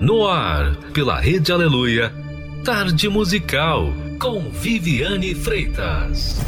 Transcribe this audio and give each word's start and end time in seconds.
No 0.00 0.26
ar, 0.26 0.76
pela 0.92 1.20
Rede 1.20 1.52
Aleluia, 1.52 2.12
Tarde 2.64 3.08
Musical, 3.08 3.92
com 4.18 4.50
Viviane 4.50 5.34
Freitas. 5.34 6.40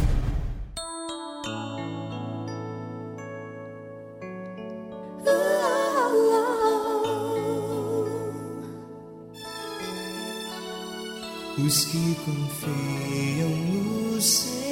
Os 11.57 11.85
que 11.85 12.15
confiam 12.25 13.49
no 13.49 14.21
Senhor 14.21 14.65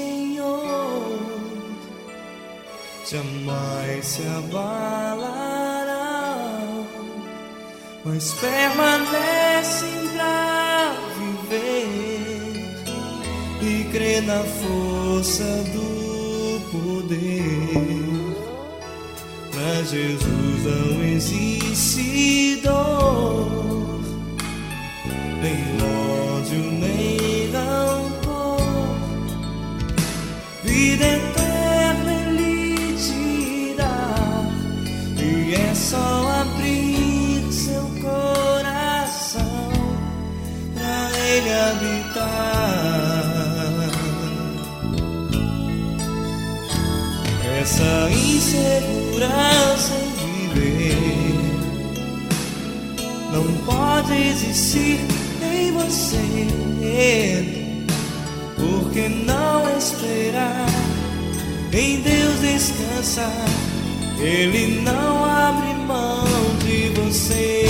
jamais 3.10 4.06
se 4.06 4.22
abalarão, 4.28 5.23
mas 8.06 8.34
permanecem 8.34 10.10
pra 10.14 10.96
viver 11.18 12.44
e 13.62 13.84
crer 13.92 14.22
na 14.24 14.44
força 14.44 15.44
do 15.74 16.62
poder. 16.72 17.94
Pra 19.52 19.84
Jesus 19.84 20.64
não 20.66 21.04
existe 21.04 22.62
dor 22.64 23.63
existir 54.18 55.00
em 55.42 55.72
você. 55.72 56.48
Porque 58.56 59.10
não 59.10 59.78
esperar 59.78 60.68
em 61.74 62.02
Deus 62.02 62.40
descansar, 62.40 63.46
Ele 64.20 64.82
não 64.82 65.26
abre 65.26 65.74
mão 65.74 66.26
de 66.64 66.90
você. 66.90 67.66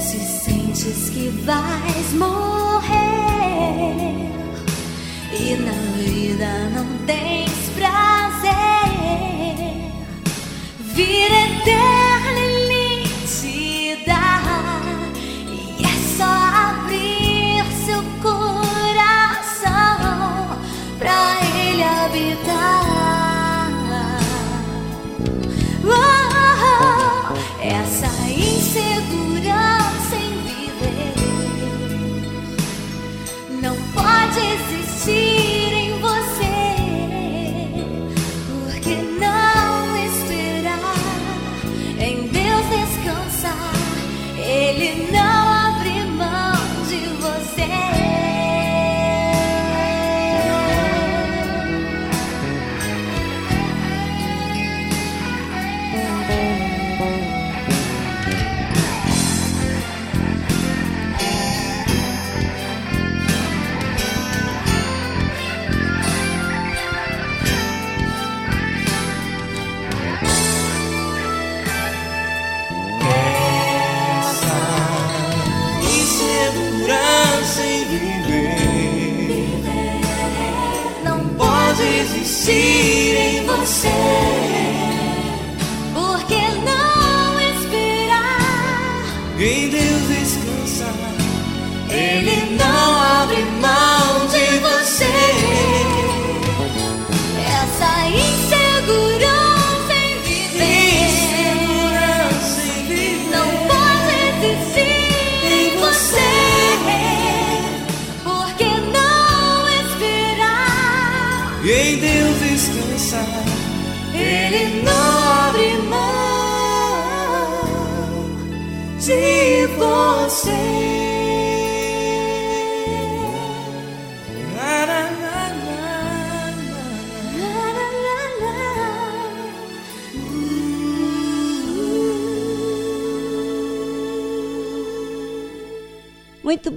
Se 0.00 0.18
sentes 0.44 1.10
que 1.10 1.28
vais 1.44 2.12
morrer 2.14 2.98
e 5.32 5.56
na 5.56 5.87
vida 11.06 11.37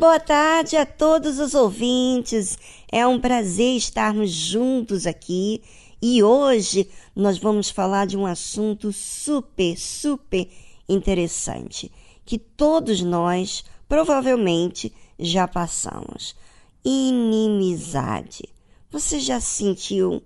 boa 0.01 0.19
tarde 0.19 0.75
a 0.77 0.83
todos 0.83 1.37
os 1.37 1.53
ouvintes. 1.53 2.57
É 2.91 3.05
um 3.05 3.21
prazer 3.21 3.77
estarmos 3.77 4.31
juntos 4.31 5.05
aqui 5.05 5.61
e 6.01 6.23
hoje 6.23 6.89
nós 7.15 7.37
vamos 7.37 7.69
falar 7.69 8.07
de 8.07 8.17
um 8.17 8.25
assunto 8.25 8.91
super, 8.91 9.77
super 9.77 10.49
interessante 10.89 11.91
que 12.25 12.39
todos 12.39 13.03
nós 13.03 13.63
provavelmente 13.87 14.91
já 15.19 15.47
passamos: 15.47 16.35
inimizade. 16.83 18.49
Você 18.89 19.19
já 19.19 19.39
se 19.39 19.57
sentiu 19.57 20.23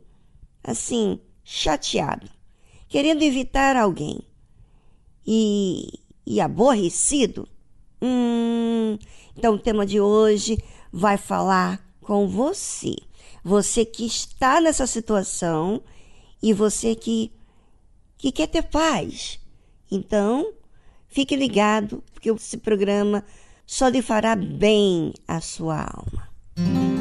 assim, 0.63 1.19
chateado, 1.43 2.29
querendo 2.87 3.23
evitar 3.23 3.75
alguém 3.75 4.21
e, 5.27 5.99
e 6.25 6.39
aborrecido? 6.39 7.45
Hum, 8.05 8.99
então 9.35 9.55
o 9.55 9.59
tema 9.59 9.83
de 9.83 9.99
hoje 9.99 10.59
vai 10.93 11.17
falar 11.17 11.83
com 12.01 12.27
você. 12.27 12.95
Você 13.43 13.83
que 13.83 14.05
está 14.05 14.61
nessa 14.61 14.85
situação 14.85 15.81
e 16.41 16.53
você 16.53 16.93
que, 16.93 17.31
que 18.15 18.31
quer 18.31 18.47
ter 18.47 18.61
paz. 18.61 19.39
Então, 19.91 20.53
fique 21.07 21.35
ligado, 21.35 22.03
porque 22.13 22.29
esse 22.29 22.57
programa 22.57 23.25
só 23.65 23.87
lhe 23.87 24.03
fará 24.03 24.35
bem 24.35 25.11
à 25.27 25.41
sua 25.41 25.81
alma. 25.81 26.94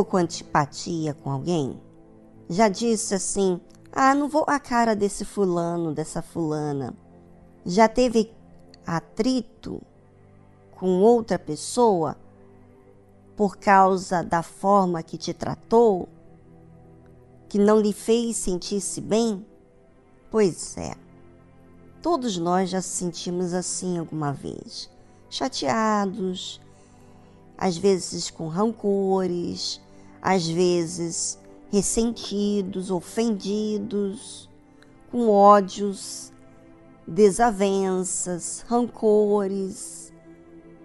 Ficou 0.00 0.04
com 0.04 0.16
antipatia 0.16 1.14
com 1.14 1.30
alguém? 1.30 1.80
Já 2.48 2.68
disse 2.68 3.14
assim: 3.14 3.60
ah, 3.92 4.14
não 4.14 4.28
vou 4.28 4.44
a 4.46 4.58
cara 4.58 4.94
desse 4.96 5.24
fulano, 5.24 5.92
dessa 5.92 6.22
fulana. 6.22 6.94
Já 7.64 7.88
teve 7.88 8.32
atrito 8.86 9.80
com 10.72 11.00
outra 11.00 11.38
pessoa 11.38 12.16
por 13.36 13.56
causa 13.56 14.22
da 14.22 14.42
forma 14.42 15.02
que 15.02 15.18
te 15.18 15.32
tratou, 15.32 16.08
que 17.48 17.58
não 17.58 17.78
lhe 17.78 17.92
fez 17.92 18.36
sentir-se 18.36 19.00
bem? 19.00 19.46
Pois 20.30 20.76
é, 20.78 20.94
todos 22.00 22.38
nós 22.38 22.70
já 22.70 22.80
se 22.80 22.88
sentimos 22.88 23.52
assim 23.52 23.98
alguma 23.98 24.32
vez, 24.32 24.88
chateados, 25.28 26.60
às 27.60 27.76
vezes 27.76 28.30
com 28.30 28.48
rancores, 28.48 29.80
às 30.20 30.46
vezes 30.46 31.38
ressentidos, 31.70 32.90
ofendidos, 32.90 34.50
com 35.10 35.28
ódios, 35.28 36.32
desavenças, 37.06 38.64
rancores, 38.68 40.12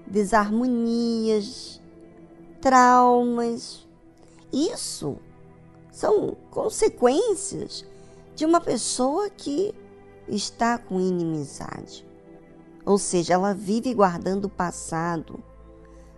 desarmonias, 0.06 1.82
traumas. 2.62 3.88
Isso 4.54 5.18
são 5.92 6.36
consequências 6.50 7.86
de 8.36 8.46
uma 8.46 8.62
pessoa 8.62 9.30
que 9.30 9.74
está 10.28 10.78
com 10.78 11.00
inimizade. 11.00 12.06
Ou 12.86 12.98
seja, 12.98 13.34
ela 13.34 13.54
vive 13.54 13.94
guardando 13.94 14.46
o 14.46 14.50
passado 14.50 15.44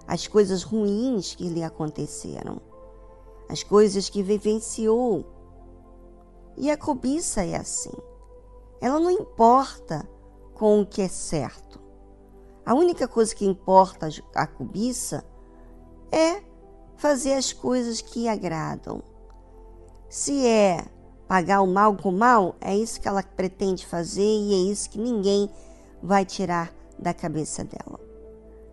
as 0.07 0.25
coisas 0.25 0.63
ruins 0.63 1.35
que 1.35 1.49
lhe 1.49 1.61
aconteceram, 1.63 2.61
as 3.49 3.63
coisas 3.63 4.09
que 4.09 4.23
vivenciou. 4.23 5.25
E 6.57 6.71
a 6.71 6.77
cobiça 6.77 7.43
é 7.43 7.55
assim. 7.55 7.93
Ela 8.81 8.99
não 8.99 9.11
importa 9.11 10.07
com 10.53 10.81
o 10.81 10.85
que 10.85 11.01
é 11.01 11.07
certo. 11.07 11.79
A 12.65 12.73
única 12.73 13.07
coisa 13.07 13.33
que 13.33 13.45
importa 13.45 14.09
a 14.35 14.45
cobiça 14.45 15.23
é 16.11 16.41
fazer 16.97 17.33
as 17.33 17.53
coisas 17.53 18.01
que 18.01 18.27
agradam. 18.27 19.01
Se 20.09 20.45
é 20.45 20.85
pagar 21.27 21.61
o 21.61 21.67
mal 21.67 21.95
com 21.95 22.09
o 22.09 22.17
mal, 22.17 22.55
é 22.59 22.75
isso 22.75 22.99
que 22.99 23.07
ela 23.07 23.21
pretende 23.21 23.85
fazer 23.85 24.21
e 24.21 24.53
é 24.53 24.71
isso 24.71 24.89
que 24.89 24.99
ninguém 24.99 25.49
vai 26.01 26.25
tirar 26.25 26.73
da 26.97 27.13
cabeça 27.13 27.63
dela. 27.63 27.99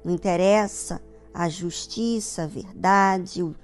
Não 0.05 0.13
interessa 0.13 1.01
a 1.33 1.49
justiça, 1.49 2.45
a 2.45 2.47
verdade, 2.47 3.43
o 3.43 3.55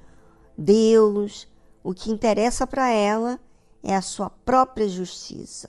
Deus. 0.61 1.49
O 1.83 1.95
que 1.95 2.11
interessa 2.11 2.67
para 2.67 2.91
ela 2.91 3.41
é 3.83 3.97
a 3.97 4.03
sua 4.03 4.29
própria 4.29 4.87
justiça. 4.87 5.69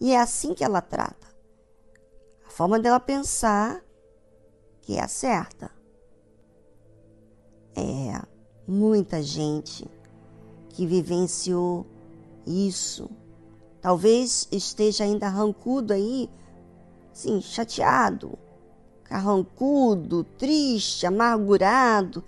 E 0.00 0.12
é 0.12 0.18
assim 0.18 0.54
que 0.54 0.64
ela 0.64 0.80
trata. 0.80 1.28
A 2.46 2.50
forma 2.50 2.78
dela 2.78 2.98
pensar 2.98 3.84
que 4.80 4.96
é 4.96 5.02
a 5.02 5.08
certa. 5.08 5.70
É 7.76 8.22
muita 8.66 9.22
gente 9.22 9.86
que 10.70 10.86
vivenciou 10.86 11.86
isso. 12.46 13.10
Talvez 13.80 14.48
esteja 14.50 15.04
ainda 15.04 15.26
arrancudo 15.26 15.92
aí, 15.92 16.30
sim, 17.12 17.42
chateado, 17.42 18.38
carrancudo, 19.02 20.24
triste, 20.24 21.06
amargurado. 21.06 22.24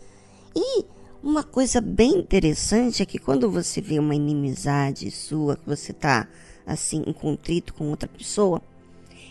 E 0.54 0.84
uma 1.22 1.42
coisa 1.42 1.80
bem 1.80 2.18
interessante 2.18 3.02
é 3.02 3.06
que 3.06 3.18
quando 3.18 3.50
você 3.50 3.80
vê 3.80 3.98
uma 3.98 4.14
inimizade 4.14 5.10
sua, 5.10 5.56
que 5.56 5.66
você 5.66 5.92
está 5.92 6.28
assim, 6.66 7.02
em 7.06 7.12
contrito 7.12 7.74
com 7.74 7.88
outra 7.88 8.08
pessoa, 8.08 8.60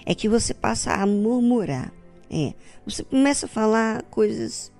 é 0.06 0.16
que 0.16 0.30
você 0.30 0.54
passa 0.54 0.94
a 0.94 1.06
murmurar. 1.06 1.92
É, 2.30 2.54
você 2.86 3.04
começa 3.04 3.46
a 3.46 3.50
falar 3.50 4.04
coisas. 4.04 4.72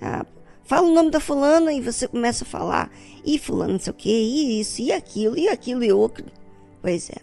Ah, 0.00 0.26
fala 0.64 0.88
o 0.88 0.94
nome 0.94 1.10
da 1.10 1.20
fulana 1.20 1.72
e 1.72 1.80
você 1.80 2.06
começa 2.06 2.44
a 2.44 2.46
falar. 2.46 2.90
E 3.24 3.38
fulano 3.38 3.74
não 3.74 3.80
sei 3.80 3.90
o 3.90 3.96
que, 3.96 4.10
e 4.10 4.60
isso, 4.60 4.82
e 4.82 4.92
aquilo, 4.92 5.38
e 5.38 5.48
aquilo 5.48 5.82
e 5.84 5.92
outro. 5.92 6.26
Pois 6.82 7.10
é. 7.10 7.16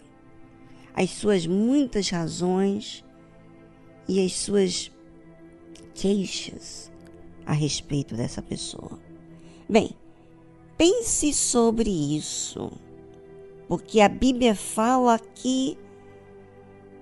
As 0.94 1.10
suas 1.10 1.46
muitas 1.46 2.08
razões 2.08 3.04
e 4.08 4.24
as 4.24 4.32
suas 4.32 4.90
queixas 5.94 6.90
a 7.44 7.52
respeito 7.52 8.14
dessa 8.14 8.42
pessoa. 8.42 9.05
Bem, 9.68 9.90
pense 10.76 11.32
sobre 11.32 11.90
isso, 11.90 12.70
porque 13.66 14.00
a 14.00 14.08
Bíblia 14.08 14.54
fala 14.54 15.18
que 15.18 15.76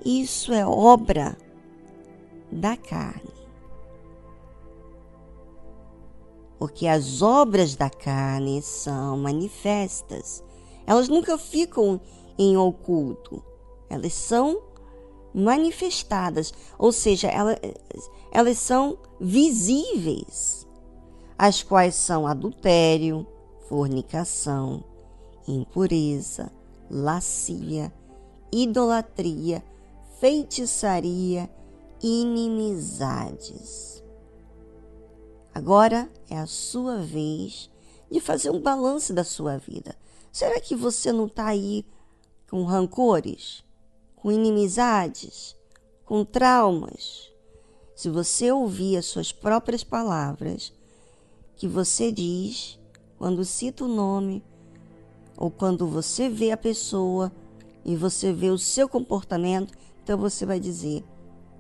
isso 0.05 0.53
é 0.53 0.67
obra 0.67 1.37
da 2.51 2.77
carne. 2.77 3.35
Porque 6.59 6.87
as 6.87 7.21
obras 7.21 7.77
da 7.77 7.91
carne 7.91 8.63
são 8.63 9.19
manifestas. 9.19 10.43
Elas 10.87 11.09
nunca 11.09 11.37
ficam 11.37 12.01
em 12.39 12.57
oculto. 12.57 13.43
Elas 13.91 14.15
são 14.15 14.63
manifestadas, 15.35 16.55
ou 16.79 16.93
seja, 16.93 17.27
elas, 17.27 17.59
elas 18.31 18.57
são 18.59 18.97
visíveis, 19.21 20.67
as 21.39 21.63
quais 21.63 21.95
são 21.95 22.27
adultério, 22.27 23.27
fornicação, 23.69 24.85
impureza, 25.47 26.51
lascívia, 26.91 27.93
idolatria, 28.53 29.63
feitiçaria, 30.21 31.51
inimizades. 32.03 34.03
Agora 35.55 36.11
é 36.29 36.39
a 36.39 36.47
sua 36.47 36.99
vez 36.99 37.71
de 38.11 38.21
fazer 38.21 38.51
um 38.51 38.61
balanço 38.61 39.13
da 39.13 39.25
sua 39.25 39.59
vida. 39.59 39.95
Será 40.33 40.61
que 40.61 40.75
você 40.75 41.13
não 41.13 41.27
está 41.27 41.47
aí 41.47 41.85
com 42.51 42.65
rancores? 42.65 43.65
com 44.25 44.33
inimizades, 44.33 45.55
com 46.03 46.25
traumas. 46.25 47.31
Se 47.95 48.09
você 48.09 48.51
ouvir 48.51 48.97
as 48.97 49.05
suas 49.05 49.31
próprias 49.31 49.85
palavras 49.85 50.73
que 51.57 51.69
você 51.69 52.11
diz 52.11 52.79
quando 53.19 53.45
cita 53.45 53.85
o 53.85 53.89
nome 53.89 54.43
ou 55.37 55.51
quando 55.51 55.87
você 55.87 56.29
vê 56.29 56.51
a 56.51 56.57
pessoa 56.57 57.33
e 57.85 57.97
você 57.97 58.33
vê 58.33 58.51
o 58.51 58.59
seu 58.59 58.89
comportamento, 58.89 59.73
então 60.03 60.17
você 60.19 60.47
vai 60.47 60.59
dizer 60.59 61.05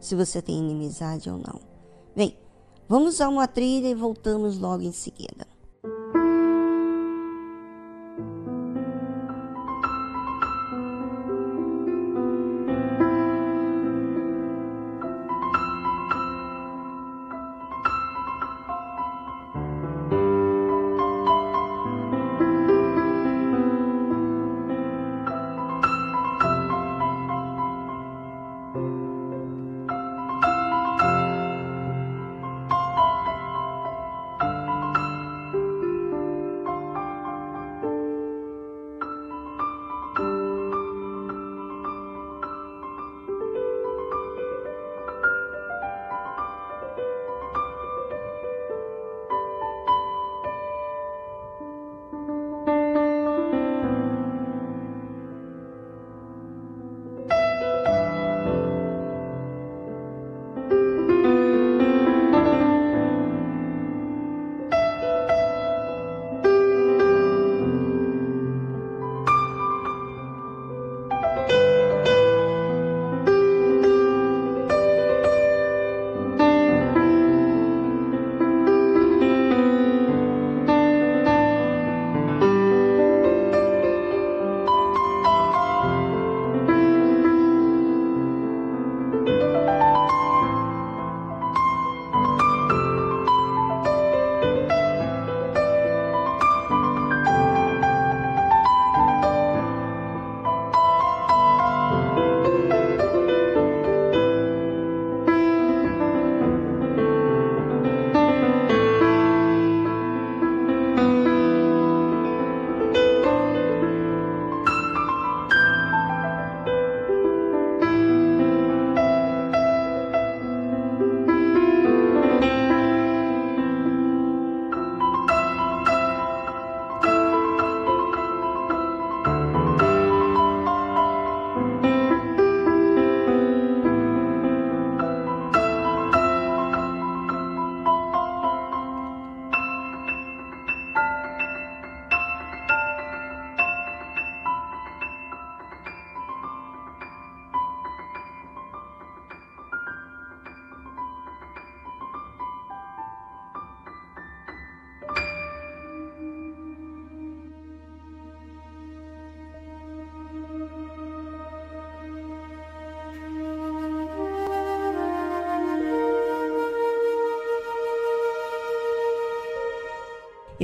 se 0.00 0.14
você 0.14 0.40
tem 0.40 0.58
inimizade 0.58 1.30
ou 1.30 1.38
não. 1.38 1.60
Bem, 2.14 2.36
vamos 2.88 3.20
a 3.20 3.28
uma 3.28 3.48
trilha 3.48 3.88
e 3.88 3.94
voltamos 3.94 4.58
logo 4.58 4.82
em 4.82 4.92
seguida. 4.92 5.53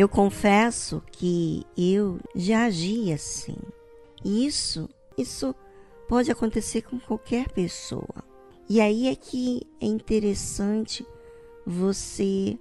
Eu 0.01 0.09
confesso 0.09 1.03
que 1.13 1.63
eu 1.77 2.19
já 2.35 2.65
agi 2.65 3.13
assim. 3.13 3.59
Isso, 4.25 4.89
isso 5.15 5.55
pode 6.09 6.31
acontecer 6.31 6.81
com 6.81 6.99
qualquer 6.99 7.51
pessoa. 7.51 8.25
E 8.67 8.81
aí 8.81 9.09
é 9.09 9.15
que 9.15 9.61
é 9.79 9.85
interessante 9.85 11.07
você 11.67 12.59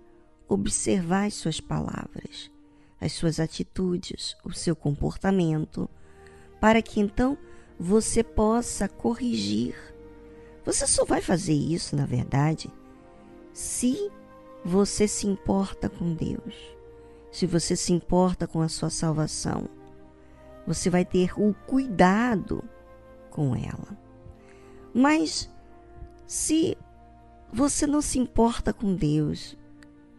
observar 0.49 1.28
as 1.28 1.36
suas 1.36 1.62
palavras, 1.62 2.52
as 2.99 3.13
suas 3.13 3.39
atitudes, 3.39 4.36
o 4.43 4.52
seu 4.52 4.75
comportamento, 4.75 5.89
para 6.60 6.82
que 6.82 6.99
então 6.99 7.38
você 7.80 8.21
possa 8.21 8.89
corrigir. 8.89 9.78
Você 10.65 10.86
só 10.86 11.06
vai 11.06 11.21
fazer 11.21 11.54
isso, 11.54 11.95
na 11.95 12.06
verdade, 12.06 12.69
se 13.54 14.12
você 14.62 15.08
se 15.08 15.25
importa 15.25 15.88
com 15.88 16.13
Deus, 16.13 16.78
se 17.31 17.45
você 17.45 17.75
se 17.75 17.93
importa 17.93 18.47
com 18.47 18.61
a 18.61 18.69
sua 18.69 18.89
salvação. 18.89 19.69
Você 20.65 20.89
vai 20.89 21.05
ter 21.05 21.31
o 21.39 21.53
cuidado 21.65 22.63
com 23.29 23.55
ela. 23.55 23.97
Mas 24.93 25.49
se 26.27 26.77
você 27.51 27.87
não 27.87 28.01
se 28.01 28.19
importa 28.19 28.73
com 28.73 28.95
Deus, 28.95 29.57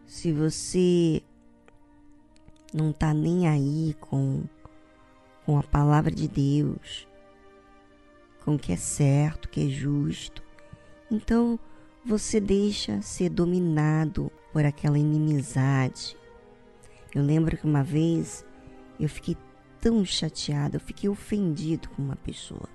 se 0.05 0.31
você 0.31 1.21
não 2.73 2.91
está 2.91 3.13
nem 3.13 3.47
aí 3.47 3.95
com, 3.99 4.43
com 5.45 5.57
a 5.57 5.63
palavra 5.63 6.11
de 6.11 6.27
Deus, 6.27 7.07
com 8.43 8.55
o 8.55 8.59
que 8.59 8.73
é 8.73 8.77
certo, 8.77 9.45
o 9.45 9.49
que 9.49 9.67
é 9.67 9.69
justo, 9.69 10.43
então 11.09 11.59
você 12.05 12.39
deixa 12.39 13.01
ser 13.01 13.29
dominado 13.29 14.31
por 14.51 14.65
aquela 14.65 14.97
inimizade. 14.97 16.17
Eu 17.13 17.23
lembro 17.23 17.57
que 17.57 17.65
uma 17.65 17.83
vez 17.83 18.45
eu 18.99 19.09
fiquei 19.09 19.35
tão 19.79 20.05
chateada, 20.05 20.77
eu 20.77 20.79
fiquei 20.79 21.09
ofendido 21.09 21.89
com 21.89 22.01
uma 22.01 22.15
pessoa. 22.15 22.69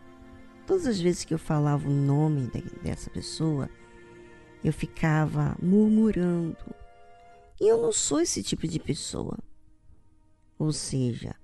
Todas 0.67 0.87
as 0.87 1.01
vezes 1.01 1.25
que 1.25 1.33
eu 1.33 1.39
falava 1.39 1.89
o 1.89 1.93
nome 1.93 2.51
dessa 2.83 3.09
pessoa, 3.09 3.71
eu 4.65 4.73
ficava 4.73 5.57
murmurando. 5.63 6.57
E 7.61 7.69
eu 7.69 7.81
não 7.81 7.93
sou 7.93 8.21
esse 8.21 8.43
tipo 8.43 8.67
de 8.67 8.79
pessoa. 8.81 9.39
Ou 10.59 10.73
seja, 10.73 11.35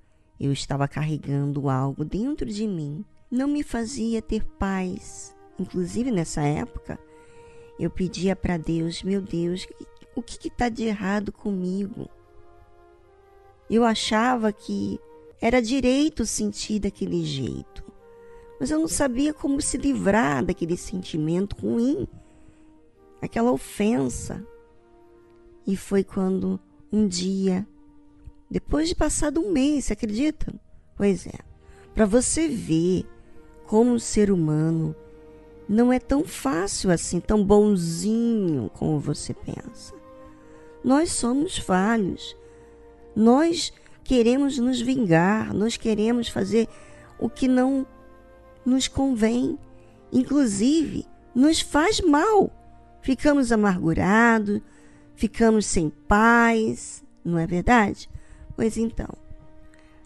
eu 0.40 0.52
estava 0.52 0.88
carregando 0.88 1.68
algo 1.68 2.04
dentro 2.04 2.46
de 2.46 2.66
mim, 2.66 3.04
não 3.30 3.46
me 3.46 3.62
fazia 3.62 4.20
ter 4.20 4.44
paz. 4.44 5.34
Inclusive 5.58 6.10
nessa 6.10 6.42
época, 6.42 6.98
eu 7.78 7.88
pedia 7.88 8.34
para 8.34 8.56
Deus: 8.56 9.02
meu 9.02 9.22
Deus, 9.22 9.66
o 10.16 10.22
que 10.22 10.48
está 10.48 10.68
de 10.68 10.84
errado 10.84 11.30
comigo? 11.30 12.10
Eu 13.70 13.84
achava 13.84 14.52
que 14.52 14.98
era 15.40 15.60
direito 15.60 16.24
sentir 16.26 16.78
daquele 16.78 17.24
jeito 17.24 17.82
mas 18.62 18.70
eu 18.70 18.78
não 18.78 18.86
sabia 18.86 19.34
como 19.34 19.60
se 19.60 19.76
livrar 19.76 20.44
daquele 20.44 20.76
sentimento 20.76 21.56
ruim, 21.56 22.06
aquela 23.20 23.50
ofensa. 23.50 24.46
E 25.66 25.76
foi 25.76 26.04
quando 26.04 26.60
um 26.92 27.08
dia, 27.08 27.66
depois 28.48 28.88
de 28.88 28.94
passado 28.94 29.40
um 29.40 29.50
mês, 29.50 29.86
você 29.86 29.94
acredita? 29.94 30.54
Pois 30.96 31.26
é, 31.26 31.40
para 31.92 32.06
você 32.06 32.46
ver 32.46 33.04
como 33.66 33.94
o 33.94 33.98
ser 33.98 34.30
humano 34.30 34.94
não 35.68 35.92
é 35.92 35.98
tão 35.98 36.22
fácil 36.22 36.92
assim, 36.92 37.18
tão 37.18 37.44
bonzinho 37.44 38.70
como 38.74 39.00
você 39.00 39.34
pensa. 39.34 39.92
Nós 40.84 41.10
somos 41.10 41.58
falhos. 41.58 42.36
Nós 43.14 43.72
queremos 44.04 44.58
nos 44.58 44.80
vingar, 44.80 45.54
nós 45.54 45.76
queremos 45.76 46.28
fazer 46.28 46.68
o 47.18 47.28
que 47.28 47.46
não 47.46 47.86
nos 48.64 48.88
convém, 48.88 49.58
inclusive 50.12 51.06
nos 51.34 51.60
faz 51.60 52.00
mal. 52.00 52.50
Ficamos 53.00 53.50
amargurados, 53.50 54.60
ficamos 55.14 55.66
sem 55.66 55.90
paz, 55.90 57.02
não 57.24 57.38
é 57.38 57.46
verdade? 57.46 58.08
Pois 58.56 58.76
então, 58.76 59.08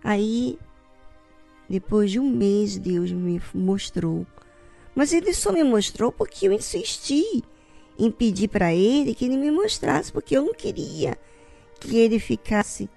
aí, 0.02 0.58
depois 1.68 2.10
de 2.10 2.20
um 2.20 2.30
mês, 2.30 2.78
Deus 2.78 3.12
me 3.12 3.40
mostrou. 3.52 4.26
Mas 4.94 5.12
ele 5.12 5.34
só 5.34 5.52
me 5.52 5.62
mostrou 5.62 6.10
porque 6.10 6.48
eu 6.48 6.52
insisti 6.52 7.42
em 7.98 8.10
pedir 8.10 8.48
para 8.48 8.74
ele 8.74 9.14
que 9.14 9.24
ele 9.24 9.36
me 9.36 9.50
mostrasse, 9.50 10.12
porque 10.12 10.36
eu 10.36 10.44
não 10.44 10.54
queria 10.54 11.18
que 11.80 11.96
ele 11.96 12.18
ficasse 12.18 12.88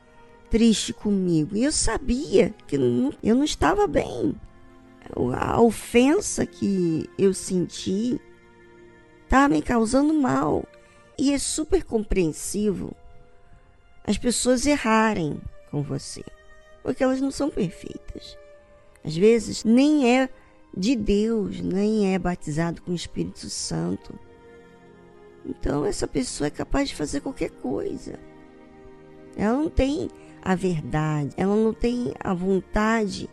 triste 0.50 0.94
comigo. 0.94 1.56
E 1.56 1.64
eu 1.64 1.72
sabia 1.72 2.54
que 2.68 2.76
eu 2.76 3.36
não 3.36 3.44
estava 3.44 3.88
bem 3.88 4.36
a 5.36 5.60
ofensa 5.60 6.46
que 6.46 7.10
eu 7.18 7.34
senti 7.34 8.20
tá 9.28 9.48
me 9.48 9.62
causando 9.62 10.14
mal. 10.14 10.66
E 11.18 11.34
é 11.34 11.38
super 11.38 11.84
compreensivo 11.84 12.96
as 14.06 14.18
pessoas 14.18 14.66
errarem 14.66 15.40
com 15.70 15.84
você, 15.84 16.24
porque 16.82 17.04
elas 17.04 17.22
não 17.22 17.30
são 17.30 17.50
perfeitas. 17.50 18.38
Às 19.04 19.16
vezes 19.16 19.64
nem 19.64 20.18
é 20.18 20.30
de 20.76 20.96
Deus, 20.96 21.60
nem 21.62 22.14
é 22.14 22.20
batizado 22.20 22.82
com 22.82 22.92
o 22.92 22.96
Espírito 22.96 23.50
Santo. 23.50 24.18
Então 25.46 25.86
essa 25.86 26.08
pessoa 26.08 26.48
é 26.48 26.52
capaz 26.52 26.90
de 26.90 26.96
fazer 26.96 27.22
qualquer 27.22 27.52
coisa. 27.52 28.20
Ela 29.36 29.58
não 29.58 29.70
tem 29.70 30.10
a 30.41 30.56
verdade, 30.56 31.34
ela 31.38 31.56
não 31.56 31.73
tem 31.73 32.13
a 32.19 32.34
vontade 32.34 33.30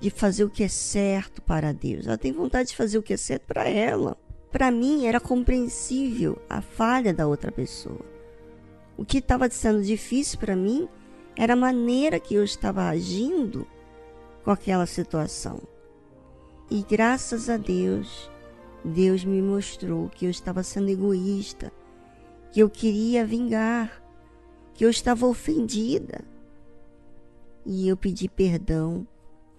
de 0.00 0.10
fazer 0.10 0.44
o 0.44 0.50
que 0.50 0.62
é 0.62 0.68
certo 0.68 1.42
para 1.42 1.72
Deus. 1.72 2.06
Ela 2.06 2.18
tem 2.18 2.32
vontade 2.32 2.70
de 2.70 2.76
fazer 2.76 2.98
o 2.98 3.02
que 3.02 3.12
é 3.12 3.16
certo 3.16 3.46
para 3.46 3.68
ela. 3.68 4.16
Para 4.50 4.70
mim 4.70 5.06
era 5.06 5.20
compreensível 5.20 6.40
a 6.48 6.60
falha 6.60 7.12
da 7.12 7.26
outra 7.26 7.50
pessoa. 7.50 8.00
O 8.96 9.04
que 9.04 9.18
estava 9.18 9.48
sendo 9.50 9.82
difícil 9.82 10.38
para 10.38 10.56
mim 10.56 10.88
era 11.36 11.52
a 11.52 11.56
maneira 11.56 12.18
que 12.18 12.34
eu 12.34 12.42
estava 12.42 12.88
agindo 12.88 13.66
com 14.44 14.50
aquela 14.50 14.86
situação. 14.86 15.60
E 16.70 16.82
graças 16.82 17.48
a 17.48 17.56
Deus, 17.56 18.30
Deus 18.84 19.24
me 19.24 19.40
mostrou 19.40 20.08
que 20.08 20.26
eu 20.26 20.30
estava 20.30 20.62
sendo 20.62 20.90
egoísta, 20.90 21.72
que 22.50 22.60
eu 22.60 22.68
queria 22.68 23.24
vingar, 23.24 24.02
que 24.78 24.84
eu 24.84 24.90
estava 24.90 25.26
ofendida. 25.26 26.24
E 27.66 27.88
eu 27.88 27.96
pedi 27.96 28.28
perdão 28.28 29.04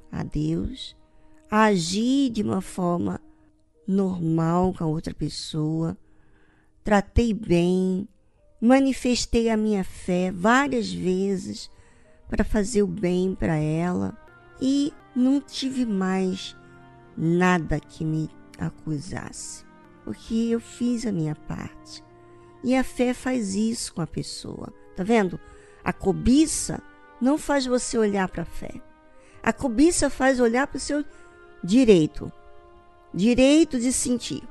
a 0.09 0.23
Deus, 0.23 0.95
agi 1.51 2.29
de 2.29 2.41
uma 2.41 2.61
forma 2.61 3.19
normal 3.85 4.73
com 4.73 4.85
a 4.85 4.87
outra 4.87 5.13
pessoa, 5.13 5.97
tratei 6.85 7.33
bem, 7.33 8.07
manifestei 8.61 9.49
a 9.49 9.57
minha 9.57 9.83
fé 9.83 10.31
várias 10.31 10.89
vezes 10.89 11.69
para 12.29 12.45
fazer 12.45 12.81
o 12.81 12.87
bem 12.87 13.35
para 13.35 13.57
ela 13.57 14.17
e 14.61 14.93
não 15.13 15.41
tive 15.41 15.85
mais 15.85 16.55
nada 17.17 17.77
que 17.77 18.05
me 18.05 18.29
acusasse, 18.57 19.65
porque 20.05 20.33
eu 20.33 20.61
fiz 20.61 21.05
a 21.05 21.11
minha 21.11 21.35
parte. 21.35 22.01
E 22.63 22.73
a 22.73 22.85
fé 22.85 23.13
faz 23.13 23.53
isso 23.53 23.93
com 23.93 24.01
a 24.01 24.07
pessoa. 24.07 24.78
Tá 24.99 25.03
vendo? 25.05 25.39
A 25.81 25.93
cobiça 25.93 26.81
não 27.21 27.37
faz 27.37 27.65
você 27.65 27.97
olhar 27.97 28.27
para 28.27 28.41
a 28.41 28.45
fé. 28.45 28.81
A 29.41 29.53
cobiça 29.53 30.09
faz 30.09 30.41
olhar 30.41 30.67
para 30.67 30.75
o 30.75 30.81
seu 30.81 31.05
direito, 31.63 32.29
direito 33.13 33.79
de 33.79 33.93
sentir. 33.93 34.43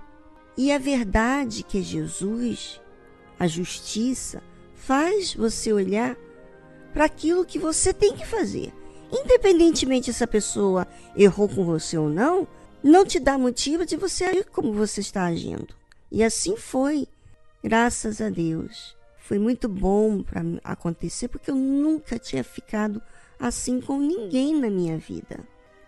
E 0.56 0.72
a 0.72 0.78
verdade 0.78 1.62
que 1.62 1.80
é 1.80 1.82
Jesus, 1.82 2.80
a 3.38 3.46
justiça, 3.46 4.42
faz 4.74 5.34
você 5.34 5.70
olhar 5.70 6.16
para 6.94 7.04
aquilo 7.04 7.44
que 7.44 7.58
você 7.58 7.92
tem 7.92 8.16
que 8.16 8.26
fazer. 8.26 8.72
Independentemente 9.12 10.06
se 10.06 10.12
essa 10.12 10.26
pessoa 10.26 10.88
errou 11.14 11.46
com 11.46 11.62
você 11.62 11.98
ou 11.98 12.08
não, 12.08 12.48
não 12.82 13.04
te 13.04 13.20
dá 13.20 13.37
motivo 13.37 13.84
de 13.84 13.98
você 13.98 14.24
agir 14.24 14.46
como 14.46 14.72
você 14.72 15.02
está 15.02 15.26
agindo. 15.26 15.74
E 16.11 16.24
assim 16.24 16.56
foi, 16.56 17.06
graças 17.62 18.22
a 18.22 18.30
Deus. 18.30 18.96
Foi 19.28 19.38
muito 19.38 19.68
bom 19.68 20.22
para 20.22 20.40
acontecer 20.64 21.28
porque 21.28 21.50
eu 21.50 21.54
nunca 21.54 22.18
tinha 22.18 22.42
ficado 22.42 23.02
assim 23.38 23.78
com 23.78 23.98
ninguém 23.98 24.58
na 24.58 24.70
minha 24.70 24.96
vida. 24.96 25.40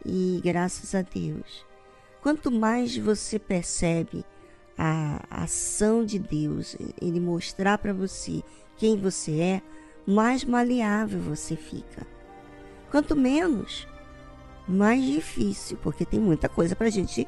E 0.04 0.42
graças 0.44 0.94
a 0.94 1.00
Deus, 1.00 1.64
quanto 2.20 2.50
mais 2.50 2.94
você 2.98 3.38
percebe 3.38 4.26
a 4.76 5.24
ação 5.30 6.04
de 6.04 6.18
Deus, 6.18 6.76
ele 7.00 7.18
mostrar 7.18 7.78
para 7.78 7.94
você 7.94 8.42
quem 8.76 9.00
você 9.00 9.40
é, 9.40 9.62
mais 10.06 10.44
maleável 10.44 11.18
você 11.18 11.56
fica. 11.56 12.06
Quanto 12.90 13.16
menos, 13.16 13.88
mais 14.68 15.02
difícil, 15.02 15.78
porque 15.78 16.04
tem 16.04 16.20
muita 16.20 16.46
coisa 16.46 16.76
para 16.76 16.88
a 16.88 16.90
gente 16.90 17.24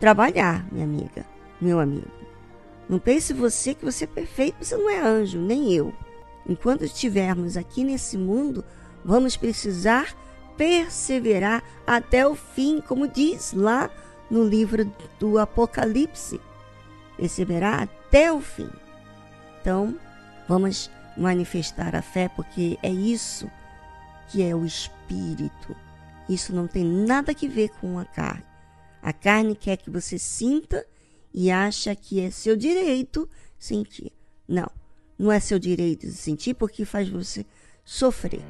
trabalhar, 0.00 0.66
minha 0.72 0.86
amiga, 0.86 1.26
meu 1.60 1.78
amigo. 1.78 2.08
Não 2.88 2.98
pense 2.98 3.32
você 3.32 3.74
que 3.74 3.84
você 3.84 4.04
é 4.04 4.06
perfeito, 4.06 4.64
você 4.64 4.76
não 4.76 4.88
é 4.88 5.00
anjo, 5.00 5.38
nem 5.38 5.72
eu. 5.72 5.92
Enquanto 6.48 6.84
estivermos 6.84 7.56
aqui 7.56 7.82
nesse 7.82 8.16
mundo, 8.16 8.64
vamos 9.04 9.36
precisar 9.36 10.14
perseverar 10.56 11.62
até 11.86 12.26
o 12.26 12.34
fim, 12.34 12.80
como 12.80 13.08
diz 13.08 13.52
lá 13.52 13.90
no 14.30 14.44
livro 14.44 14.90
do 15.18 15.38
Apocalipse. 15.38 16.40
Perseverar 17.16 17.82
até 17.82 18.32
o 18.32 18.40
fim. 18.40 18.70
Então, 19.60 19.98
vamos 20.48 20.90
manifestar 21.16 21.96
a 21.96 22.02
fé, 22.02 22.28
porque 22.28 22.78
é 22.82 22.90
isso 22.90 23.50
que 24.28 24.42
é 24.42 24.54
o 24.54 24.64
espírito. 24.64 25.74
Isso 26.28 26.54
não 26.54 26.66
tem 26.66 26.84
nada 26.84 27.34
que 27.34 27.48
ver 27.48 27.70
com 27.80 27.98
a 27.98 28.04
carne. 28.04 28.44
A 29.02 29.12
carne 29.12 29.54
quer 29.54 29.76
que 29.76 29.90
você 29.90 30.18
sinta 30.18 30.84
e 31.36 31.50
acha 31.50 31.94
que 31.94 32.18
é 32.18 32.30
seu 32.30 32.56
direito 32.56 33.28
sentir. 33.58 34.10
Não, 34.48 34.70
não 35.18 35.30
é 35.30 35.38
seu 35.38 35.58
direito 35.58 36.06
de 36.06 36.14
sentir 36.14 36.54
porque 36.54 36.86
faz 36.86 37.10
você 37.10 37.44
sofrer. 37.84 38.40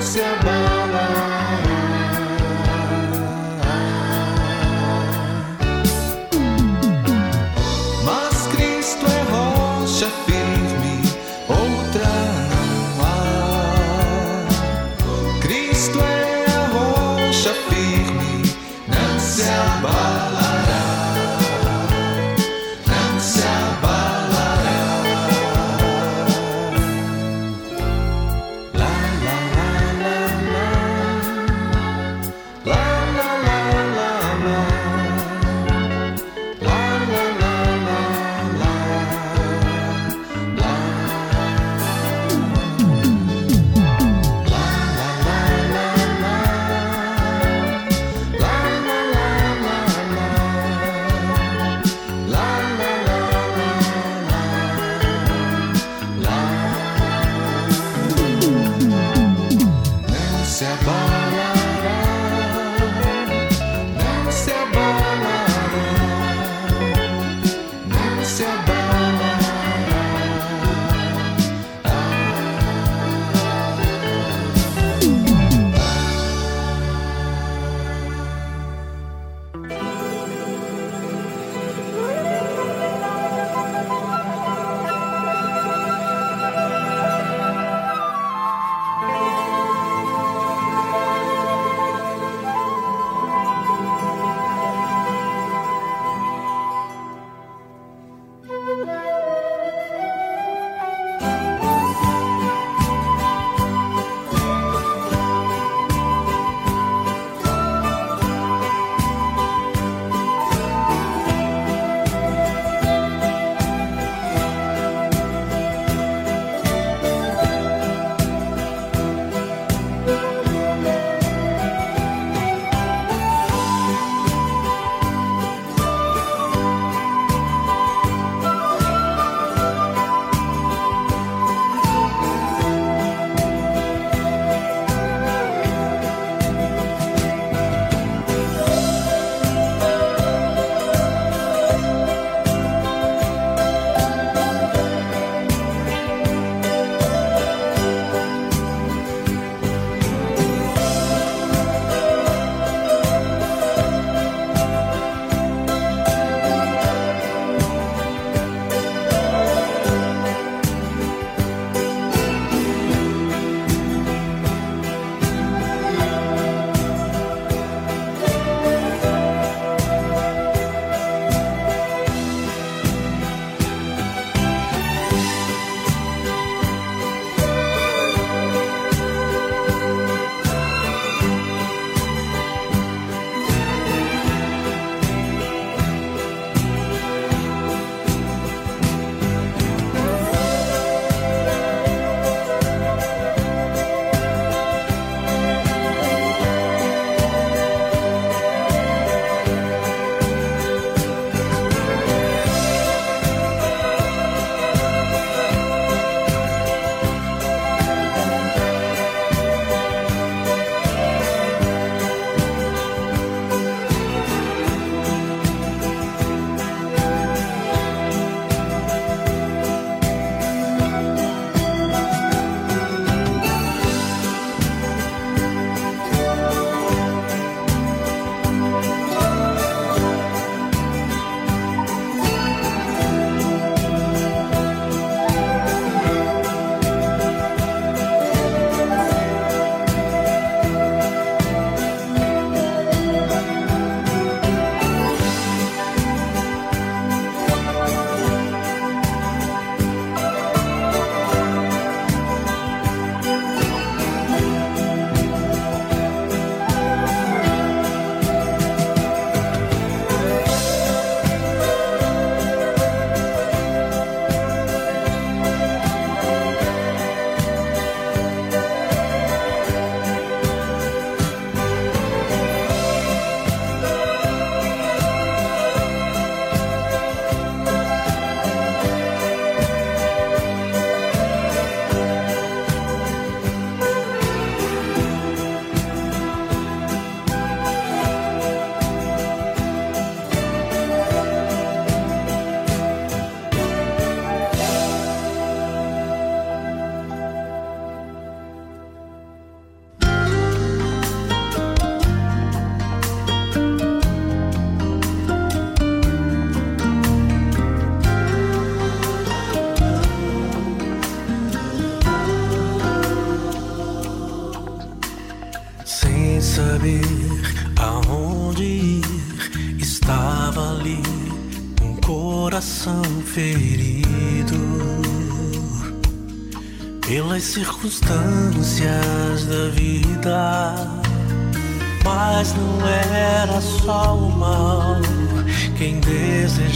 se 0.00 0.24
amar. 0.24 0.79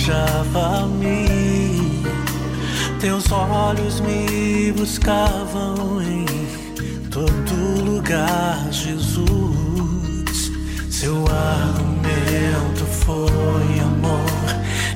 Desejava 0.04 0.86
me. 0.86 2.02
Teus 3.00 3.30
olhos 3.32 4.00
me 4.00 4.72
buscavam 4.72 6.02
em 6.02 6.26
todo 7.10 7.84
lugar, 7.84 8.66
Jesus. 8.70 10.52
Seu 10.90 11.24
argumento 11.26 12.84
foi 12.84 13.80
amor, 13.80 14.24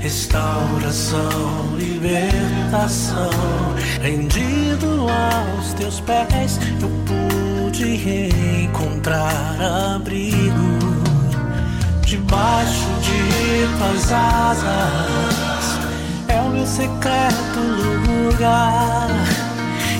restauração, 0.00 1.76
libertação. 1.78 3.30
Rendido 4.02 5.06
aos 5.08 5.72
teus 5.74 6.00
pés, 6.00 6.58
eu 6.80 6.90
pude 7.06 8.64
encontrar 8.64 9.94
abrigo 9.94 10.78
debaixo 12.02 12.87
de 13.08 13.66
tuas 13.78 14.12
asas. 14.12 15.64
É 16.28 16.40
o 16.40 16.50
meu 16.50 16.66
secreto 16.66 17.60
lugar. 18.06 19.08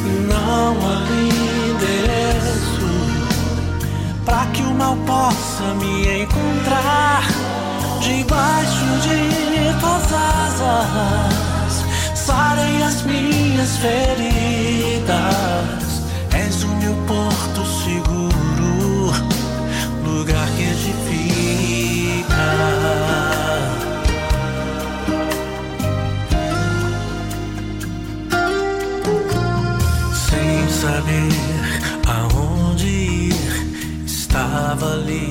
E 0.05 0.07
não 0.27 0.77
há 0.87 0.89
endereço 1.71 2.91
para 4.25 4.47
que 4.53 4.63
o 4.63 4.75
mal 4.75 4.97
possa 5.07 5.75
me 5.81 6.23
encontrar. 6.23 7.23
Debaixo 8.01 8.87
de 9.03 9.19
tuas 9.81 10.13
asas, 10.13 11.85
sarem 12.15 12.83
as 12.83 13.03
minhas 13.03 13.77
feridas. 13.79 15.78
Estava 34.71 34.93
ali 34.93 35.31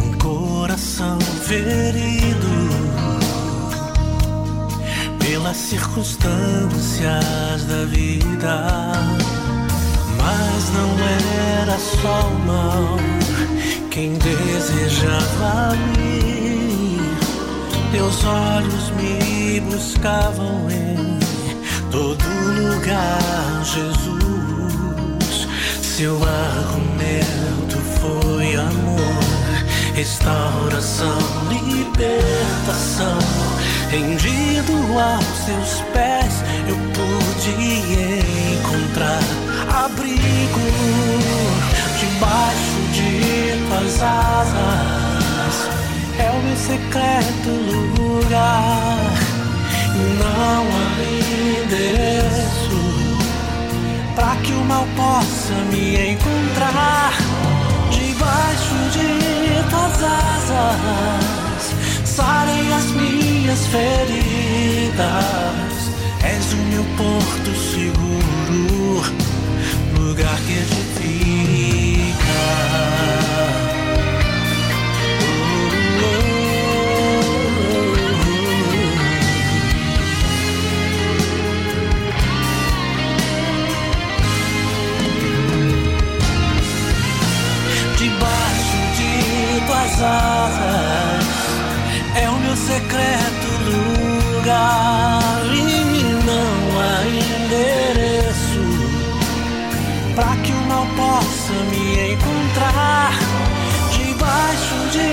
um 0.00 0.12
coração 0.18 1.16
ferido 1.20 2.48
pelas 5.20 5.56
circunstâncias 5.56 7.62
da 7.68 7.84
vida. 7.84 8.66
Mas 10.16 10.70
não 10.74 10.98
era 11.54 11.78
só 11.78 12.26
o 12.26 12.38
mal 12.48 12.96
quem 13.92 14.14
desejava 14.14 15.76
me. 15.96 16.98
Teus 17.92 18.24
olhos 18.24 18.90
me 19.00 19.60
buscavam 19.60 20.68
em 20.68 21.20
todo 21.92 22.24
lugar, 22.74 23.62
Jesus. 23.62 25.46
Seu 25.80 26.18
argumento 26.24 27.67
foi 28.00 28.54
amor, 28.54 29.24
restauração, 29.94 31.18
libertação. 31.48 33.18
Rendido 33.90 34.72
aos 34.98 35.24
seus 35.44 35.80
pés, 35.92 36.44
eu 36.68 36.76
pude 36.92 37.50
encontrar 38.58 39.22
abrigo 39.84 40.60
debaixo 41.98 42.78
de 42.92 43.38
tuas 43.68 44.02
asas. 44.02 45.68
É 46.18 46.30
o 46.30 46.42
meu 46.42 46.56
secreto 46.56 47.50
lugar. 47.98 48.98
Não 50.18 50.62
há 50.62 50.98
endereço 51.64 52.78
para 54.14 54.36
que 54.36 54.52
o 54.52 54.64
mal 54.64 54.86
possa 54.96 55.54
me 55.70 56.12
encontrar 56.12 57.12
debaixo 58.38 58.78
de 58.92 59.08
tuas 59.70 59.98
asas. 60.04 61.62
Sarem 62.04 62.72
as 62.72 62.86
minhas 62.92 63.66
feridas. 63.66 65.06
És 66.22 66.52
o 66.52 66.56
meu 66.56 66.84
porto 66.96 67.54
seguro, 67.72 69.02
lugar 69.98 70.38
que 70.46 70.52
edifica. 70.52 72.28
É 90.00 90.04
o 92.30 92.38
meu 92.38 92.56
secreto 92.56 93.48
lugar 93.66 95.44
e 95.52 96.14
não 96.24 96.78
há 96.78 97.02
endereço 97.04 98.62
para 100.14 100.36
que 100.36 100.52
o 100.52 100.60
mal 100.68 100.86
possa 100.96 101.52
me 101.70 102.12
encontrar 102.12 103.12
debaixo 103.90 104.76
de 104.92 105.08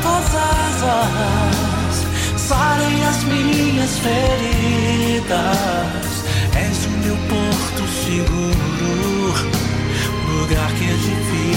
tuas 0.00 0.32
asas. 0.36 2.06
Sarem 2.36 3.04
as 3.04 3.24
minhas 3.24 3.98
feridas. 3.98 5.34
És 6.54 6.86
o 6.86 6.90
meu 7.04 7.16
porto 7.28 7.82
seguro 8.04 9.34
lugar 10.28 10.70
que 10.74 10.84
edifica 10.84 11.49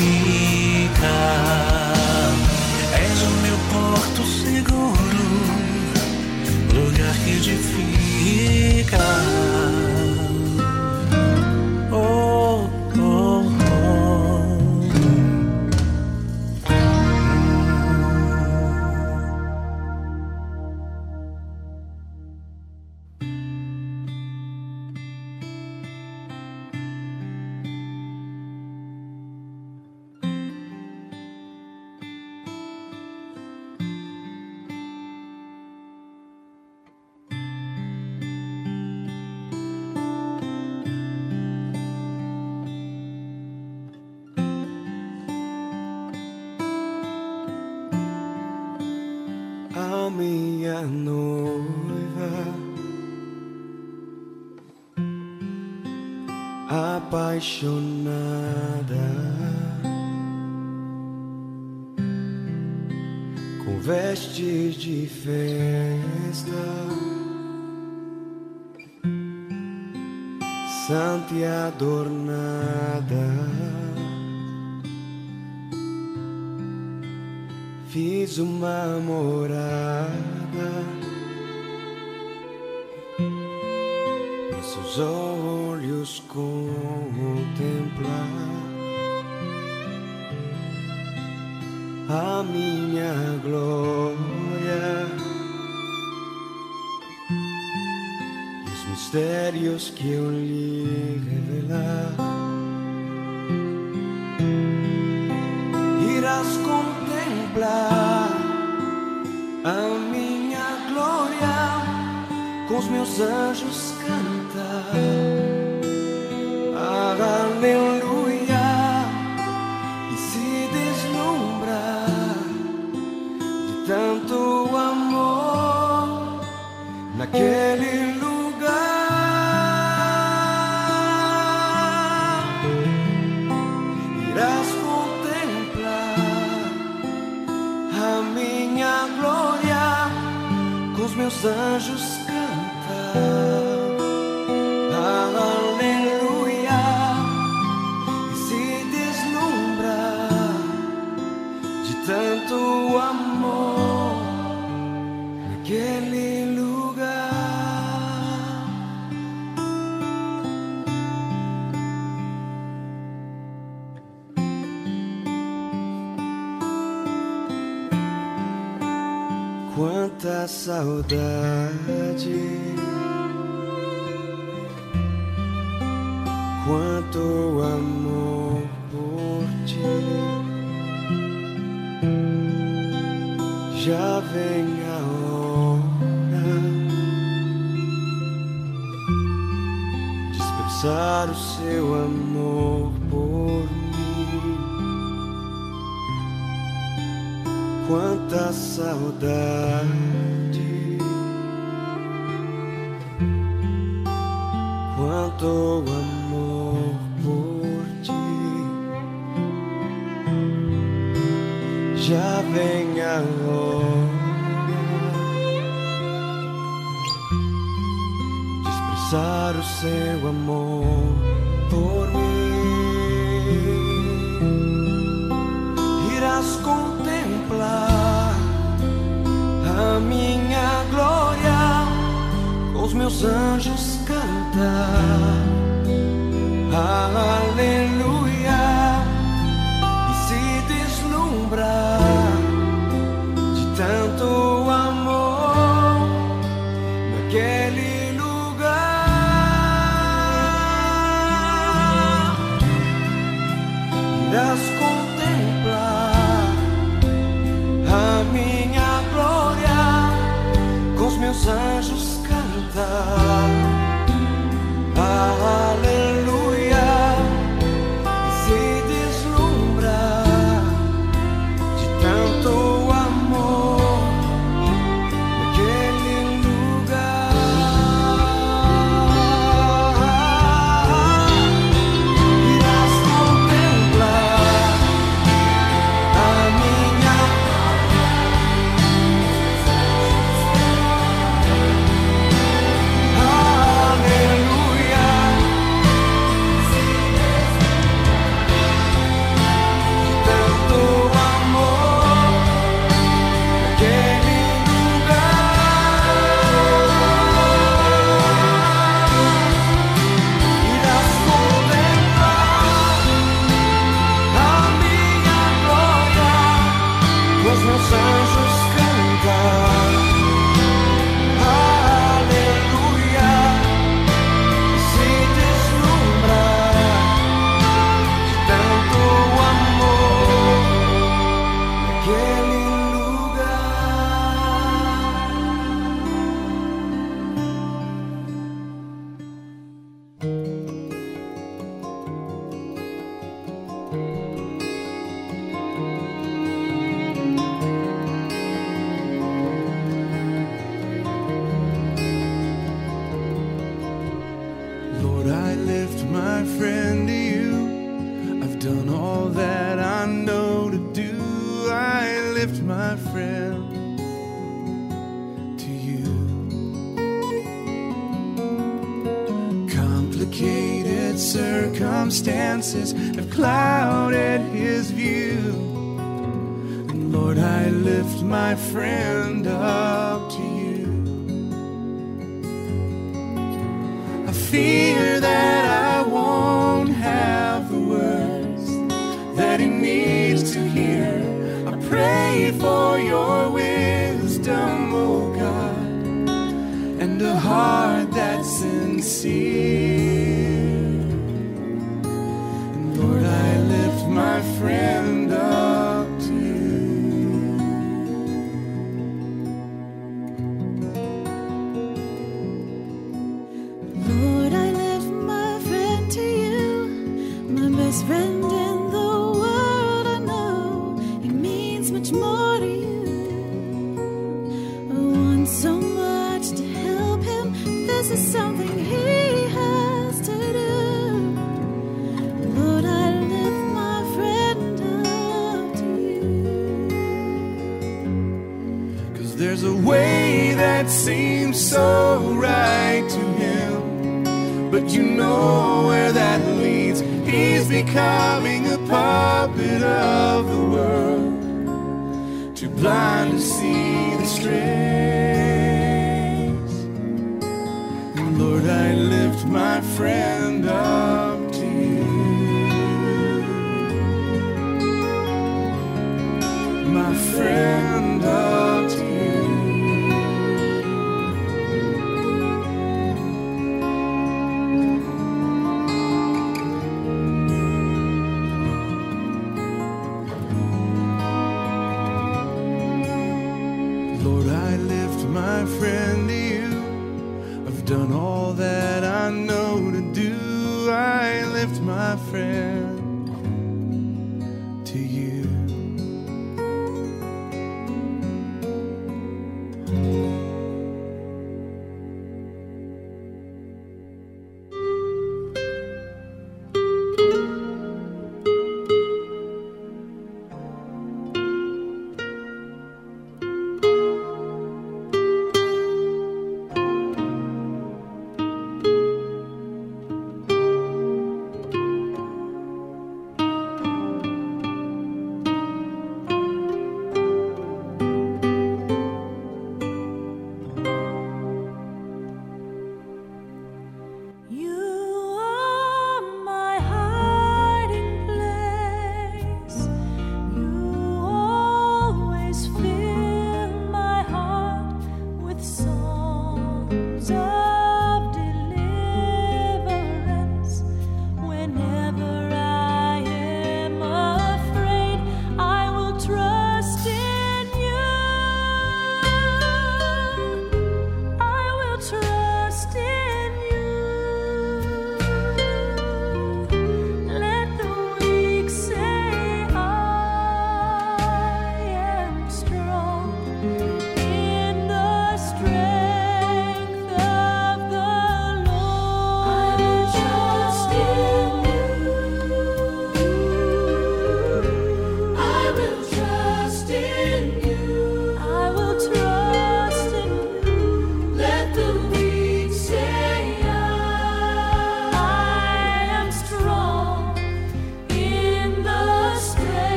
edifica 7.38 9.03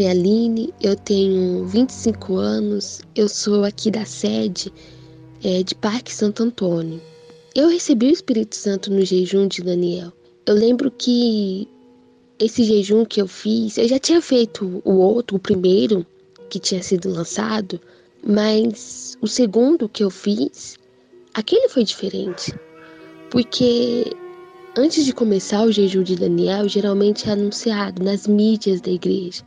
nome 0.00 0.04
é 0.04 0.10
Aline, 0.10 0.74
eu 0.80 0.96
tenho 0.96 1.66
25 1.66 2.36
anos, 2.36 3.00
eu 3.14 3.28
sou 3.28 3.64
aqui 3.64 3.90
da 3.90 4.04
sede 4.06 4.72
é, 5.44 5.62
de 5.62 5.74
Parque 5.74 6.12
Santo 6.12 6.42
Antônio. 6.42 7.00
Eu 7.54 7.68
recebi 7.68 8.06
o 8.06 8.12
Espírito 8.12 8.56
Santo 8.56 8.90
no 8.90 9.04
jejum 9.04 9.46
de 9.46 9.62
Daniel. 9.62 10.12
Eu 10.46 10.54
lembro 10.54 10.90
que 10.90 11.68
esse 12.38 12.64
jejum 12.64 13.04
que 13.04 13.20
eu 13.20 13.26
fiz, 13.26 13.76
eu 13.76 13.86
já 13.88 13.98
tinha 13.98 14.22
feito 14.22 14.80
o 14.84 14.92
outro, 14.94 15.36
o 15.36 15.40
primeiro, 15.40 16.06
que 16.48 16.58
tinha 16.58 16.82
sido 16.82 17.10
lançado, 17.10 17.78
mas 18.26 19.18
o 19.20 19.26
segundo 19.26 19.88
que 19.88 20.02
eu 20.02 20.10
fiz, 20.10 20.78
aquele 21.34 21.68
foi 21.68 21.84
diferente. 21.84 22.54
Porque 23.30 24.16
antes 24.76 25.04
de 25.04 25.12
começar 25.12 25.62
o 25.62 25.72
jejum 25.72 26.02
de 26.02 26.16
Daniel, 26.16 26.68
geralmente 26.68 27.28
é 27.28 27.32
anunciado 27.32 28.02
nas 28.02 28.26
mídias 28.26 28.80
da 28.80 28.90
igreja. 28.90 29.44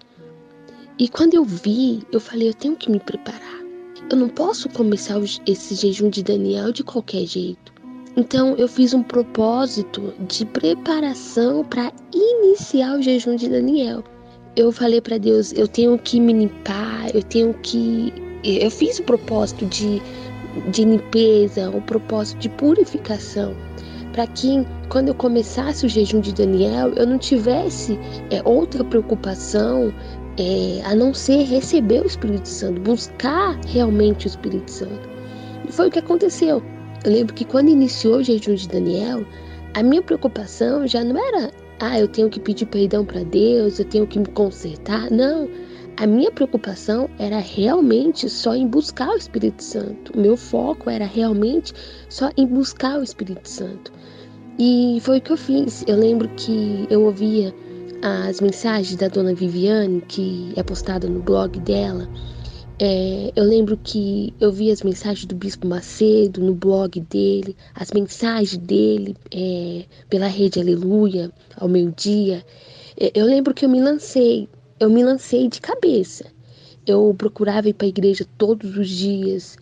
E 1.00 1.10
quando 1.10 1.34
eu 1.34 1.44
vi, 1.44 2.04
eu 2.12 2.20
falei, 2.20 2.50
eu 2.50 2.54
tenho 2.54 2.76
que 2.76 2.92
me 2.92 3.00
preparar. 3.00 3.62
Eu 4.10 4.18
não 4.18 4.30
posso 4.30 4.70
começar 4.70 5.20
esse 5.48 5.76
jejum 5.76 6.10
de 6.10 6.22
Daniel 6.24 6.72
de 6.72 6.84
qualquer 6.84 7.26
jeito. 7.26 7.74
Então 8.16 8.56
eu 8.58 8.68
fiz 8.68 8.94
um 8.94 9.02
propósito 9.02 10.14
de 10.28 10.46
preparação 10.46 11.64
para 11.64 11.92
iniciar 12.14 12.98
o 12.98 13.02
jejum 13.02 13.36
de 13.36 13.50
Daniel. 13.50 14.04
Eu 14.56 14.72
falei 14.72 15.02
para 15.02 15.18
Deus, 15.18 15.52
eu 15.54 15.68
tenho 15.68 15.98
que 15.98 16.20
me 16.20 16.32
limpar, 16.32 17.14
eu 17.16 17.24
tenho 17.24 17.56
que 17.56 18.14
eu 18.44 18.70
fiz 18.70 19.00
o 19.00 19.04
propósito 19.04 19.66
de 19.66 20.00
de 20.70 20.86
limpeza, 20.86 21.72
o 21.72 21.82
propósito 21.82 22.40
de 22.40 22.50
purificação, 22.50 23.56
para 24.12 24.28
que 24.28 24.64
quando 24.90 25.08
eu 25.08 25.16
começasse 25.16 25.84
o 25.86 25.90
jejum 25.90 26.20
de 26.20 26.32
Daniel, 26.32 26.94
eu 26.94 27.08
não 27.08 27.18
tivesse 27.18 27.98
é, 28.30 28.42
outra 28.46 28.84
preocupação 28.84 29.92
é, 30.38 30.82
a 30.84 30.96
não 30.96 31.14
ser 31.14 31.44
receber 31.44 32.02
o 32.02 32.08
Espírito 32.08 32.48
Santo, 32.48 32.82
buscar 32.82 33.60
realmente 33.68 34.26
o 34.26 34.30
Espírito 34.30 34.70
Santo. 34.70 35.10
E 35.68 35.72
foi 35.72 35.88
o 35.88 35.92
que 35.92 36.00
aconteceu. 36.00 36.62
Eu 37.04 37.12
lembro 37.12 37.34
que 37.34 37.46
quando 37.46 37.70
iniciou 37.70 38.18
o 38.18 38.24
jejum 38.24 38.56
de 38.56 38.68
Daniel, 38.68 39.26
a 39.74 39.84
minha 39.84 40.02
preocupação 40.02 40.88
já 40.88 41.04
não 41.04 41.18
era, 41.18 41.52
ah, 41.80 42.00
eu 42.00 42.08
tenho 42.08 42.30
que 42.30 42.40
pedir 42.40 42.66
perdão 42.68 43.04
para 43.04 43.24
Deus, 43.24 43.80
eu 43.80 43.86
tenho 43.86 44.08
que 44.08 44.20
me 44.20 44.28
consertar. 44.28 45.12
Não. 45.12 45.50
A 45.98 46.08
minha 46.08 46.32
preocupação 46.32 47.08
era 47.20 47.38
realmente 47.40 48.28
só 48.30 48.56
em 48.56 48.66
buscar 48.66 49.10
o 49.10 49.18
Espírito 49.18 49.64
Santo. 49.64 50.12
O 50.16 50.20
meu 50.20 50.36
foco 50.36 50.90
era 50.90 51.06
realmente 51.06 51.74
só 52.10 52.32
em 52.36 52.48
buscar 52.48 53.00
o 53.00 53.04
Espírito 53.04 53.48
Santo. 53.48 53.92
E 54.58 54.98
foi 55.02 55.18
o 55.18 55.22
que 55.22 55.32
eu 55.32 55.38
fiz. 55.38 55.84
Eu 55.88 55.98
lembro 55.98 56.30
que 56.30 56.88
eu 56.90 57.04
ouvia 57.04 57.54
as 58.06 58.42
mensagens 58.42 58.98
da 58.98 59.08
dona 59.08 59.34
Viviane, 59.34 60.02
que 60.02 60.52
é 60.58 60.62
postada 60.62 61.08
no 61.08 61.22
blog 61.22 61.58
dela. 61.62 62.10
É, 62.78 63.32
eu 63.34 63.46
lembro 63.46 63.80
que 63.82 64.34
eu 64.42 64.52
vi 64.52 64.72
as 64.72 64.82
mensagens 64.82 65.24
do 65.26 65.34
Bispo 65.36 65.66
Macedo 65.66 66.42
no 66.42 66.54
blog 66.54 67.00
dele, 67.00 67.56
as 67.74 67.92
mensagens 67.92 68.58
dele 68.58 69.16
é, 69.34 69.86
pela 70.10 70.28
rede 70.28 70.60
Aleluia, 70.60 71.32
ao 71.56 71.70
meio-dia. 71.70 72.46
É, 73.00 73.10
eu 73.16 73.26
lembro 73.26 73.54
que 73.54 73.64
eu 73.64 73.70
me 73.70 73.80
lancei, 73.80 74.50
eu 74.82 74.90
me 74.90 75.02
lancei 75.02 75.48
de 75.48 75.62
cabeça. 75.62 76.26
Eu 76.86 77.16
procurava 77.18 77.70
ir 77.70 77.74
para 77.74 77.88
a 77.88 77.90
igreja 77.90 78.26
todos 78.38 78.76
os 78.76 78.90
dias. 78.90 79.56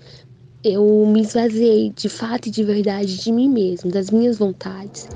Eu 0.64 1.06
me 1.06 1.22
esvaziei 1.22 1.92
de 1.96 2.10
fato 2.10 2.48
e 2.48 2.52
de 2.52 2.64
verdade 2.64 3.18
de 3.18 3.32
mim 3.32 3.50
mesmo, 3.50 3.92
das 3.92 4.10
minhas 4.10 4.40
vontades. 4.40 5.08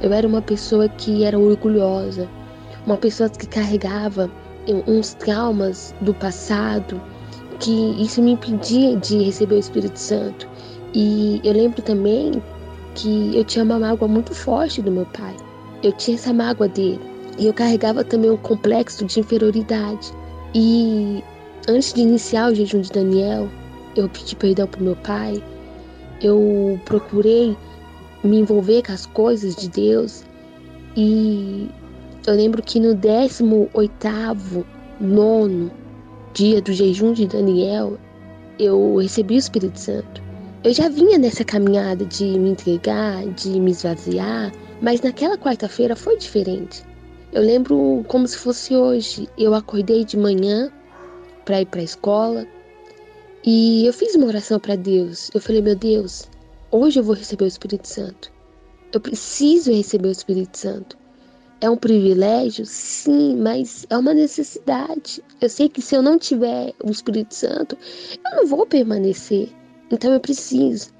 Eu 0.00 0.14
era 0.14 0.26
uma 0.26 0.40
pessoa 0.40 0.88
que 0.88 1.24
era 1.24 1.38
orgulhosa, 1.38 2.26
uma 2.86 2.96
pessoa 2.96 3.28
que 3.28 3.46
carregava 3.46 4.30
uns 4.86 5.14
traumas 5.14 5.94
do 6.00 6.14
passado, 6.14 7.00
que 7.58 7.70
isso 8.02 8.22
me 8.22 8.32
impedia 8.32 8.96
de 8.96 9.22
receber 9.24 9.56
o 9.56 9.58
Espírito 9.58 9.98
Santo. 9.98 10.48
E 10.94 11.40
eu 11.44 11.52
lembro 11.52 11.82
também 11.82 12.42
que 12.94 13.36
eu 13.36 13.44
tinha 13.44 13.64
uma 13.64 13.78
mágoa 13.78 14.08
muito 14.08 14.34
forte 14.34 14.82
do 14.82 14.90
meu 14.90 15.06
pai. 15.06 15.36
Eu 15.82 15.92
tinha 15.92 16.16
essa 16.16 16.32
mágoa 16.32 16.68
dele. 16.68 17.00
E 17.38 17.46
eu 17.46 17.54
carregava 17.54 18.04
também 18.04 18.30
um 18.30 18.36
complexo 18.36 19.04
de 19.04 19.20
inferioridade. 19.20 20.12
E 20.54 21.22
antes 21.68 21.92
de 21.92 22.02
iniciar 22.02 22.50
o 22.50 22.54
jejum 22.54 22.80
de 22.80 22.90
Daniel, 22.90 23.48
eu 23.96 24.08
pedi 24.08 24.34
perdão 24.36 24.66
pro 24.66 24.82
meu 24.82 24.96
pai. 24.96 25.42
Eu 26.20 26.78
procurei 26.84 27.56
me 28.22 28.40
envolver 28.40 28.82
com 28.82 28.92
as 28.92 29.06
coisas 29.06 29.54
de 29.56 29.68
Deus. 29.68 30.24
E 30.96 31.68
eu 32.26 32.34
lembro 32.34 32.62
que 32.62 32.78
no 32.78 32.94
18º, 32.94 34.64
nono 35.00 35.70
dia 36.34 36.60
do 36.60 36.72
jejum 36.72 37.12
de 37.12 37.26
Daniel, 37.26 37.98
eu 38.58 38.96
recebi 38.96 39.34
o 39.34 39.38
Espírito 39.38 39.78
Santo. 39.78 40.22
Eu 40.62 40.74
já 40.74 40.88
vinha 40.88 41.16
nessa 41.16 41.44
caminhada 41.44 42.04
de 42.04 42.24
me 42.24 42.50
entregar, 42.50 43.26
de 43.28 43.58
me 43.58 43.70
esvaziar, 43.70 44.52
mas 44.82 45.00
naquela 45.00 45.38
quarta-feira 45.38 45.96
foi 45.96 46.18
diferente. 46.18 46.84
Eu 47.32 47.42
lembro 47.42 48.04
como 48.08 48.28
se 48.28 48.36
fosse 48.36 48.76
hoje. 48.76 49.28
Eu 49.38 49.54
acordei 49.54 50.04
de 50.04 50.16
manhã 50.16 50.70
para 51.44 51.62
ir 51.62 51.66
para 51.66 51.80
a 51.80 51.84
escola 51.84 52.46
e 53.44 53.86
eu 53.86 53.92
fiz 53.94 54.14
uma 54.14 54.26
oração 54.26 54.60
para 54.60 54.76
Deus. 54.76 55.30
Eu 55.32 55.40
falei: 55.40 55.62
"Meu 55.62 55.74
Deus, 55.74 56.28
hoje 56.70 57.00
eu 57.00 57.04
vou 57.04 57.14
receber 57.14 57.44
o 57.44 57.48
Espírito 57.48 57.88
Santo. 57.88 58.30
Eu 58.92 59.00
preciso 59.00 59.72
receber 59.72 60.08
o 60.08 60.12
Espírito 60.12 60.58
Santo. 60.58 60.99
É 61.60 61.68
um 61.68 61.76
privilégio? 61.76 62.64
Sim, 62.64 63.36
mas 63.36 63.86
é 63.90 63.96
uma 63.96 64.14
necessidade. 64.14 65.22
Eu 65.40 65.48
sei 65.48 65.68
que 65.68 65.82
se 65.82 65.94
eu 65.94 66.00
não 66.00 66.18
tiver 66.18 66.72
o 66.82 66.90
Espírito 66.90 67.34
Santo, 67.34 67.76
eu 68.24 68.36
não 68.36 68.46
vou 68.46 68.66
permanecer. 68.66 69.50
Então 69.90 70.12
eu 70.12 70.20
preciso. 70.20 70.90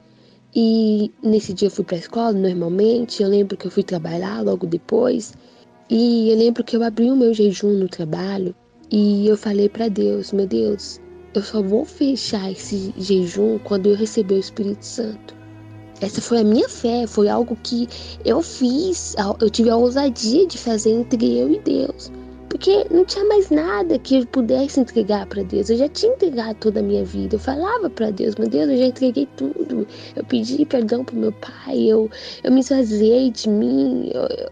E 0.55 1.11
nesse 1.23 1.55
dia 1.55 1.69
eu 1.69 1.71
fui 1.71 1.85
para 1.85 1.97
a 1.97 2.01
escola 2.01 2.33
normalmente. 2.33 3.23
Eu 3.23 3.29
lembro 3.31 3.57
que 3.57 3.67
eu 3.67 3.71
fui 3.71 3.83
trabalhar 3.83 4.43
logo 4.43 4.67
depois. 4.67 5.33
E 5.89 6.31
eu 6.31 6.37
lembro 6.37 6.63
que 6.63 6.77
eu 6.77 6.83
abri 6.83 7.11
o 7.11 7.17
meu 7.17 7.33
jejum 7.33 7.73
no 7.73 7.89
trabalho 7.89 8.55
e 8.91 9.27
eu 9.27 9.37
falei 9.37 9.69
para 9.69 9.89
Deus: 9.89 10.33
Meu 10.33 10.47
Deus, 10.47 11.01
eu 11.33 11.43
só 11.43 11.63
vou 11.63 11.85
fechar 11.85 12.53
esse 12.53 12.93
jejum 12.99 13.59
quando 13.61 13.89
eu 13.89 13.97
receber 13.97 14.35
o 14.35 14.41
Espírito 14.41 14.85
Santo. 14.85 15.39
Essa 16.01 16.21
foi 16.21 16.41
a 16.41 16.45
minha 16.45 16.69
fé, 16.69 17.07
foi 17.07 17.29
algo 17.29 17.57
que 17.63 17.87
eu 18.25 18.41
fiz, 18.41 19.15
eu 19.41 19.51
tive 19.51 19.71
a 19.71 19.77
ousadia 19.77 20.47
de 20.47 20.57
fazer 20.57 20.91
entre 20.91 21.39
eu 21.39 21.51
e 21.51 21.59
Deus. 21.59 22.11
Porque 22.49 22.85
não 22.91 23.05
tinha 23.05 23.25
mais 23.27 23.49
nada 23.49 23.97
que 23.99 24.17
eu 24.17 24.27
pudesse 24.27 24.81
entregar 24.81 25.25
para 25.27 25.45
Deus. 25.45 25.71
Eu 25.71 25.77
já 25.77 25.89
tinha 25.89 26.13
entregado 26.13 26.57
toda 26.57 26.81
a 26.81 26.83
minha 26.83 27.05
vida. 27.05 27.37
Eu 27.37 27.39
falava 27.39 27.89
para 27.89 28.11
Deus, 28.11 28.35
meu 28.35 28.49
Deus, 28.49 28.69
eu 28.69 28.77
já 28.77 28.87
entreguei 28.87 29.29
tudo. 29.37 29.87
Eu 30.17 30.25
pedi 30.25 30.67
perdão 30.67 31.05
pro 31.05 31.15
meu 31.15 31.33
pai, 31.33 31.79
eu, 31.79 32.11
eu 32.43 32.51
me 32.51 32.61
esvaziei 32.61 33.31
de 33.31 33.49
mim. 33.49 34.11
Eu, 34.13 34.23
eu, 34.23 34.51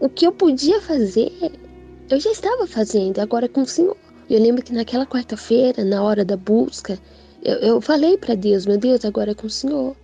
o 0.00 0.08
que 0.08 0.26
eu 0.26 0.32
podia 0.32 0.80
fazer, 0.82 1.32
eu 2.10 2.20
já 2.20 2.30
estava 2.30 2.66
fazendo, 2.66 3.20
agora 3.20 3.48
com 3.48 3.62
o 3.62 3.66
Senhor. 3.66 3.96
Eu 4.28 4.40
lembro 4.40 4.62
que 4.62 4.72
naquela 4.72 5.06
quarta-feira, 5.06 5.84
na 5.84 6.02
hora 6.02 6.24
da 6.24 6.36
busca, 6.36 6.98
eu, 7.42 7.54
eu 7.56 7.80
falei 7.80 8.18
para 8.18 8.34
Deus, 8.34 8.66
meu 8.66 8.76
Deus, 8.76 9.04
agora 9.04 9.30
é 9.30 9.34
com 9.34 9.46
o 9.46 9.50
Senhor. 9.50 9.96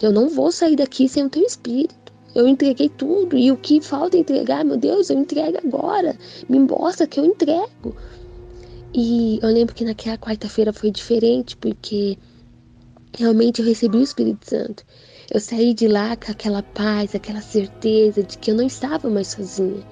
Eu 0.00 0.12
não 0.12 0.28
vou 0.28 0.52
sair 0.52 0.76
daqui 0.76 1.08
sem 1.08 1.24
o 1.24 1.30
teu 1.30 1.42
espírito. 1.42 2.12
Eu 2.34 2.46
entreguei 2.46 2.88
tudo 2.88 3.36
e 3.36 3.50
o 3.50 3.56
que 3.56 3.80
falta 3.80 4.16
entregar, 4.16 4.64
meu 4.64 4.76
Deus, 4.76 5.10
eu 5.10 5.18
entrego 5.18 5.58
agora. 5.58 6.16
Me 6.48 6.58
mostra 6.58 7.06
que 7.06 7.18
eu 7.18 7.24
entrego. 7.24 7.96
E 8.94 9.38
eu 9.42 9.48
lembro 9.48 9.74
que 9.74 9.84
naquela 9.84 10.16
quarta-feira 10.16 10.72
foi 10.72 10.90
diferente 10.90 11.56
porque 11.56 12.16
realmente 13.16 13.60
eu 13.60 13.66
recebi 13.66 13.98
o 13.98 14.02
Espírito 14.02 14.48
Santo. 14.48 14.84
Eu 15.32 15.40
saí 15.40 15.74
de 15.74 15.88
lá 15.88 16.16
com 16.16 16.30
aquela 16.30 16.62
paz, 16.62 17.14
aquela 17.14 17.40
certeza 17.40 18.22
de 18.22 18.38
que 18.38 18.50
eu 18.50 18.54
não 18.54 18.66
estava 18.66 19.10
mais 19.10 19.28
sozinha 19.28 19.84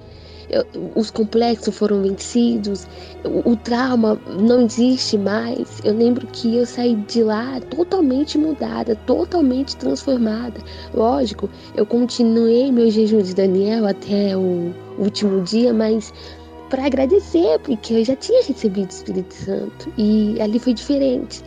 os 0.95 1.11
complexos 1.11 1.77
foram 1.77 2.01
vencidos, 2.01 2.87
o, 3.23 3.51
o, 3.51 3.55
trauma 3.55 4.19
não 4.39 4.61
existe 4.61 5.17
mais. 5.17 5.79
Eu 5.83 5.93
lembro 5.93 6.25
que 6.27 6.55
eu 6.55 6.65
saí 6.65 6.95
de 6.95 7.23
lá 7.23 7.59
totalmente 7.69 8.37
mudada, 8.37 8.95
totalmente 9.05 9.75
transformada. 9.75 10.61
Lógico, 10.93 11.49
eu 11.75 11.85
continuei 11.85 12.71
meu 12.71 12.89
jejum 12.89 13.21
de 13.21 13.35
Daniel 13.35 13.85
até 13.85 14.37
o 14.37 14.73
último 14.97 15.41
dia, 15.41 15.73
mas 15.73 16.13
para 16.69 16.85
agradecer, 16.85 17.59
porque 17.59 17.93
eu 17.93 18.05
já 18.05 18.15
tinha 18.15 18.43
recebido 18.43 18.87
o 18.87 18.93
Espírito 18.93 19.33
Santo 19.33 19.91
e 19.97 20.39
ali 20.41 20.59
foi 20.59 20.73
diferente. 20.73 21.43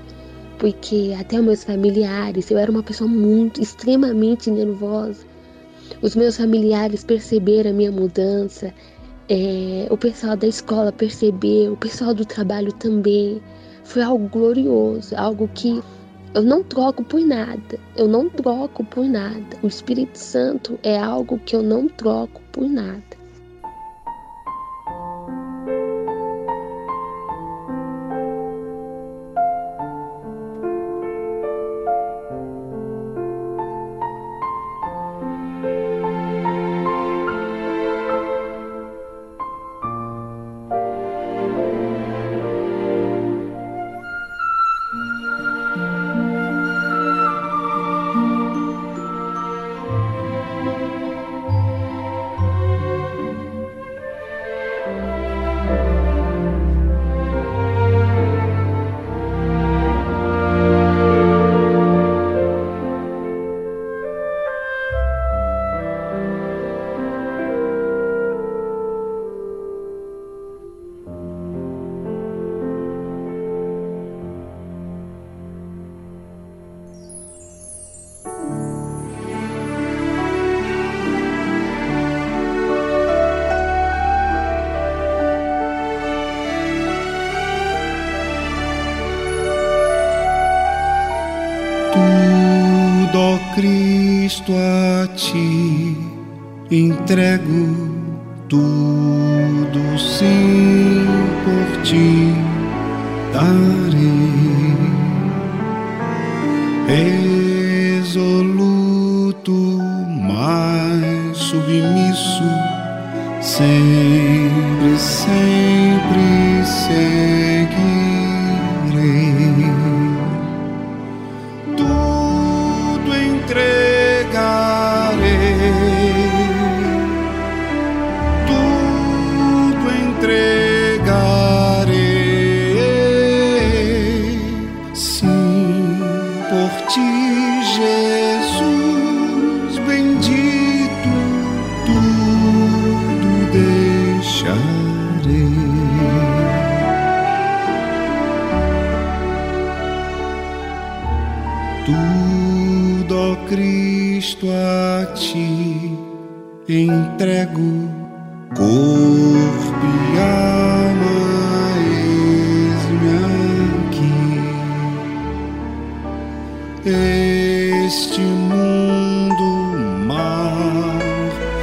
Porque 0.59 1.17
até 1.19 1.41
meus 1.41 1.65
familiares, 1.65 2.51
eu 2.51 2.59
era 2.59 2.71
uma 2.71 2.83
pessoa 2.83 3.09
muito, 3.09 3.63
extremamente 3.63 4.51
nervosa. 4.51 5.25
Os 6.03 6.15
meus 6.15 6.37
familiares 6.37 7.05
perceberam 7.05 7.71
a 7.71 7.75
minha 7.75 7.93
mudança, 7.93 8.73
é, 9.31 9.87
o 9.89 9.97
pessoal 9.97 10.37
da 10.37 10.49
escola 10.49 10.91
percebeu, 10.91 11.75
o 11.75 11.77
pessoal 11.77 12.13
do 12.13 12.25
trabalho 12.25 12.73
também. 12.73 13.41
Foi 13.85 14.03
algo 14.03 14.29
glorioso, 14.29 15.17
algo 15.17 15.49
que 15.55 15.81
eu 16.35 16.43
não 16.43 16.65
troco 16.65 17.05
por 17.05 17.21
nada. 17.21 17.79
Eu 17.97 18.09
não 18.09 18.29
troco 18.29 18.85
por 18.85 19.05
nada. 19.05 19.57
O 19.63 19.69
Espírito 19.69 20.19
Santo 20.19 20.79
é 20.83 20.99
algo 20.99 21.39
que 21.39 21.55
eu 21.55 21.63
não 21.63 21.89
troco 21.89 22.41
por 22.51 22.69
nada. 22.69 23.20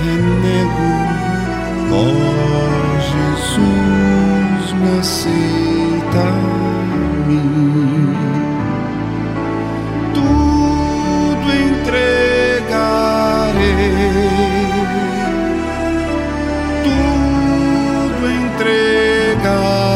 Renego, 0.07 0.87
ó 1.91 2.03
Jesus, 3.09 4.65
me 4.73 4.91
aceita 4.99 6.27
mim. 7.27 8.15
Tudo 10.13 11.47
entregarei, 11.67 12.23
tudo 16.83 18.23
entregarei, 18.41 19.86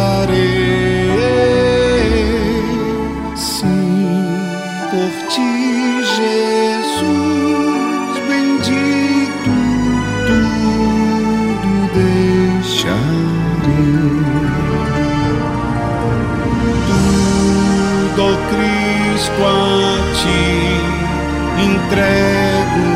entrego, 21.92 22.88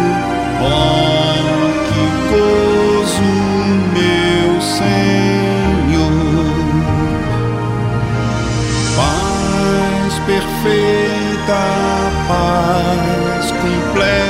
que 1.86 2.04
gozo, 2.32 3.30
meu 3.93 4.52
Senhor. 4.62 6.16
Paz 8.96 10.14
perfeita, 10.26 11.62
paz 12.30 13.46
completa, 13.52 14.24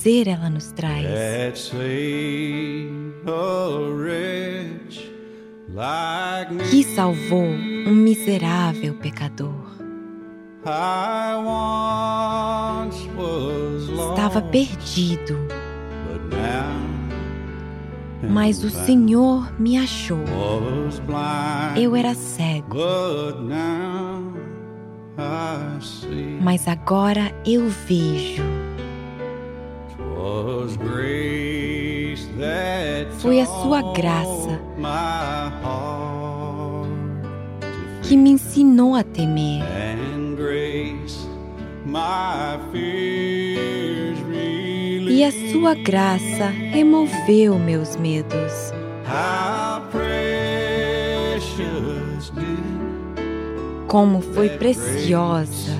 prazer 0.00 0.28
ela 0.28 0.48
nos 0.48 0.72
traz. 0.72 1.06
Que 6.70 6.82
salvou 6.84 7.44
um 7.44 7.94
miserável 7.94 8.94
pecador. 8.94 9.70
Estava 14.10 14.40
perdido, 14.42 15.36
mas 18.30 18.64
o 18.64 18.70
Senhor 18.70 19.52
me 19.60 19.76
achou. 19.76 20.24
Eu 21.76 21.94
era 21.94 22.14
cego, 22.14 22.76
mas 26.40 26.66
agora 26.66 27.34
eu 27.44 27.68
vejo. 27.68 28.59
Was 30.20 30.76
grace 30.76 32.26
that 32.38 33.06
Foi 33.20 33.40
a 33.40 33.46
sua 33.46 33.80
graça 33.94 34.60
que 38.02 38.16
me 38.16 38.32
ensinou 38.32 38.94
a 38.94 39.02
temer. 39.02 39.62
and 39.62 40.36
grace 40.36 41.26
my 41.86 42.58
fears 42.70 44.18
E 45.08 45.24
a 45.24 45.32
sua 45.52 45.74
graça 45.74 46.46
removeu 46.48 47.58
meus 47.58 47.96
medos. 47.96 48.72
Como 53.86 54.20
foi 54.20 54.50
preciosa 54.50 55.72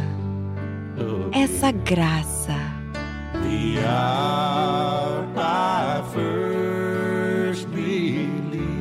essa 1.32 1.70
graça. 1.70 2.70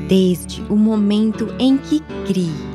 Desde 0.10 0.64
o 0.64 0.76
momento 0.76 1.54
em 1.60 1.78
que 1.78 2.00
criei. 2.26 2.69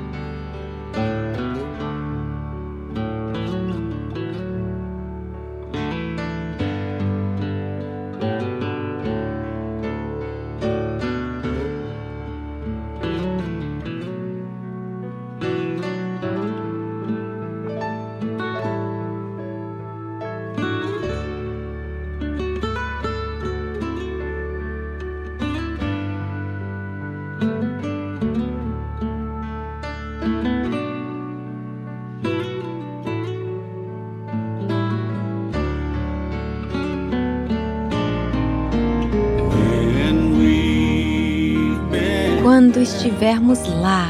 Estivermos 42.84 43.60
lá, 43.80 44.06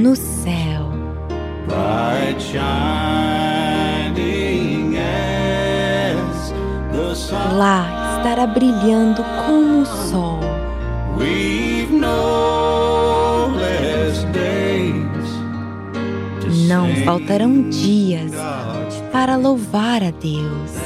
no 0.00 0.14
céu, 0.14 0.92
lá 7.56 8.16
estará 8.16 8.46
brilhando 8.46 9.24
como 9.44 9.82
o 9.82 9.86
sol. 9.86 10.40
Não 16.68 16.94
faltarão 17.04 17.68
dias 17.68 18.30
para 19.10 19.36
louvar 19.36 20.04
a 20.04 20.12
Deus. 20.12 20.79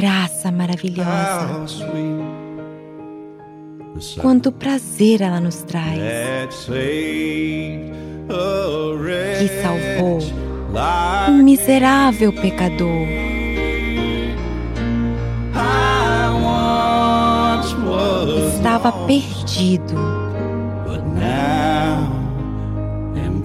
graça 0.00 0.50
maravilhosa. 0.50 1.66
Quanto 4.18 4.50
prazer 4.50 5.20
ela 5.20 5.40
nos 5.40 5.62
traz, 5.62 6.00
que 9.38 9.48
salvou 9.62 10.20
um 11.28 11.42
miserável 11.42 12.32
pecador. 12.32 13.06
Estava 18.54 18.92
perdido, 19.06 19.94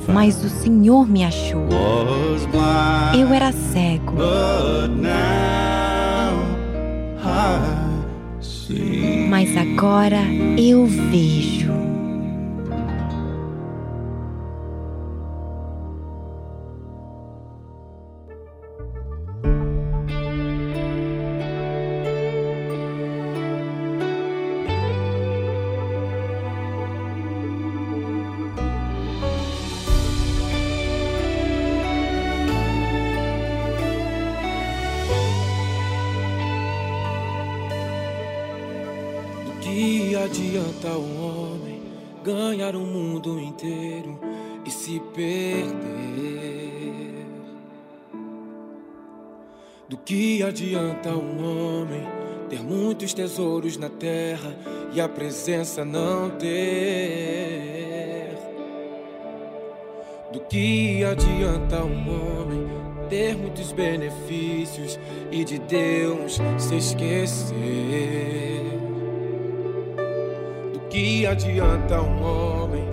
mas 0.08 0.42
o 0.44 0.50
Senhor 0.50 1.06
me 1.06 1.26
achou. 1.26 1.68
Eu 3.14 3.34
era 3.34 3.52
cego 3.52 4.14
mas 9.30 9.56
agora 9.58 10.22
eu 10.58 10.86
vejo. 10.86 11.55
Que 50.06 50.44
adianta 50.44 51.10
um 51.10 51.82
homem 51.82 52.06
ter 52.48 52.62
muitos 52.62 53.12
tesouros 53.12 53.76
na 53.76 53.90
terra 53.90 54.56
e 54.94 55.02
a 55.02 55.10
presença 55.10 55.84
não 55.84 56.30
ter? 56.30 57.26
Do 60.32 60.42
que 60.42 61.04
adianta 61.04 61.84
um 61.84 62.08
homem 62.10 62.68
ter 63.10 63.36
muitos 63.36 63.72
benefícios 63.72 65.00
e 65.32 65.44
de 65.44 65.58
Deus 65.58 66.40
se 66.60 66.76
esquecer? 66.76 67.56
Do 70.72 70.82
que 70.88 71.26
adianta 71.26 72.00
um 72.00 72.24
homem 72.24 72.86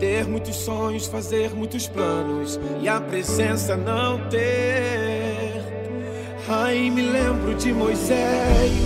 ter 0.00 0.26
muitos 0.26 0.56
sonhos, 0.56 1.06
fazer 1.06 1.54
muitos 1.54 1.86
planos 1.86 2.58
e 2.82 2.88
a 2.88 3.00
presença 3.00 3.76
não 3.76 4.28
ter? 4.28 5.19
Ai, 6.52 6.90
me 6.90 7.00
lembro 7.00 7.54
de 7.54 7.72
Moisés 7.72 8.82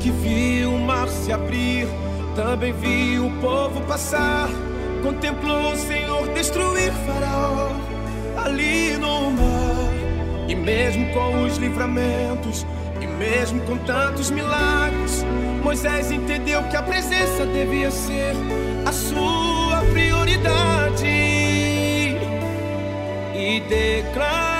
que 0.00 0.12
viu 0.12 0.72
o 0.72 0.78
mar 0.78 1.08
se 1.08 1.32
abrir, 1.32 1.88
também 2.36 2.72
viu 2.72 3.26
o 3.26 3.40
povo 3.40 3.80
passar, 3.80 4.48
contemplou 5.02 5.72
o 5.72 5.76
Senhor 5.76 6.28
destruir 6.28 6.92
Faraó 7.04 7.72
ali 8.36 8.96
no 8.96 9.32
mar. 9.32 9.90
E 10.46 10.54
mesmo 10.54 11.12
com 11.12 11.42
os 11.42 11.56
livramentos, 11.56 12.64
e 13.00 13.08
mesmo 13.08 13.60
com 13.62 13.76
tantos 13.78 14.30
milagres, 14.30 15.26
Moisés 15.64 16.12
entendeu 16.12 16.62
que 16.68 16.76
a 16.76 16.82
presença 16.82 17.44
devia 17.44 17.90
ser 17.90 18.36
a 18.86 18.92
sua 18.92 19.82
prioridade. 19.92 21.08
E 23.34 23.60
declarou: 23.68 24.53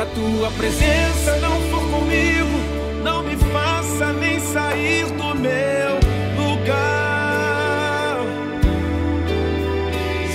a 0.00 0.06
tua 0.06 0.50
presença 0.52 1.36
não 1.36 1.60
for 1.70 1.82
comigo, 1.90 2.58
não 3.04 3.22
me 3.22 3.36
faça 3.36 4.14
nem 4.14 4.40
sair 4.40 5.04
do 5.04 5.34
meu 5.34 6.00
lugar. 6.38 8.20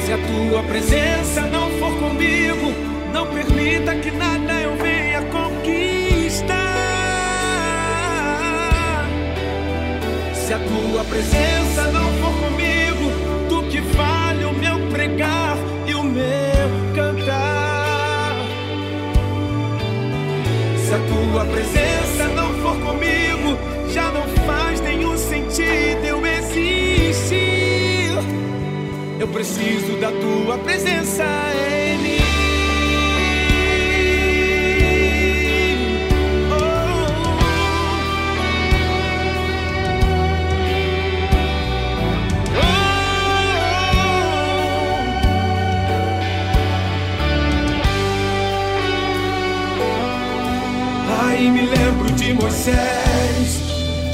Se 0.05 0.13
a 0.13 0.17
tua 0.17 0.61
presença 0.63 1.41
não 1.47 1.71
for 1.79 1.97
comigo, 1.97 2.73
não 3.11 3.25
permita 3.25 3.95
que 3.95 4.11
nada 4.11 4.53
eu 4.61 4.75
venha 4.77 5.23
conquistar. 5.23 6.55
Se 10.35 10.53
a 10.53 10.59
tua 10.59 11.03
presença 11.05 11.87
não 11.91 12.13
for 12.21 12.33
comigo, 12.39 13.09
do 13.49 13.63
que 13.63 13.81
vale 13.81 14.45
o 14.45 14.53
meu 14.53 14.77
pregar 14.91 15.57
e 15.87 15.95
o 15.95 16.03
meu 16.03 16.44
tua 21.31 21.45
presença 21.45 22.27
não 22.35 22.53
for 22.61 22.77
comigo, 22.79 23.57
já 23.91 24.11
não 24.11 24.27
faz 24.45 24.79
nenhum 24.81 25.17
sentido 25.17 26.05
eu 26.05 26.25
existir. 26.25 28.11
Eu 29.19 29.27
preciso 29.27 29.97
da 29.99 30.11
tua 30.11 30.57
presença 30.59 31.23
em 31.23 31.97
mim. 31.99 32.24
Ai, 51.45 51.51
me 51.51 51.61
lembro 51.61 52.11
de 52.13 52.33
Moisés 52.33 53.61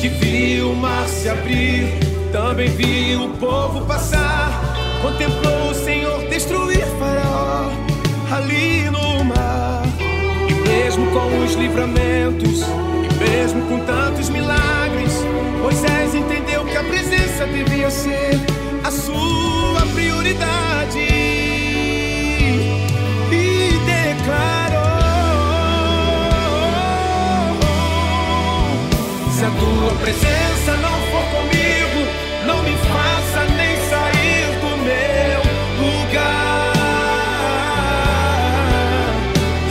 que 0.02 0.10
viu 0.10 0.74
o 0.74 0.76
mar 0.76 1.08
se 1.08 1.30
abrir, 1.30 1.88
também 2.30 2.68
viu 2.68 3.24
o 3.24 3.30
povo 3.38 3.86
passar, 3.86 4.62
contemplou 5.02 5.70
o 5.70 5.74
Senhor 5.74 6.28
destruir 6.28 6.86
Faraó 7.00 7.70
ali 8.30 8.90
no 8.90 9.24
mar. 9.24 9.82
E 10.50 10.54
mesmo 10.68 11.10
com 11.12 11.46
os 11.46 11.54
livramentos, 11.54 12.64
e 12.64 13.24
mesmo 13.24 13.62
com 13.70 13.80
tantos 13.86 14.28
milagres, 14.28 15.14
Moisés 15.62 16.14
entendeu 16.14 16.66
que 16.66 16.76
a 16.76 16.84
presença 16.84 17.46
devia 17.48 17.90
ser 17.90 18.42
a 18.84 18.92
sua 18.92 19.86
prioridade 19.94 21.00
e 23.32 23.80
declarou. 23.86 24.61
Se 29.42 29.46
a 29.48 29.50
tua 29.50 29.92
presença 29.96 30.78
não 30.78 31.02
for 31.10 31.26
comigo, 31.36 32.06
não 32.46 32.62
me 32.62 32.78
faça 32.78 33.44
nem 33.56 33.76
sair 33.90 34.60
do 34.62 34.78
meu 34.78 35.42
lugar. 35.82 36.76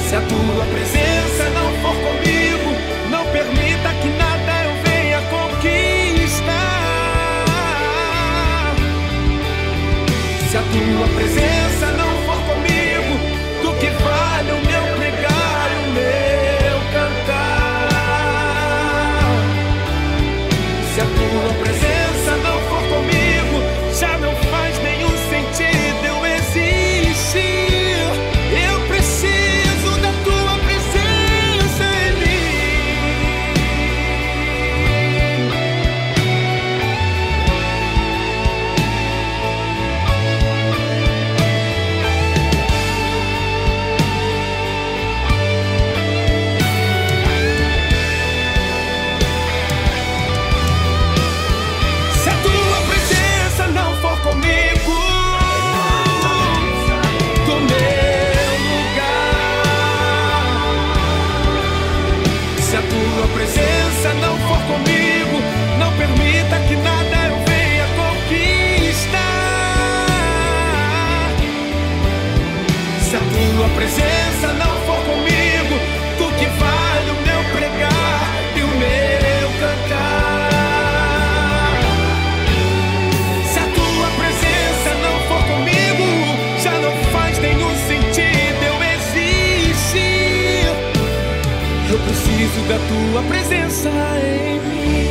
Se 0.08 0.16
a 0.16 0.20
tua 0.22 0.64
presença 0.74 1.50
não 1.50 1.72
for 1.82 1.94
comigo, 1.94 2.74
não 3.10 3.24
permita 3.26 3.94
que 4.02 4.08
nada 4.18 4.64
eu 4.64 4.72
venha 4.82 5.20
conquistar. 5.30 5.54
Se 10.50 10.56
a 10.56 10.62
tua 10.62 11.06
presença 11.14 11.59
da 92.70 92.78
tua 92.78 93.22
presença 93.24 93.90
em 93.90 94.60
mim. 94.60 95.10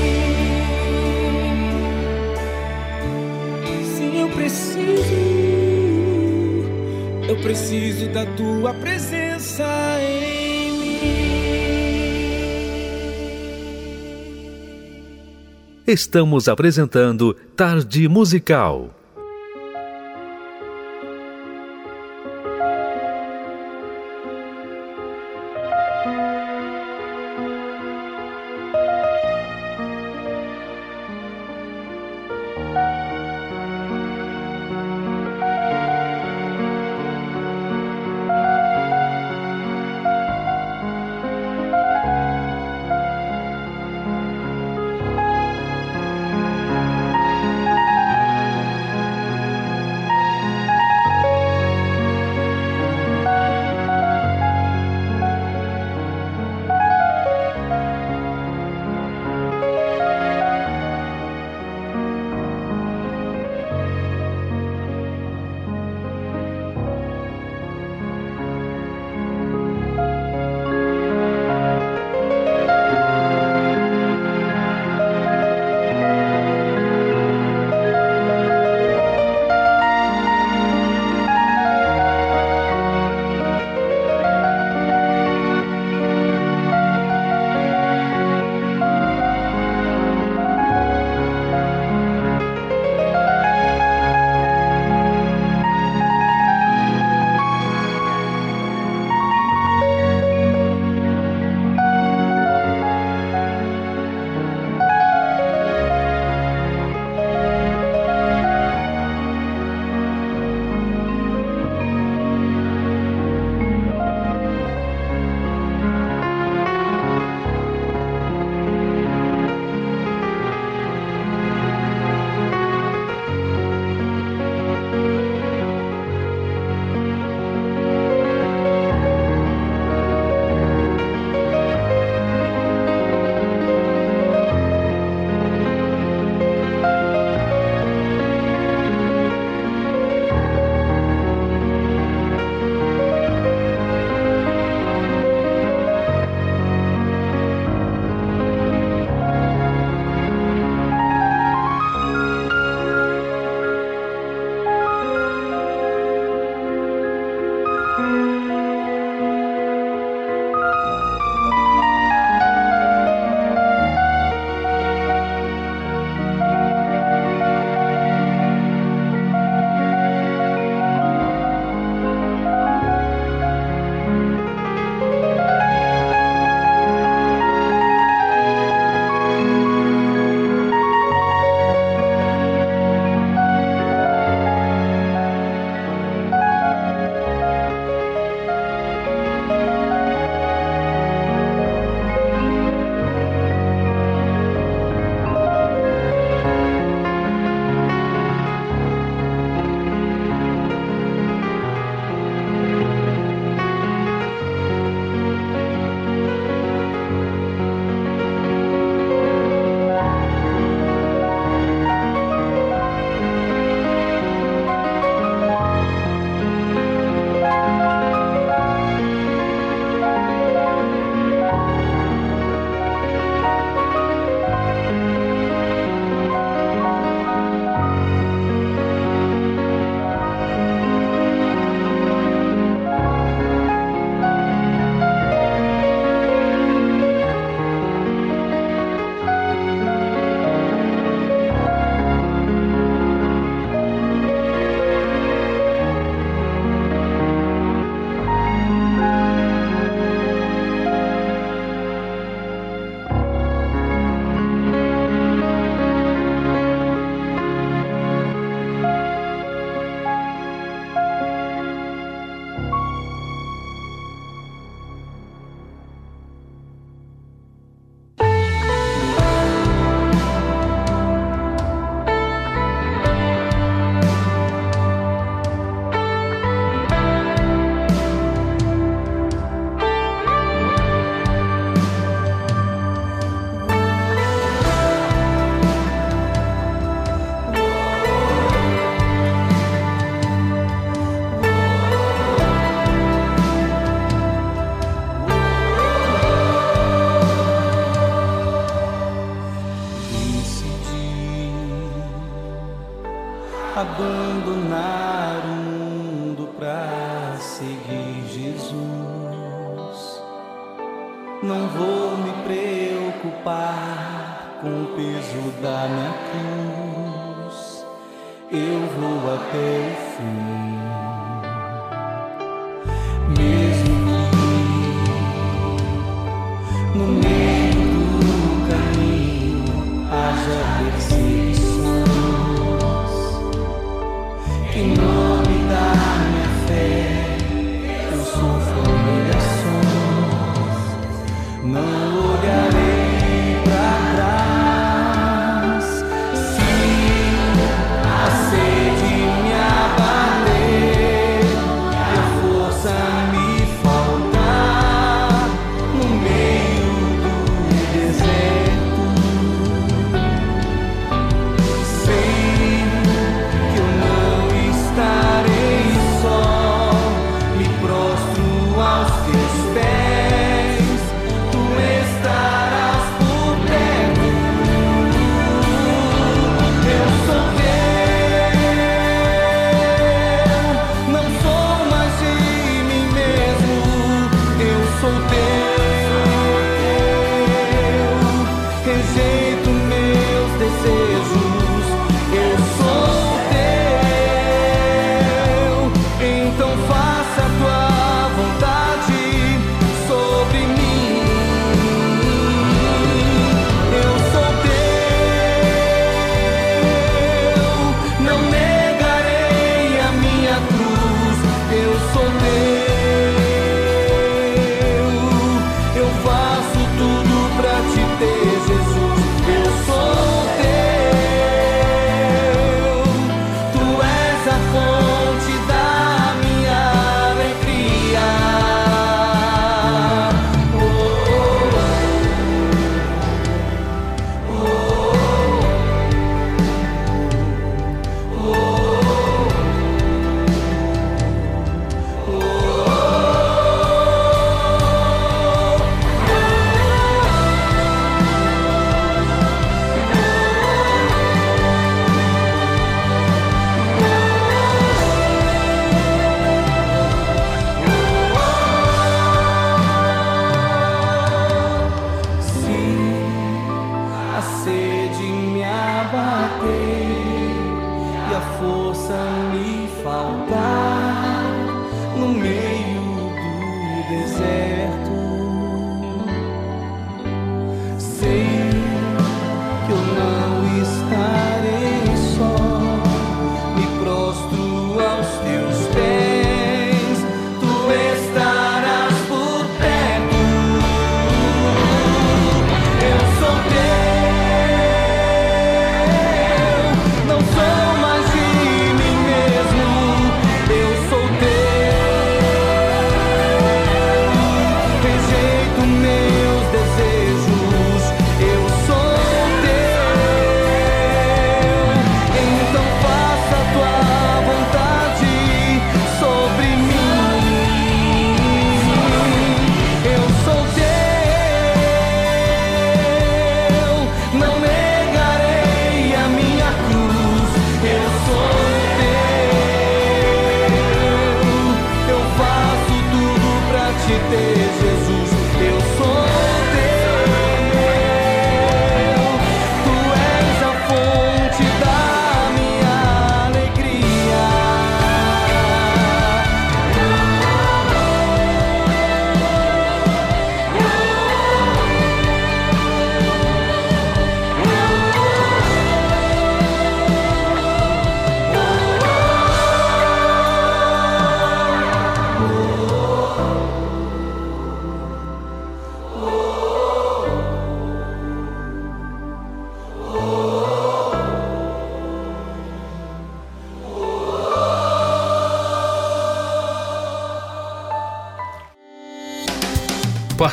Sim, 3.84 4.22
eu 4.22 4.30
preciso. 4.30 5.16
Eu 7.28 7.36
preciso 7.42 8.08
da 8.14 8.26
tua 8.26 8.74
presença 8.74 9.66
em 10.02 10.40
Estamos 15.86 16.48
apresentando 16.48 17.36
Tarde 17.58 18.08
Musical. 18.08 18.99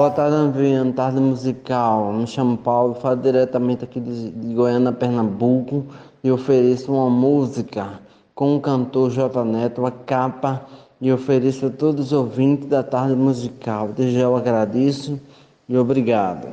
Boa 0.00 0.10
tarde, 0.10 0.34
Aviano. 0.34 0.94
Tarde 0.94 1.20
musical. 1.20 2.10
Me 2.14 2.26
chamo 2.26 2.56
Paulo, 2.56 2.94
falo 2.94 3.16
diretamente 3.16 3.84
aqui 3.84 4.00
de, 4.00 4.30
de 4.30 4.54
Goiânia, 4.54 4.92
Pernambuco 4.92 5.84
e 6.24 6.32
ofereço 6.32 6.90
uma 6.90 7.10
música 7.10 8.00
com 8.34 8.56
o 8.56 8.60
cantor 8.62 9.10
J 9.10 9.44
Neto, 9.44 9.84
a 9.84 9.90
capa, 9.90 10.64
e 11.02 11.12
ofereço 11.12 11.66
a 11.66 11.68
todos 11.70 12.06
os 12.06 12.12
ouvintes 12.14 12.66
da 12.66 12.82
tarde 12.82 13.14
musical. 13.14 13.88
Desde 13.88 14.18
eu 14.18 14.34
agradeço 14.34 15.20
e 15.68 15.76
obrigado. 15.76 16.48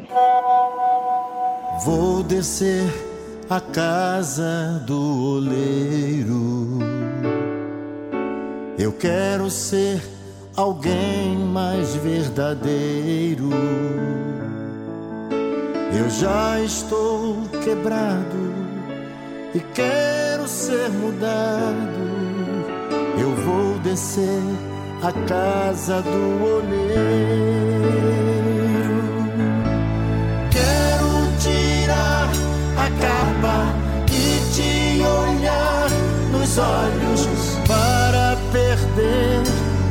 Vou 1.86 2.24
descer 2.24 2.84
a 3.49 3.61
casa 3.61 4.84
do 4.86 5.38
oleiro. 5.38 6.80
Eu 8.78 8.91
quero 8.91 9.49
ser 9.49 10.16
alguém 10.58 11.38
mais 11.38 11.96
verdadeiro. 11.98 13.50
Eu 15.96 16.10
já 16.10 16.60
estou 16.60 17.38
quebrado 17.64 18.54
e 19.54 19.60
quero 19.76 20.48
ser 20.48 20.90
mudado. 20.90 22.08
Eu 23.20 23.36
vou 23.46 23.78
descer 23.80 24.42
a 25.04 25.12
casa 25.28 26.02
do 26.02 26.44
oleiro. 26.44 26.88
Quero 30.52 31.38
tirar 31.40 32.30
a 32.78 32.90
capa 33.00 33.58
e 34.12 34.40
te 34.54 35.04
olhar 35.04 35.90
nos 36.32 36.58
olhos 36.58 37.58
para 37.68 38.36
perder 38.52 39.37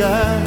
Entregar 0.00 0.39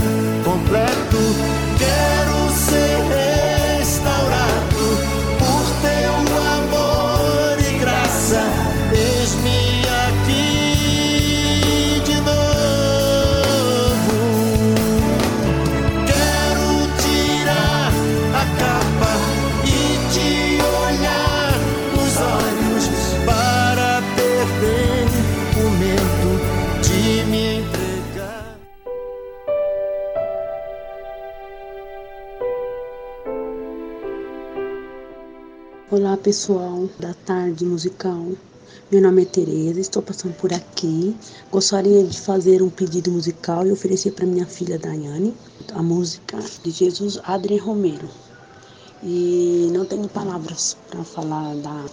pessoal 36.23 36.87
da 36.99 37.13
tarde 37.13 37.65
musical. 37.65 38.25
Meu 38.89 39.01
nome 39.01 39.23
é 39.23 39.25
Tereza, 39.25 39.81
estou 39.81 40.01
passando 40.01 40.33
por 40.35 40.53
aqui. 40.53 41.13
Gostaria 41.51 42.01
de 42.01 42.17
fazer 42.17 42.63
um 42.63 42.69
pedido 42.69 43.11
musical 43.11 43.67
e 43.67 43.71
oferecer 43.73 44.11
para 44.11 44.25
minha 44.25 44.45
filha 44.45 44.79
Daiane 44.79 45.35
a 45.73 45.83
música 45.83 46.39
de 46.63 46.71
Jesus 46.71 47.19
Adrien 47.25 47.59
Romero. 47.59 48.07
E 49.03 49.69
não 49.73 49.83
tenho 49.83 50.07
palavras 50.07 50.77
para 50.89 51.03
falar 51.03 51.55
da 51.57 51.85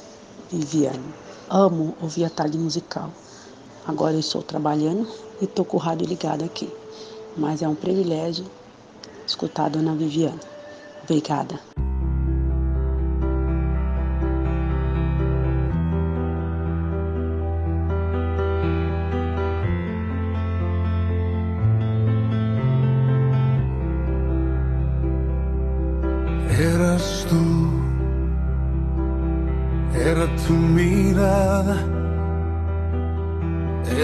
Viviane. 0.49 1.13
Amo 1.49 1.97
ouvir 2.01 2.25
a 2.25 2.31
tarde 2.31 2.57
musical. 2.57 3.11
Agora 3.85 4.15
eu 4.15 4.21
estou 4.21 4.45
trabalhando 4.45 5.09
e 5.41 5.45
estou 5.45 5.65
com 5.65 5.77
o 5.77 5.81
rádio 5.81 6.07
ligado 6.07 6.45
aqui. 6.45 6.73
Mas 7.37 7.63
é 7.63 7.69
um 7.69 7.75
privilégio 7.75 8.45
escutar 9.27 9.65
a 9.65 9.71
dona 9.71 9.97
Viviane. 9.97 10.39
Obrigada. 11.03 11.59
Era 29.95 30.27
tu 30.47 30.53
mirada, 30.53 31.77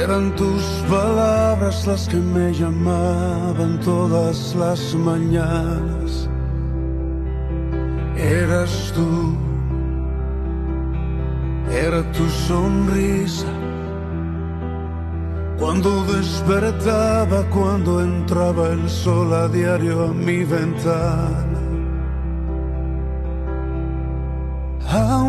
eran 0.03 0.35
tus 0.37 0.63
palabras 0.89 1.87
las 1.87 2.09
que 2.09 2.17
me 2.17 2.53
llamaban 2.53 3.81
todas 3.81 4.55
las 4.55 4.95
mañanas. 4.95 6.29
Eras 8.17 8.93
tú, 8.95 9.35
era 11.71 12.03
tu 12.13 12.29
sonrisa. 12.29 13.49
Cuando 15.59 16.05
despertaba, 16.05 17.43
cuando 17.51 18.03
entraba 18.03 18.69
el 18.69 18.89
sol 18.89 19.33
a 19.33 19.49
diario 19.49 20.05
a 20.05 20.13
mi 20.13 20.45
ventana. 20.45 21.56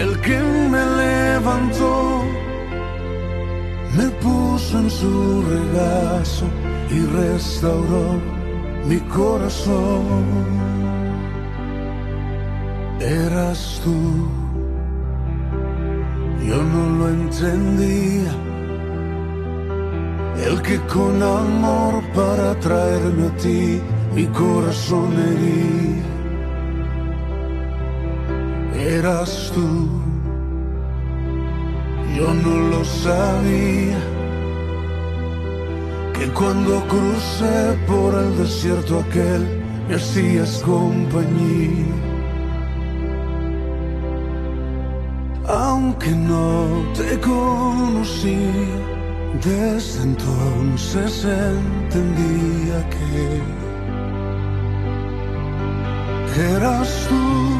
el 0.00 0.18
que 0.20 0.38
me 0.72 0.84
levantó, 1.02 2.24
me 3.96 4.06
puso 4.22 4.78
en 4.78 4.90
su 4.90 5.42
regazo 5.42 6.46
y 6.90 7.00
restauró 7.20 8.18
mi 8.86 8.98
corazón. 9.16 10.24
Eras 13.00 13.80
tú, 13.84 14.28
yo 16.48 16.62
no 16.72 16.82
lo 16.98 17.08
entendía, 17.08 18.32
el 20.46 20.62
que 20.62 20.78
con 20.94 21.22
amor 21.22 22.02
para 22.14 22.58
traerme 22.60 23.26
a 23.26 23.36
ti 23.36 23.82
mi 24.14 24.26
corazón 24.28 25.12
hería 25.28 26.19
eras 28.80 29.52
tú. 29.54 29.88
Yo 32.16 32.34
no 32.34 32.68
lo 32.70 32.84
sabía, 32.84 33.98
que 36.14 36.26
cuando 36.32 36.82
crucé 36.88 37.78
por 37.86 38.14
el 38.14 38.36
desierto 38.38 39.00
aquel, 39.00 39.62
me 39.88 39.94
hacías 39.94 40.62
compañía. 40.64 41.86
Aunque 45.46 46.10
no 46.10 46.66
te 46.94 47.18
conocí, 47.20 48.38
desde 49.42 50.02
entonces 50.02 51.24
entendía 51.24 52.88
que 52.90 53.40
eras 56.56 57.06
tú 57.08 57.59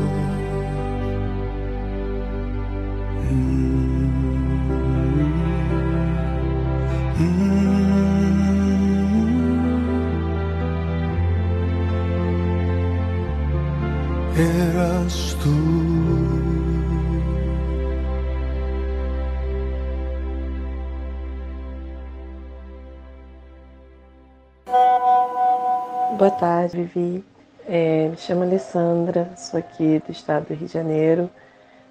vivi. 26.71 27.23
É, 27.67 28.07
me 28.09 28.17
chamo 28.17 28.43
Alessandra, 28.43 29.31
sou 29.37 29.59
aqui 29.59 30.01
do 30.05 30.11
estado 30.11 30.47
do 30.47 30.53
Rio 30.53 30.67
de 30.67 30.73
Janeiro 30.73 31.29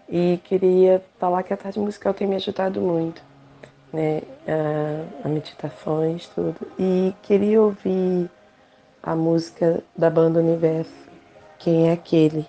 e 0.09 0.41
queria 0.45 1.03
falar 1.19 1.43
que 1.45 1.55
a 1.55 1.57
tarde 1.57 1.79
musical 1.79 2.13
tem 2.13 2.27
me 2.27 2.35
ajudado 2.37 2.81
muito, 2.81 3.23
né? 3.93 4.23
A, 4.49 5.27
a 5.27 5.29
meditações, 5.29 6.27
tudo. 6.29 6.57
E 6.79 7.15
queria 7.23 7.63
ouvir 7.63 8.29
a 9.03 9.15
música 9.15 9.83
da 9.97 10.11
banda 10.11 10.41
Universo, 10.41 10.93
Quem 11.59 11.89
é 11.89 11.93
Aquele. 11.93 12.47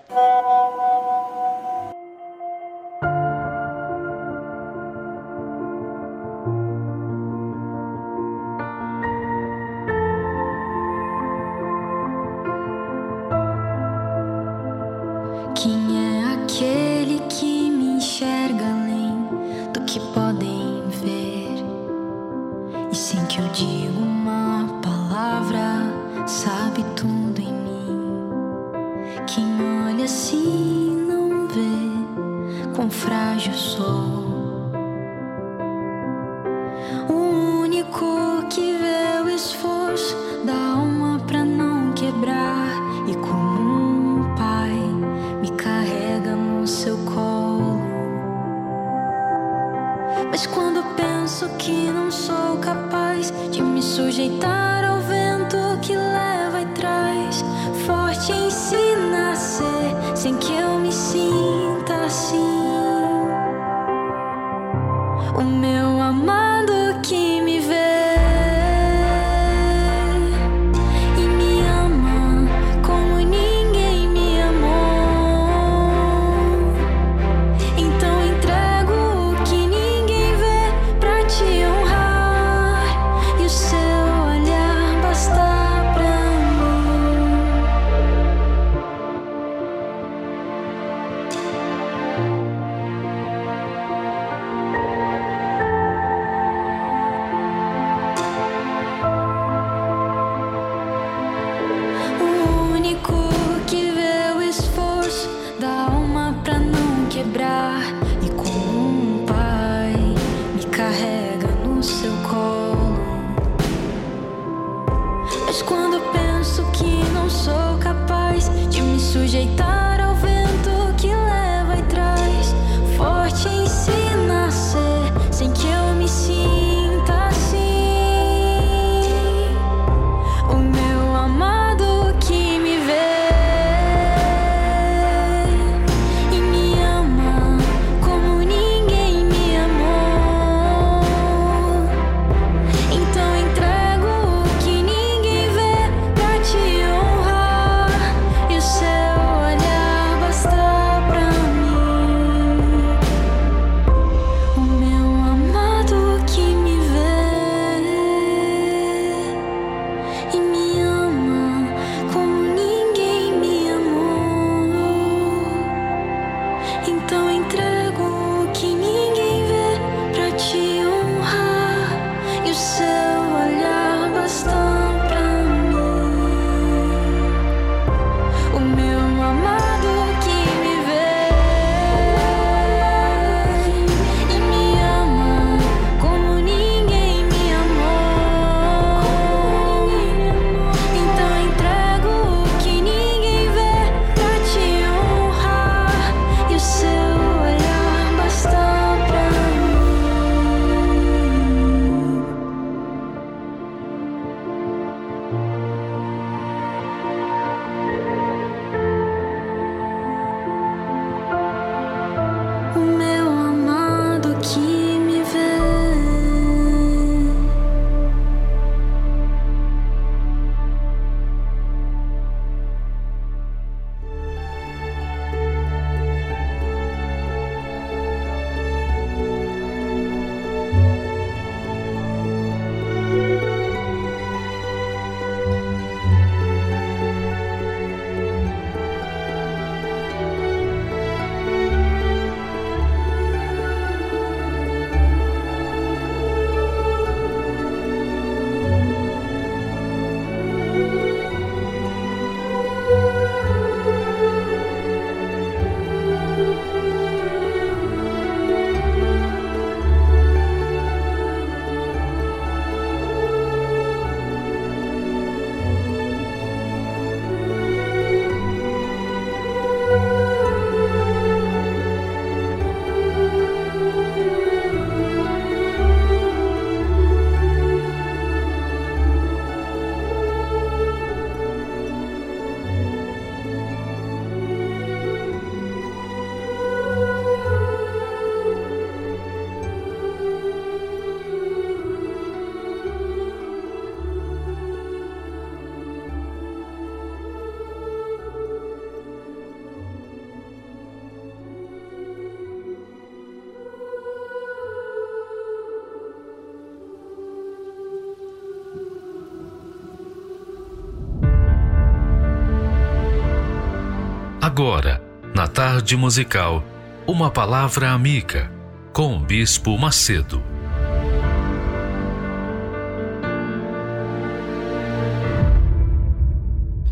Agora, 314.62 315.02
na 315.34 315.48
tarde 315.48 315.98
musical, 315.98 316.64
uma 317.08 317.32
palavra 317.32 317.90
amiga 317.90 318.48
com 318.94 319.18
o 319.18 319.20
Bispo 319.20 319.76
Macedo. 319.76 320.40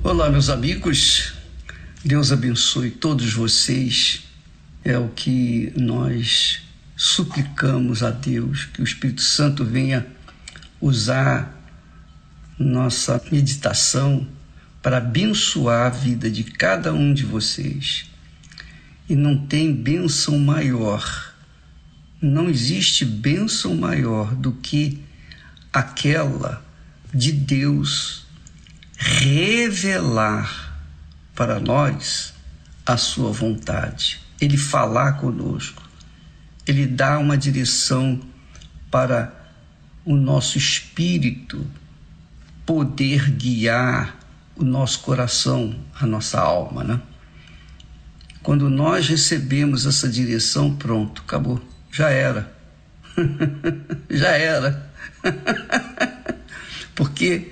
Olá, 0.03 0.31
meus 0.31 0.49
amigos. 0.49 1.35
Deus 2.03 2.31
abençoe 2.31 2.89
todos 2.89 3.31
vocês. 3.33 4.23
É 4.83 4.97
o 4.97 5.07
que 5.09 5.71
nós 5.77 6.61
suplicamos 6.97 8.01
a 8.01 8.09
Deus, 8.09 8.65
que 8.65 8.81
o 8.81 8.83
Espírito 8.83 9.21
Santo 9.21 9.63
venha 9.63 10.07
usar 10.81 11.55
nossa 12.57 13.21
meditação 13.31 14.27
para 14.89 14.97
abençoar 14.97 15.85
a 15.85 15.89
vida 15.89 16.31
de 16.31 16.43
cada 16.43 16.91
um 16.91 17.13
de 17.13 17.23
vocês. 17.23 18.09
E 19.07 19.15
não 19.15 19.37
tem 19.37 19.71
bênção 19.71 20.39
maior, 20.39 21.31
não 22.19 22.49
existe 22.49 23.05
bênção 23.05 23.75
maior 23.75 24.33
do 24.33 24.51
que 24.51 24.99
aquela 25.71 26.65
de 27.13 27.31
Deus 27.31 28.25
revelar 28.97 30.81
para 31.35 31.59
nós 31.59 32.33
a 32.83 32.97
sua 32.97 33.31
vontade, 33.31 34.19
ele 34.41 34.57
falar 34.57 35.19
conosco, 35.19 35.87
ele 36.65 36.87
dá 36.87 37.19
uma 37.19 37.37
direção 37.37 38.19
para 38.89 39.31
o 40.03 40.15
nosso 40.15 40.57
espírito 40.57 41.63
poder 42.65 43.29
guiar 43.29 44.18
o 44.59 44.63
nosso 44.65 44.99
coração, 44.99 45.73
a 45.99 46.05
nossa 46.05 46.37
alma, 46.37 46.83
né? 46.83 47.01
Quando 48.43 48.69
nós 48.69 49.07
recebemos 49.07 49.85
essa 49.85 50.09
direção, 50.09 50.75
pronto, 50.75 51.21
acabou, 51.21 51.61
já 51.89 52.09
era. 52.09 52.53
já 54.09 54.31
era. 54.31 54.91
Porque 56.93 57.51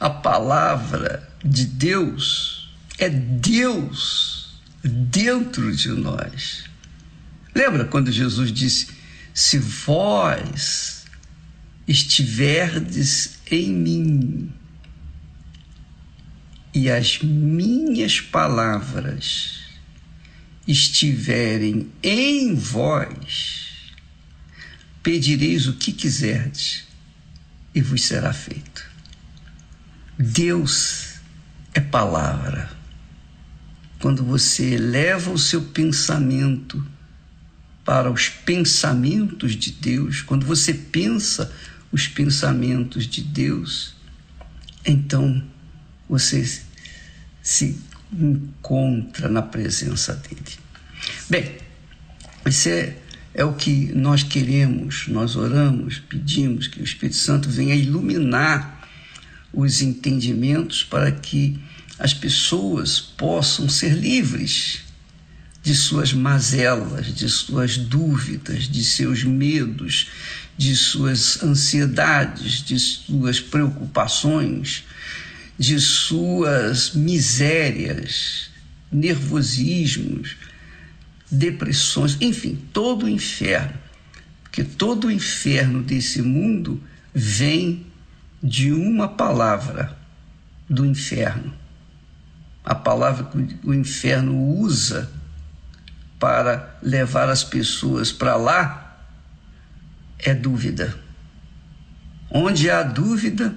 a 0.00 0.08
palavra 0.08 1.28
de 1.44 1.66
Deus 1.66 2.74
é 2.98 3.10
Deus 3.10 4.58
dentro 4.82 5.74
de 5.76 5.90
nós. 5.90 6.64
Lembra 7.54 7.84
quando 7.84 8.10
Jesus 8.10 8.50
disse: 8.50 8.88
Se 9.34 9.58
vós 9.58 11.04
estiverdes 11.86 13.38
em 13.50 13.70
mim 13.70 14.52
e 16.72 16.90
as 16.90 17.20
minhas 17.20 18.20
palavras 18.20 19.60
estiverem 20.66 21.90
em 22.02 22.54
vós, 22.54 23.92
pedireis 25.02 25.66
o 25.66 25.74
que 25.74 25.92
quiserdes 25.92 26.84
e 27.74 27.80
vos 27.80 28.02
será 28.02 28.32
feito. 28.32 28.88
Deus 30.18 31.14
é 31.74 31.80
palavra. 31.80 32.70
Quando 33.98 34.24
você 34.24 34.74
eleva 34.74 35.30
o 35.30 35.38
seu 35.38 35.62
pensamento 35.62 36.86
para 37.84 38.10
os 38.10 38.28
pensamentos 38.28 39.56
de 39.56 39.72
Deus, 39.72 40.22
quando 40.22 40.46
você 40.46 40.72
pensa 40.72 41.52
os 41.90 42.06
pensamentos 42.06 43.06
de 43.06 43.22
Deus, 43.22 43.94
então 44.86 45.42
você 46.10 46.44
se 47.40 47.78
encontra 48.12 49.28
na 49.28 49.40
presença 49.40 50.14
dele. 50.14 50.58
Bem, 51.28 51.56
isso 52.44 52.68
é, 52.68 52.96
é 53.32 53.44
o 53.44 53.54
que 53.54 53.92
nós 53.94 54.22
queremos, 54.24 55.06
nós 55.06 55.36
oramos, 55.36 56.00
pedimos 56.00 56.66
que 56.66 56.80
o 56.80 56.84
Espírito 56.84 57.16
Santo 57.16 57.48
venha 57.48 57.74
iluminar 57.74 58.88
os 59.52 59.80
entendimentos 59.80 60.82
para 60.82 61.12
que 61.12 61.58
as 61.98 62.12
pessoas 62.12 62.98
possam 62.98 63.68
ser 63.68 63.92
livres 63.92 64.80
de 65.62 65.74
suas 65.74 66.12
mazelas, 66.12 67.14
de 67.14 67.28
suas 67.28 67.76
dúvidas, 67.76 68.64
de 68.64 68.82
seus 68.82 69.22
medos, 69.22 70.08
de 70.56 70.74
suas 70.74 71.42
ansiedades, 71.42 72.64
de 72.64 72.78
suas 72.78 73.40
preocupações, 73.40 74.84
de 75.60 75.78
suas 75.78 76.94
misérias, 76.94 78.50
nervosismos, 78.90 80.34
depressões, 81.30 82.16
enfim, 82.18 82.58
todo 82.72 83.04
o 83.04 83.08
inferno. 83.10 83.74
Porque 84.42 84.64
todo 84.64 85.08
o 85.08 85.10
inferno 85.10 85.82
desse 85.82 86.22
mundo 86.22 86.82
vem 87.12 87.86
de 88.42 88.72
uma 88.72 89.06
palavra 89.06 89.98
do 90.66 90.86
inferno. 90.86 91.52
A 92.64 92.74
palavra 92.74 93.24
que 93.24 93.58
o 93.62 93.74
inferno 93.74 94.42
usa 94.42 95.12
para 96.18 96.78
levar 96.82 97.28
as 97.28 97.44
pessoas 97.44 98.10
para 98.10 98.34
lá 98.34 98.98
é 100.18 100.32
dúvida. 100.32 100.98
Onde 102.30 102.70
há 102.70 102.82
dúvida, 102.82 103.54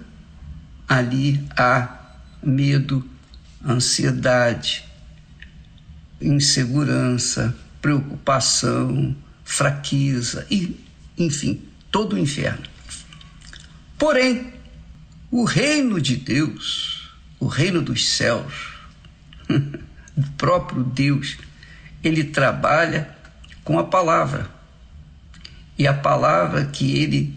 ali 0.88 1.44
há 1.58 1.98
medo, 2.42 3.08
ansiedade, 3.66 4.86
insegurança, 6.22 7.56
preocupação, 7.82 9.16
fraqueza 9.44 10.48
e, 10.50 10.80
enfim, 11.18 11.62
todo 11.92 12.14
o 12.14 12.20
inferno. 12.20 12.64
Porém, 13.98 14.54
o 15.30 15.44
reino 15.44 16.00
de 16.00 16.16
Deus, 16.16 17.12
o 17.40 17.48
reino 17.48 17.82
dos 17.82 18.10
céus, 18.16 18.74
o 20.16 20.24
próprio 20.38 20.84
Deus, 20.84 21.38
ele 22.04 22.24
trabalha 22.24 23.16
com 23.64 23.80
a 23.80 23.84
palavra. 23.84 24.50
E 25.78 25.88
a 25.88 25.94
palavra 25.94 26.66
que 26.66 26.98
ele 26.98 27.34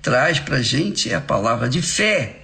traz 0.00 0.40
para 0.40 0.56
a 0.56 0.62
gente 0.62 1.10
é 1.10 1.14
a 1.14 1.20
palavra 1.20 1.68
de 1.68 1.82
fé, 1.82 2.41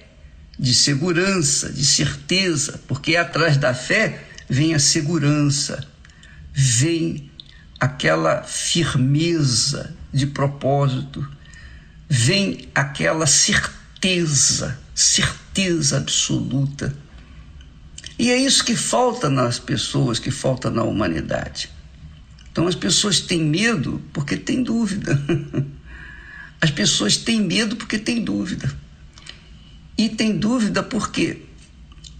de 0.59 0.73
segurança, 0.73 1.71
de 1.71 1.85
certeza, 1.85 2.81
porque 2.85 3.15
atrás 3.15 3.55
da 3.55 3.73
fé 3.73 4.25
vem 4.49 4.73
a 4.73 4.79
segurança, 4.79 5.87
vem 6.53 7.31
aquela 7.79 8.43
firmeza 8.43 9.95
de 10.11 10.27
propósito, 10.27 11.25
vem 12.09 12.67
aquela 12.75 13.25
certeza, 13.25 14.77
certeza 14.93 15.97
absoluta. 15.97 16.93
E 18.17 18.29
é 18.29 18.37
isso 18.37 18.65
que 18.65 18.75
falta 18.75 19.29
nas 19.29 19.59
pessoas, 19.59 20.19
que 20.19 20.29
falta 20.29 20.69
na 20.69 20.83
humanidade. 20.83 21.69
Então 22.51 22.67
as 22.67 22.75
pessoas 22.75 23.21
têm 23.21 23.41
medo 23.41 24.01
porque 24.11 24.35
têm 24.35 24.61
dúvida. 24.61 25.17
As 26.61 26.71
pessoas 26.71 27.15
têm 27.15 27.39
medo 27.39 27.77
porque 27.77 27.97
têm 27.97 28.21
dúvida. 28.21 28.69
E 29.99 30.07
têm 30.07 30.37
dúvida 30.37 30.81
por 30.81 31.11
quê? 31.11 31.41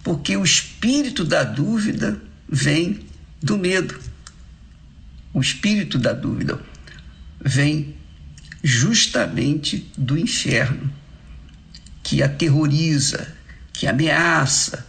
Porque 0.04 0.36
o 0.36 0.44
espírito 0.44 1.24
da 1.24 1.42
dúvida 1.42 2.20
vem 2.46 3.06
do 3.42 3.56
medo. 3.56 3.98
O 5.32 5.40
espírito 5.40 5.98
da 5.98 6.12
dúvida 6.12 6.60
vem 7.40 7.96
justamente 8.62 9.90
do 9.96 10.18
inferno, 10.18 10.92
que 12.02 12.22
aterroriza, 12.22 13.34
que 13.72 13.86
ameaça, 13.86 14.86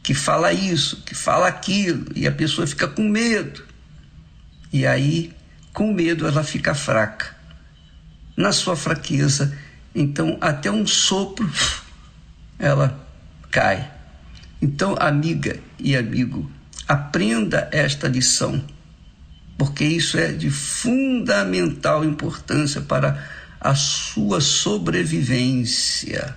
que 0.00 0.14
fala 0.14 0.52
isso, 0.52 1.02
que 1.02 1.16
fala 1.16 1.48
aquilo, 1.48 2.12
e 2.14 2.28
a 2.28 2.32
pessoa 2.32 2.64
fica 2.64 2.86
com 2.86 3.08
medo. 3.08 3.64
E 4.72 4.86
aí, 4.86 5.32
com 5.72 5.92
medo, 5.92 6.28
ela 6.28 6.44
fica 6.44 6.76
fraca. 6.76 7.36
Na 8.36 8.52
sua 8.52 8.76
fraqueza, 8.76 9.52
então, 9.92 10.38
até 10.40 10.70
um 10.70 10.86
sopro, 10.86 11.50
ela 12.60 13.00
cai. 13.50 13.90
Então, 14.60 14.94
amiga 15.00 15.58
e 15.78 15.96
amigo, 15.96 16.50
aprenda 16.86 17.68
esta 17.72 18.06
lição, 18.06 18.62
porque 19.56 19.84
isso 19.84 20.18
é 20.18 20.30
de 20.32 20.50
fundamental 20.50 22.04
importância 22.04 22.82
para 22.82 23.26
a 23.58 23.74
sua 23.74 24.40
sobrevivência, 24.40 26.36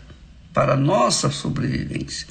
para 0.53 0.73
a 0.73 0.77
nossa 0.77 1.29
sobrevivência. 1.29 2.27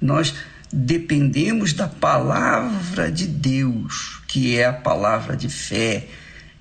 Nós 0.00 0.34
dependemos 0.72 1.72
da 1.72 1.88
palavra 1.88 3.10
de 3.10 3.26
Deus, 3.26 4.20
que 4.28 4.56
é 4.56 4.66
a 4.66 4.72
palavra 4.72 5.36
de 5.36 5.48
fé, 5.48 6.08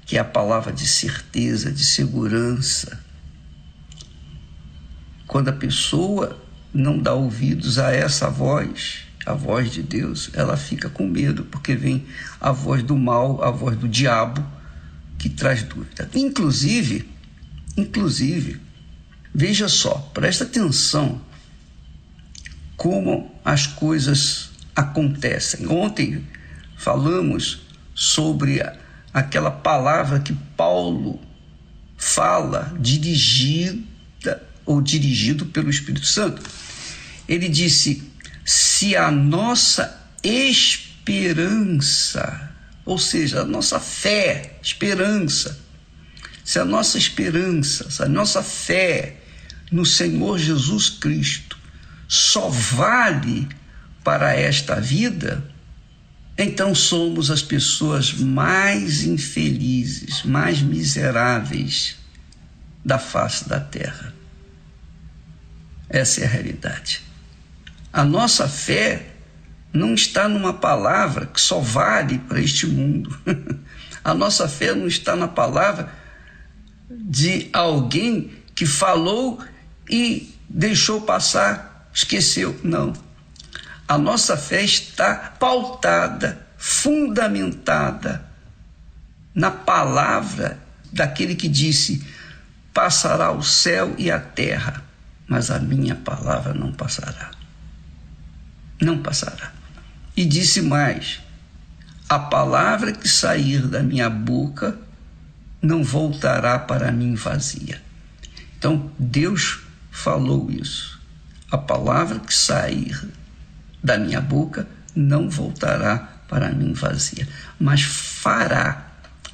que 0.06 0.18
é 0.18 0.20
a 0.20 0.26
palavra 0.26 0.74
de 0.74 0.88
certeza, 0.88 1.72
de 1.72 1.86
segurança. 1.86 3.00
Quando 5.28 5.50
a 5.50 5.54
pessoa 5.54 6.38
não 6.74 6.98
dá 6.98 7.14
ouvidos 7.14 7.78
a 7.80 7.92
essa 7.92 8.30
voz, 8.30 9.04
a 9.26 9.34
voz 9.34 9.72
de 9.72 9.84
Deus, 9.84 10.30
ela 10.34 10.58
fica 10.58 10.90
com 10.90 11.08
medo, 11.08 11.44
porque 11.46 11.76
vem 11.76 12.06
a 12.40 12.52
voz 12.52 12.82
do 12.82 12.98
mal, 12.98 13.44
a 13.44 13.52
voz 13.52 13.78
do 13.78 13.88
diabo, 13.88 14.46
que 15.18 15.30
traz 15.30 15.64
dúvida. 15.64 16.10
Inclusive, 16.16 17.08
inclusive, 17.78 18.60
veja 19.34 19.68
só, 19.68 20.10
presta 20.14 20.44
atenção 20.44 21.22
como 22.76 23.32
as 23.46 23.68
coisas 23.68 24.50
acontecem. 24.76 25.68
Ontem 25.68 26.26
falamos 26.76 27.62
sobre 27.94 28.60
aquela 29.14 29.52
palavra 29.52 30.20
que 30.20 30.34
Paulo 30.58 31.20
fala 31.98 32.76
dirigida 32.80 34.42
ou 34.66 34.82
dirigido 34.82 35.46
pelo 35.46 35.70
Espírito 35.70 36.08
Santo. 36.08 36.42
Ele 37.32 37.48
disse: 37.48 38.04
se 38.44 38.96
a 38.98 39.10
nossa 39.10 40.06
esperança, 40.22 40.92
ou 42.84 43.00
seja, 43.00 43.40
a 43.44 43.46
nossa 43.46 43.80
fé, 43.80 44.58
esperança, 44.62 45.58
se 46.44 46.60
a 46.60 46.66
nossa 46.66 46.98
esperança, 46.98 47.90
se 47.90 48.04
a 48.04 48.10
nossa 48.10 48.44
fé 48.44 49.16
no 49.72 49.86
Senhor 49.86 50.38
Jesus 50.38 50.90
Cristo 50.90 51.58
só 52.06 52.50
vale 52.50 53.48
para 54.04 54.34
esta 54.34 54.82
vida, 54.82 55.42
então 56.38 56.76
somos 56.76 57.32
as 57.32 57.42
pessoas 57.42 58.12
mais 58.14 59.06
infelizes, 59.06 60.24
mais 60.24 60.62
miseráveis 60.62 61.96
da 62.84 63.00
face 63.00 63.48
da 63.48 63.62
terra. 63.62 64.14
Essa 65.88 66.20
é 66.20 66.26
a 66.26 66.30
realidade. 66.30 67.10
A 67.94 68.06
nossa 68.06 68.48
fé 68.48 69.06
não 69.74 69.94
está 69.94 70.28
numa 70.30 70.54
palavra 70.54 71.26
que 71.26 71.42
só 71.42 71.60
vale 71.60 72.20
para 72.20 72.40
este 72.40 72.66
mundo. 72.66 73.20
A 74.04 74.14
nossa 74.14 74.48
fé 74.48 74.74
não 74.74 74.88
está 74.88 75.16
na 75.16 75.28
palavra 75.28 75.92
de 76.90 77.50
alguém 77.54 78.32
que 78.56 78.66
falou 78.66 79.40
e 79.90 80.34
deixou 80.50 81.02
passar, 81.02 81.90
esqueceu. 81.94 82.60
Não. 82.64 82.94
A 83.88 83.98
nossa 83.98 84.38
fé 84.38 84.64
está 84.64 85.36
pautada, 85.38 86.48
fundamentada 86.58 88.26
na 89.36 89.52
palavra 89.52 90.58
daquele 90.92 91.36
que 91.36 91.48
disse: 91.48 92.04
passará 92.74 93.32
o 93.32 93.44
céu 93.44 93.94
e 93.98 94.10
a 94.10 94.20
terra, 94.20 94.82
mas 95.28 95.52
a 95.52 95.60
minha 95.60 95.96
palavra 95.96 96.54
não 96.54 96.72
passará 96.72 97.41
não 98.82 98.98
passará. 98.98 99.54
E 100.18 100.26
disse 100.26 100.62
mais: 100.62 101.20
A 102.10 102.20
palavra 102.20 102.92
que 102.92 103.08
sair 103.08 103.68
da 103.68 103.82
minha 103.82 104.10
boca 104.10 104.78
não 105.62 105.84
voltará 105.84 106.58
para 106.58 106.92
mim 106.92 107.16
vazia. 107.16 107.82
Então, 108.58 108.92
Deus 108.98 109.60
falou 109.92 110.50
isso. 110.50 111.00
A 111.52 111.58
palavra 111.58 112.20
que 112.20 112.34
sair 112.34 113.00
da 113.84 113.98
minha 113.98 114.22
boca 114.22 114.68
não 114.96 115.30
voltará 115.30 115.98
para 116.28 116.52
mim 116.52 116.74
vazia, 116.74 117.28
mas 117.60 117.82
fará 117.84 118.88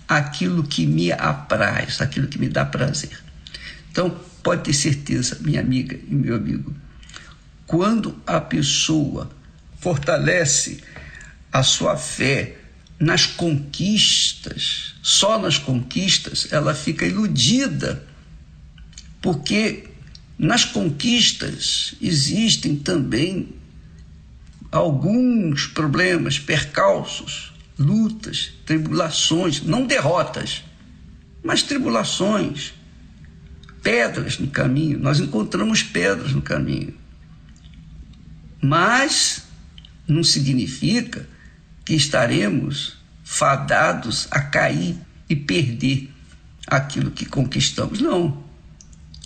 aquilo 0.07 0.64
que 0.64 0.86
me 0.86 1.11
apraz, 1.11 2.02
aquilo 2.02 2.28
que 2.28 2.40
me 2.40 2.49
dá 2.49 2.65
prazer. 2.65 3.19
Então, 3.91 4.10
pode 4.41 4.64
ter 4.64 4.74
certeza, 4.74 5.38
minha 5.41 5.60
amiga 5.60 5.95
e 6.07 6.15
meu 6.15 6.36
amigo, 6.36 6.74
quando 7.65 8.18
a 8.26 8.40
pessoa 8.40 9.30
fortalece 9.79 10.79
a 11.51 11.63
sua 11.63 11.95
fé 11.97 12.57
nas 12.99 13.25
conquistas, 13.25 14.95
só 15.03 15.39
nas 15.39 15.57
conquistas, 15.57 16.47
ela 16.51 16.73
fica 16.73 17.05
iludida, 17.05 18.03
porque 19.21 19.85
nas 20.37 20.65
conquistas 20.65 21.95
existem 22.01 22.75
também 22.75 23.49
alguns 24.71 25.67
problemas, 25.67 26.39
percalços, 26.39 27.53
lutas, 27.77 28.51
tribulações, 28.65 29.61
não 29.61 29.85
derrotas, 29.85 30.63
mas 31.43 31.63
tribulações, 31.63 32.73
pedras 33.81 34.39
no 34.39 34.47
caminho. 34.47 34.99
Nós 34.99 35.19
encontramos 35.19 35.83
pedras 35.83 36.33
no 36.33 36.41
caminho. 36.41 36.93
Mas 38.61 39.47
não 40.07 40.23
significa 40.23 41.27
que 41.84 41.93
estaremos 41.93 42.97
fadados 43.23 44.27
a 44.31 44.41
cair 44.41 44.97
e 45.29 45.35
perder 45.35 46.11
aquilo 46.65 47.11
que 47.11 47.25
conquistamos. 47.25 47.99
Não. 47.99 48.43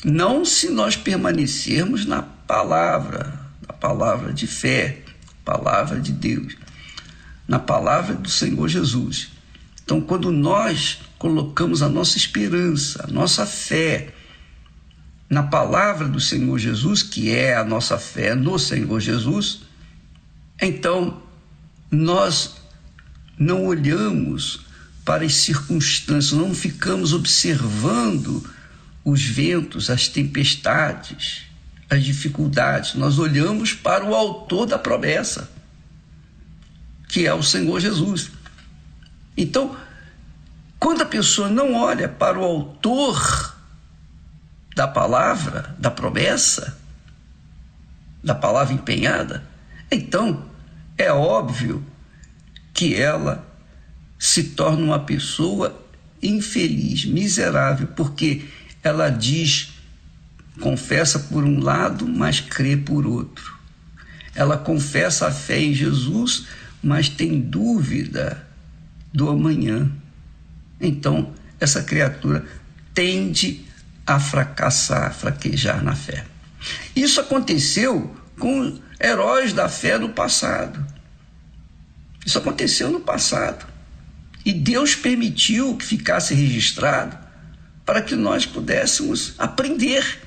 Não 0.03 0.43
se 0.43 0.69
nós 0.69 0.95
permanecermos 0.95 2.05
na 2.05 2.23
palavra, 2.23 3.39
na 3.67 3.73
palavra 3.73 4.33
de 4.33 4.47
fé, 4.47 5.03
palavra 5.45 5.99
de 5.99 6.11
Deus, 6.11 6.55
na 7.47 7.59
palavra 7.59 8.15
do 8.15 8.29
Senhor 8.29 8.67
Jesus. 8.67 9.29
Então, 9.83 10.01
quando 10.01 10.31
nós 10.31 10.99
colocamos 11.19 11.83
a 11.83 11.89
nossa 11.89 12.17
esperança, 12.17 13.05
a 13.07 13.11
nossa 13.11 13.45
fé 13.45 14.13
na 15.29 15.43
palavra 15.43 16.07
do 16.07 16.19
Senhor 16.19 16.57
Jesus, 16.57 17.03
que 17.03 17.29
é 17.29 17.55
a 17.55 17.63
nossa 17.63 17.97
fé 17.97 18.35
no 18.35 18.59
Senhor 18.59 18.99
Jesus, 18.99 19.61
então, 20.61 21.21
nós 21.89 22.57
não 23.37 23.65
olhamos 23.65 24.61
para 25.03 25.25
as 25.25 25.33
circunstâncias, 25.33 26.31
não 26.31 26.53
ficamos 26.53 27.13
observando 27.13 28.47
os 29.03 29.23
ventos, 29.23 29.89
as 29.89 30.07
tempestades, 30.07 31.43
as 31.89 32.03
dificuldades. 32.03 32.93
Nós 32.93 33.17
olhamos 33.17 33.73
para 33.73 34.05
o 34.05 34.13
autor 34.13 34.67
da 34.67 34.77
promessa, 34.77 35.49
que 37.07 37.25
é 37.25 37.33
o 37.33 37.41
Senhor 37.41 37.79
Jesus. 37.79 38.29
Então, 39.35 39.75
quando 40.79 41.01
a 41.01 41.05
pessoa 41.05 41.49
não 41.49 41.73
olha 41.73 42.07
para 42.07 42.37
o 42.39 42.43
autor 42.43 43.57
da 44.75 44.87
palavra, 44.87 45.75
da 45.79 45.89
promessa, 45.89 46.77
da 48.23 48.35
palavra 48.35 48.73
empenhada, 48.73 49.43
então 49.91 50.50
é 51.01 51.11
óbvio 51.11 51.83
que 52.73 52.95
ela 52.95 53.47
se 54.17 54.43
torna 54.43 54.83
uma 54.83 54.99
pessoa 54.99 55.83
infeliz, 56.21 57.05
miserável, 57.05 57.87
porque 57.87 58.45
ela 58.83 59.09
diz, 59.09 59.73
confessa 60.59 61.19
por 61.19 61.43
um 61.43 61.59
lado, 61.59 62.07
mas 62.07 62.39
crê 62.39 62.77
por 62.77 63.05
outro. 63.05 63.57
Ela 64.35 64.57
confessa 64.57 65.27
a 65.27 65.31
fé 65.31 65.59
em 65.59 65.73
Jesus, 65.73 66.45
mas 66.81 67.09
tem 67.09 67.39
dúvida 67.39 68.47
do 69.13 69.29
amanhã. 69.29 69.91
Então, 70.79 71.33
essa 71.59 71.83
criatura 71.83 72.45
tende 72.93 73.65
a 74.05 74.19
fracassar, 74.19 75.07
a 75.07 75.11
fraquejar 75.11 75.83
na 75.83 75.95
fé. 75.95 76.25
Isso 76.95 77.19
aconteceu 77.19 78.15
com 78.37 78.79
heróis 78.99 79.53
da 79.53 79.67
fé 79.67 79.97
do 79.97 80.09
passado. 80.09 80.85
Isso 82.25 82.37
aconteceu 82.37 82.89
no 82.91 82.99
passado. 82.99 83.65
E 84.45 84.53
Deus 84.53 84.95
permitiu 84.95 85.75
que 85.75 85.85
ficasse 85.85 86.33
registrado 86.33 87.17
para 87.85 88.01
que 88.01 88.15
nós 88.15 88.45
pudéssemos 88.45 89.33
aprender. 89.37 90.19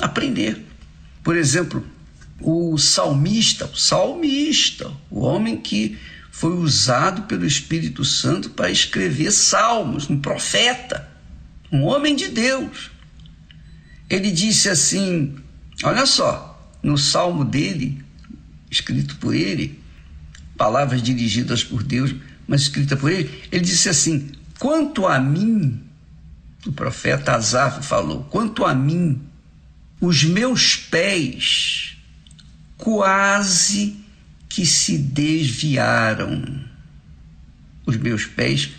Aprender. 0.00 0.64
Por 1.22 1.36
exemplo, 1.36 1.84
o 2.40 2.78
salmista, 2.78 3.66
o 3.66 3.76
salmista, 3.76 4.90
o 5.10 5.20
homem 5.20 5.56
que 5.56 5.98
foi 6.30 6.52
usado 6.56 7.22
pelo 7.22 7.44
Espírito 7.44 8.04
Santo 8.04 8.50
para 8.50 8.70
escrever 8.70 9.30
salmos, 9.30 10.08
um 10.08 10.20
profeta, 10.20 11.08
um 11.70 11.84
homem 11.84 12.16
de 12.16 12.28
Deus. 12.28 12.90
Ele 14.08 14.30
disse 14.30 14.68
assim: 14.68 15.36
olha 15.82 16.06
só, 16.06 16.72
no 16.82 16.96
salmo 16.96 17.44
dele, 17.44 18.02
escrito 18.70 19.16
por 19.16 19.34
ele, 19.34 19.79
palavras 20.60 21.02
dirigidas 21.02 21.64
por 21.64 21.82
Deus, 21.82 22.14
mas 22.46 22.60
escrita 22.60 22.94
por 22.94 23.10
ele, 23.10 23.30
ele 23.50 23.64
disse 23.64 23.88
assim: 23.88 24.30
Quanto 24.58 25.06
a 25.06 25.18
mim, 25.18 25.82
o 26.66 26.72
profeta 26.72 27.34
Asaf 27.34 27.82
falou, 27.82 28.24
quanto 28.24 28.66
a 28.66 28.74
mim, 28.74 29.22
os 29.98 30.22
meus 30.22 30.76
pés 30.76 31.96
quase 32.76 34.04
que 34.50 34.66
se 34.66 34.98
desviaram. 34.98 36.62
Os 37.86 37.96
meus 37.96 38.26
pés 38.26 38.72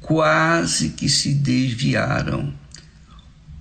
quase 0.00 0.90
que 0.90 1.08
se 1.08 1.34
desviaram. 1.34 2.54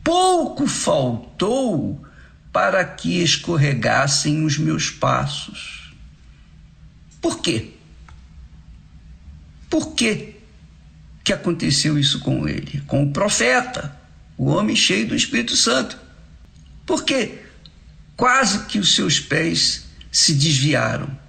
Pouco 0.03 0.67
faltou 0.67 2.05
para 2.53 2.85
que 2.85 3.19
escorregassem 3.23 4.45
os 4.45 4.59
meus 4.59 4.91
passos. 4.91 5.76
Por 7.27 7.41
quê? 7.41 7.73
Por 9.69 9.93
quê 9.95 10.35
que 11.25 11.33
aconteceu 11.33 11.99
isso 11.99 12.21
com 12.21 12.47
ele? 12.47 12.79
Com 12.87 13.03
o 13.03 13.11
profeta, 13.11 13.99
o 14.37 14.45
homem 14.45 14.77
cheio 14.77 15.09
do 15.09 15.13
Espírito 15.13 15.53
Santo. 15.53 15.99
Porque 16.85 17.39
quase 18.15 18.63
que 18.67 18.79
os 18.79 18.95
seus 18.95 19.19
pés 19.19 19.87
se 20.09 20.35
desviaram. 20.35 21.19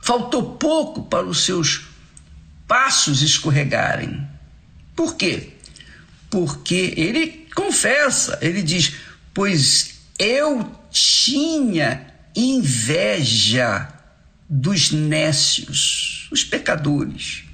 Faltou 0.00 0.56
pouco 0.56 1.06
para 1.06 1.26
os 1.26 1.44
seus 1.44 1.88
passos 2.68 3.20
escorregarem. 3.20 4.24
Por 4.94 5.16
quê? 5.16 5.54
Porque 6.30 6.94
ele 6.96 7.48
confessa, 7.52 8.38
ele 8.40 8.62
diz: 8.62 8.94
Pois 9.34 10.02
eu 10.20 10.70
tinha 10.92 12.06
inveja 12.36 14.01
dos 14.54 14.92
nécios, 14.92 16.28
os 16.30 16.44
pecadores. 16.44 17.44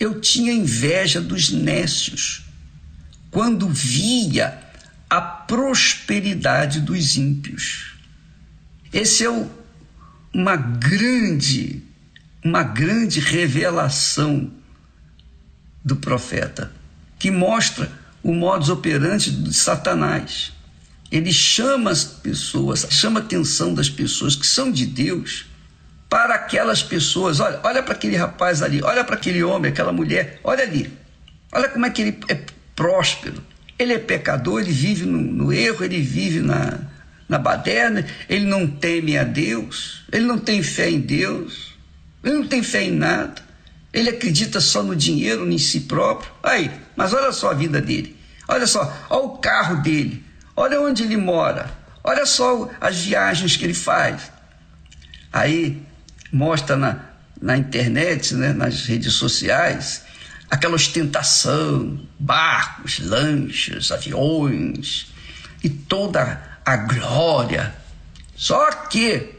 Eu 0.00 0.18
tinha 0.18 0.50
inveja 0.50 1.20
dos 1.20 1.50
nécios 1.50 2.46
quando 3.30 3.68
via 3.68 4.58
a 5.10 5.20
prosperidade 5.20 6.80
dos 6.80 7.18
ímpios. 7.18 7.98
Esse 8.90 9.24
é 9.24 9.30
o, 9.30 9.46
uma 10.32 10.56
grande, 10.56 11.82
uma 12.42 12.62
grande 12.62 13.20
revelação 13.20 14.50
do 15.84 15.96
profeta, 15.96 16.72
que 17.18 17.30
mostra 17.30 17.92
o 18.22 18.32
modus 18.32 18.70
operandi 18.70 19.30
de 19.30 19.52
Satanás. 19.52 20.50
Ele 21.12 21.30
chama 21.30 21.90
as 21.90 22.04
pessoas, 22.04 22.86
chama 22.88 23.20
a 23.20 23.22
atenção 23.22 23.74
das 23.74 23.90
pessoas 23.90 24.34
que 24.34 24.46
são 24.46 24.72
de 24.72 24.86
Deus 24.86 25.44
para 26.08 26.34
aquelas 26.34 26.82
pessoas. 26.82 27.40
Olha, 27.40 27.60
olha 27.62 27.82
para 27.82 27.94
aquele 27.94 28.16
rapaz 28.16 28.62
ali, 28.62 28.82
olha 28.82 29.04
para 29.04 29.16
aquele 29.16 29.42
homem, 29.42 29.70
aquela 29.70 29.92
mulher, 29.92 30.40
olha 30.44 30.62
ali. 30.62 30.92
Olha 31.52 31.68
como 31.68 31.86
é 31.86 31.90
que 31.90 32.02
ele 32.02 32.18
é 32.28 32.38
próspero. 32.74 33.42
Ele 33.78 33.92
é 33.92 33.98
pecador, 33.98 34.60
ele 34.60 34.72
vive 34.72 35.04
no, 35.04 35.18
no 35.18 35.52
erro, 35.52 35.84
ele 35.84 36.00
vive 36.00 36.40
na, 36.40 36.78
na 37.28 37.38
baderna, 37.38 38.06
ele 38.28 38.46
não 38.46 38.66
teme 38.66 39.18
a 39.18 39.24
Deus, 39.24 40.04
ele 40.12 40.24
não 40.24 40.38
tem 40.38 40.62
fé 40.62 40.90
em 40.90 41.00
Deus, 41.00 41.74
ele 42.24 42.36
não 42.36 42.46
tem 42.46 42.62
fé 42.62 42.84
em 42.84 42.92
nada, 42.92 43.42
ele 43.92 44.08
acredita 44.08 44.60
só 44.60 44.82
no 44.82 44.96
dinheiro, 44.96 45.50
em 45.50 45.58
si 45.58 45.80
próprio. 45.80 46.30
Aí, 46.42 46.70
mas 46.96 47.12
olha 47.12 47.32
só 47.32 47.50
a 47.50 47.54
vida 47.54 47.80
dele, 47.80 48.16
olha 48.48 48.66
só, 48.66 48.80
olha 49.10 49.24
o 49.24 49.38
carro 49.38 49.82
dele, 49.82 50.24
olha 50.54 50.80
onde 50.80 51.02
ele 51.02 51.16
mora, 51.16 51.70
olha 52.02 52.24
só 52.24 52.70
as 52.80 52.96
viagens 52.96 53.56
que 53.56 53.64
ele 53.64 53.74
faz. 53.74 54.32
Aí 55.30 55.85
mostra 56.32 56.76
na, 56.76 57.00
na 57.40 57.56
internet, 57.56 58.34
né, 58.34 58.52
nas 58.52 58.86
redes 58.86 59.14
sociais, 59.14 60.04
aquela 60.50 60.74
ostentação, 60.74 62.00
barcos, 62.18 62.98
lanchas, 63.00 63.90
aviões 63.90 65.12
e 65.62 65.68
toda 65.68 66.40
a 66.64 66.76
glória. 66.76 67.74
Só 68.34 68.70
que 68.70 69.34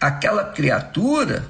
aquela 0.00 0.44
criatura, 0.44 1.46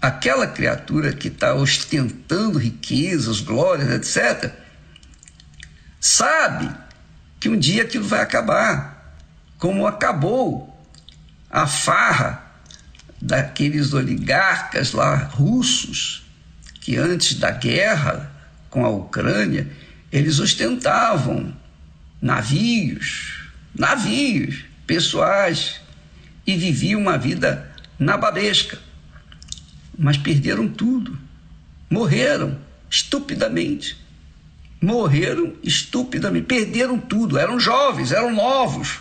aquela 0.00 0.46
criatura 0.46 1.12
que 1.12 1.28
está 1.28 1.54
ostentando 1.54 2.58
riquezas, 2.58 3.40
glórias, 3.40 3.90
etc., 3.90 4.52
sabe 6.00 6.70
que 7.40 7.48
um 7.48 7.58
dia 7.58 7.82
aquilo 7.82 8.06
vai 8.06 8.20
acabar, 8.20 9.16
como 9.58 9.86
acabou 9.86 10.70
a 11.50 11.66
farra 11.66 12.43
daqueles 13.24 13.94
oligarcas 13.94 14.92
lá 14.92 15.16
russos 15.16 16.22
que 16.82 16.98
antes 16.98 17.38
da 17.38 17.50
guerra 17.50 18.30
com 18.68 18.84
a 18.84 18.90
Ucrânia 18.90 19.66
eles 20.12 20.38
ostentavam 20.38 21.56
navios, 22.20 23.48
navios 23.74 24.66
pessoais 24.86 25.80
e 26.46 26.54
viviam 26.54 27.00
uma 27.00 27.16
vida 27.16 27.72
nababesca. 27.98 28.78
Mas 29.98 30.18
perderam 30.18 30.68
tudo. 30.68 31.18
Morreram 31.88 32.58
estupidamente. 32.90 33.96
Morreram 34.82 35.54
estupidamente. 35.62 36.46
Perderam 36.46 36.98
tudo. 36.98 37.38
Eram 37.38 37.58
jovens, 37.58 38.12
eram 38.12 38.34
novos. 38.34 38.98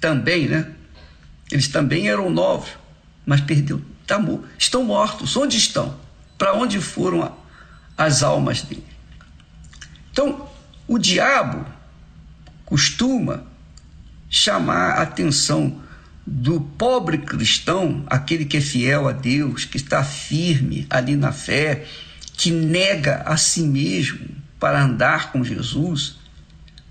Também, 0.00 0.46
né? 0.48 0.72
Eles 1.50 1.68
também 1.68 2.08
eram 2.08 2.30
novos, 2.30 2.70
mas 3.24 3.40
perdeu. 3.40 3.82
Estão 4.58 4.84
mortos. 4.84 5.36
Onde 5.36 5.56
estão? 5.56 5.98
Para 6.36 6.54
onde 6.54 6.80
foram 6.80 7.36
as 7.96 8.22
almas 8.22 8.62
dele? 8.62 8.84
Então, 10.10 10.48
o 10.86 10.98
diabo 10.98 11.66
costuma 12.64 13.44
chamar 14.30 14.92
a 14.92 15.02
atenção 15.02 15.80
do 16.26 16.60
pobre 16.60 17.18
cristão, 17.18 18.04
aquele 18.06 18.44
que 18.44 18.58
é 18.58 18.60
fiel 18.60 19.08
a 19.08 19.12
Deus, 19.12 19.64
que 19.64 19.76
está 19.76 20.04
firme 20.04 20.86
ali 20.90 21.16
na 21.16 21.32
fé, 21.32 21.86
que 22.34 22.50
nega 22.50 23.22
a 23.24 23.36
si 23.36 23.62
mesmo 23.62 24.28
para 24.60 24.82
andar 24.82 25.32
com 25.32 25.42
Jesus, 25.42 26.16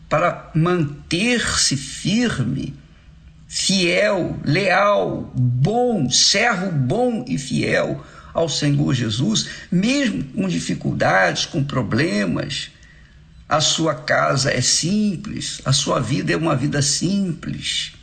para 0.09 0.49
manter-se 0.55 1.77
firme 1.77 2.73
fiel, 3.57 4.39
leal, 4.45 5.31
bom, 5.35 6.09
servo 6.11 6.71
bom 6.71 7.25
e 7.27 7.39
fiel 7.39 8.05
ao 8.31 8.47
Senhor 8.47 8.93
Jesus, 8.93 9.49
mesmo 9.71 10.23
com 10.25 10.47
dificuldades, 10.47 11.47
com 11.47 11.63
problemas. 11.63 12.69
A 13.49 13.59
sua 13.59 13.95
casa 13.95 14.51
é 14.51 14.61
simples, 14.61 15.59
a 15.65 15.73
sua 15.73 15.99
vida 15.99 16.31
é 16.31 16.37
uma 16.37 16.55
vida 16.55 16.83
simples. 16.83 17.93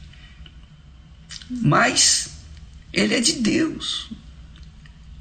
Mas 1.48 2.30
ele 2.92 3.14
é 3.14 3.20
de 3.20 3.34
Deus, 3.34 4.10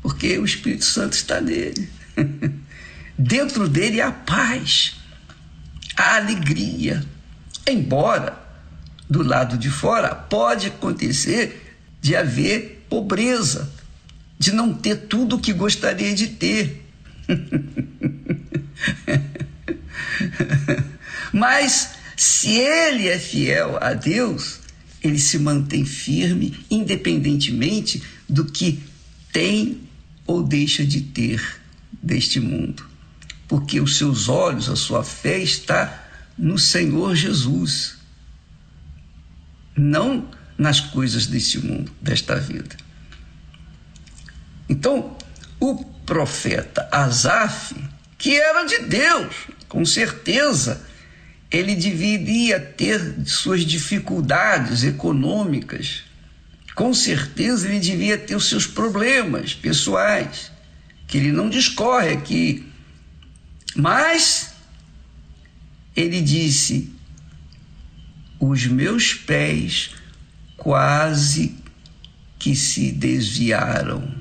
porque 0.01 0.39
o 0.39 0.45
Espírito 0.45 0.85
Santo 0.85 1.13
está 1.13 1.39
nele. 1.39 1.87
Dentro 3.15 3.69
dele 3.69 4.01
há 4.01 4.11
paz, 4.11 4.95
há 5.95 6.15
alegria. 6.15 7.05
Embora 7.67 8.42
do 9.13 9.21
lado 9.21 9.57
de 9.59 9.69
fora, 9.69 10.15
pode 10.15 10.67
acontecer 10.67 11.77
de 12.01 12.15
haver 12.15 12.83
pobreza, 12.89 13.71
de 14.39 14.51
não 14.51 14.73
ter 14.73 15.01
tudo 15.01 15.35
o 15.35 15.39
que 15.39 15.53
gostaria 15.53 16.15
de 16.15 16.29
ter. 16.29 16.83
Mas 21.31 21.91
se 22.17 22.57
ele 22.57 23.07
é 23.07 23.19
fiel 23.19 23.77
a 23.79 23.93
Deus, 23.93 24.61
ele 25.03 25.19
se 25.19 25.37
mantém 25.37 25.85
firme, 25.85 26.57
independentemente 26.71 28.01
do 28.27 28.45
que 28.45 28.81
tem 29.31 29.81
ou 30.25 30.41
deixa 30.41 30.83
de 30.83 31.01
ter 31.01 31.39
deste 32.01 32.39
mundo. 32.39 32.83
Porque 33.47 33.79
os 33.79 33.95
seus 33.95 34.27
olhos, 34.27 34.69
a 34.69 34.75
sua 34.75 35.03
fé 35.03 35.37
está 35.37 36.03
no 36.35 36.57
Senhor 36.57 37.15
Jesus 37.15 37.92
não 39.75 40.29
nas 40.57 40.79
coisas 40.79 41.25
desse 41.25 41.59
mundo, 41.59 41.91
desta 42.01 42.35
vida. 42.39 42.75
Então, 44.69 45.17
o 45.59 45.83
profeta 46.05 46.87
Asaf, 46.91 47.75
que 48.17 48.35
era 48.35 48.63
de 48.65 48.79
Deus, 48.79 49.35
com 49.67 49.85
certeza, 49.85 50.85
ele 51.49 51.75
deveria 51.75 52.59
ter 52.59 53.15
suas 53.25 53.65
dificuldades 53.65 54.83
econômicas, 54.83 56.03
com 56.75 56.93
certeza 56.93 57.67
ele 57.67 57.79
devia 57.79 58.17
ter 58.17 58.35
os 58.35 58.49
seus 58.49 58.65
problemas 58.65 59.53
pessoais, 59.53 60.51
que 61.07 61.17
ele 61.17 61.31
não 61.31 61.49
discorre 61.49 62.09
aqui. 62.13 62.67
Mas 63.75 64.53
ele 65.95 66.21
disse: 66.21 66.92
os 68.49 68.65
meus 68.65 69.13
pés 69.13 69.91
quase 70.57 71.55
que 72.37 72.55
se 72.55 72.91
desviaram. 72.91 74.13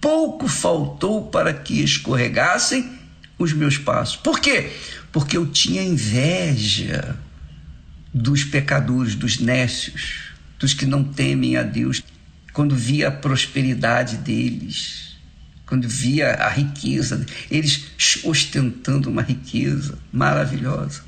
Pouco 0.00 0.46
faltou 0.46 1.26
para 1.26 1.52
que 1.52 1.82
escorregassem 1.82 2.88
os 3.38 3.52
meus 3.52 3.76
passos. 3.76 4.16
Por 4.16 4.38
quê? 4.38 4.70
Porque 5.10 5.36
eu 5.36 5.46
tinha 5.46 5.82
inveja 5.82 7.16
dos 8.14 8.44
pecadores, 8.44 9.14
dos 9.14 9.38
nécios, 9.40 10.30
dos 10.58 10.72
que 10.72 10.86
não 10.86 11.02
temem 11.02 11.56
a 11.56 11.62
Deus, 11.62 12.02
quando 12.52 12.76
via 12.76 13.08
a 13.08 13.12
prosperidade 13.12 14.16
deles, 14.18 15.16
quando 15.66 15.88
via 15.88 16.34
a 16.34 16.48
riqueza, 16.48 17.24
eles 17.50 17.86
ostentando 18.24 19.10
uma 19.10 19.22
riqueza 19.22 19.98
maravilhosa. 20.12 21.07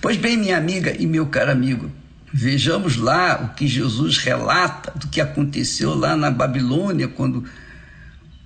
Pois 0.00 0.16
bem, 0.16 0.36
minha 0.36 0.56
amiga 0.56 0.94
e 0.98 1.06
meu 1.06 1.26
caro 1.26 1.50
amigo, 1.50 1.90
Vejamos 2.32 2.96
lá 2.96 3.42
o 3.42 3.54
que 3.54 3.66
Jesus 3.66 4.18
relata 4.18 4.92
do 4.98 5.08
que 5.08 5.18
aconteceu 5.18 5.94
lá 5.94 6.14
na 6.14 6.30
Babilônia, 6.30 7.08
quando 7.08 7.44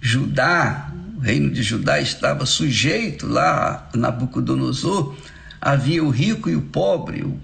Judá, 0.01 0.93
o 1.17 1.21
reino 1.21 1.51
de 1.51 1.63
Judá, 1.63 2.01
estava 2.01 2.47
sujeito 2.47 3.27
lá 3.27 3.89
a 3.93 3.97
Nabucodonosor. 3.97 5.17
Havia 5.61 6.03
o 6.03 6.11
rico 6.11 6.49
e 6.49 6.55
o 6.55 6.63
pobre, 6.63 7.25
o, 7.25 7.41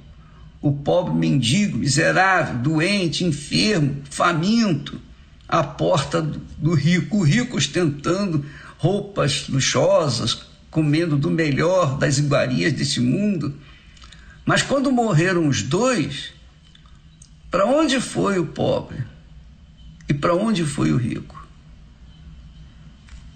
o 0.60 0.72
pobre 0.72 1.12
mendigo, 1.14 1.76
miserável, 1.76 2.58
doente, 2.58 3.24
enfermo, 3.24 3.96
faminto, 4.08 5.00
à 5.48 5.64
porta 5.64 6.22
do, 6.22 6.40
do 6.56 6.74
rico, 6.74 7.18
o 7.18 7.22
rico 7.22 7.56
ostentando 7.56 8.44
roupas 8.76 9.48
luxuosas, 9.48 10.42
comendo 10.70 11.16
do 11.16 11.30
melhor 11.32 11.98
das 11.98 12.18
iguarias 12.18 12.72
desse 12.72 13.00
mundo. 13.00 13.56
Mas 14.48 14.62
quando 14.62 14.90
morreram 14.90 15.46
os 15.46 15.62
dois, 15.62 16.32
para 17.50 17.66
onde 17.66 18.00
foi 18.00 18.38
o 18.38 18.46
pobre? 18.46 19.04
E 20.08 20.14
para 20.14 20.34
onde 20.34 20.64
foi 20.64 20.90
o 20.90 20.96
rico? 20.96 21.46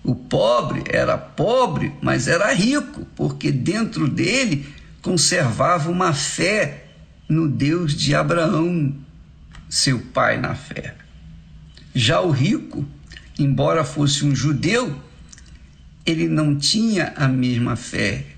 O 0.02 0.14
pobre 0.14 0.84
era 0.89 1.18
pobre, 1.18 1.93
mas 2.01 2.28
era 2.28 2.51
rico, 2.55 3.05
porque 3.14 3.52
dentro 3.52 4.09
dele 4.09 4.66
conservava 5.02 5.90
uma 5.90 6.14
fé 6.14 6.86
no 7.28 7.47
Deus 7.47 7.94
de 7.94 8.14
Abraão, 8.14 8.97
seu 9.68 10.01
pai 10.01 10.39
na 10.39 10.55
fé. 10.55 10.94
Já 11.94 12.22
o 12.22 12.30
rico, 12.30 12.86
embora 13.39 13.84
fosse 13.84 14.24
um 14.24 14.34
judeu, 14.34 14.98
ele 16.06 16.26
não 16.26 16.56
tinha 16.56 17.12
a 17.14 17.28
mesma 17.28 17.76
fé. 17.76 18.31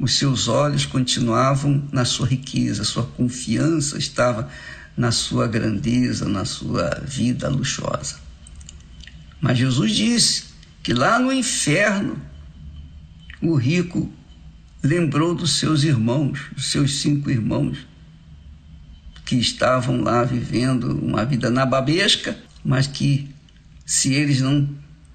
Os 0.00 0.14
seus 0.14 0.48
olhos 0.48 0.86
continuavam 0.86 1.86
na 1.92 2.06
sua 2.06 2.26
riqueza, 2.26 2.84
sua 2.84 3.04
confiança 3.04 3.98
estava 3.98 4.48
na 4.96 5.12
sua 5.12 5.46
grandeza, 5.46 6.26
na 6.26 6.46
sua 6.46 6.88
vida 7.06 7.50
luxuosa. 7.50 8.18
Mas 9.42 9.58
Jesus 9.58 9.92
disse 9.92 10.44
que 10.82 10.94
lá 10.94 11.18
no 11.18 11.30
inferno 11.30 12.18
o 13.42 13.54
rico 13.54 14.10
lembrou 14.82 15.34
dos 15.34 15.58
seus 15.58 15.84
irmãos, 15.84 16.40
dos 16.56 16.70
seus 16.70 17.00
cinco 17.00 17.30
irmãos, 17.30 17.86
que 19.26 19.36
estavam 19.36 20.00
lá 20.00 20.24
vivendo 20.24 20.98
uma 20.98 21.26
vida 21.26 21.50
nababesca, 21.50 22.38
mas 22.64 22.86
que 22.86 23.28
se 23.84 24.14
eles 24.14 24.40
não 24.40 24.66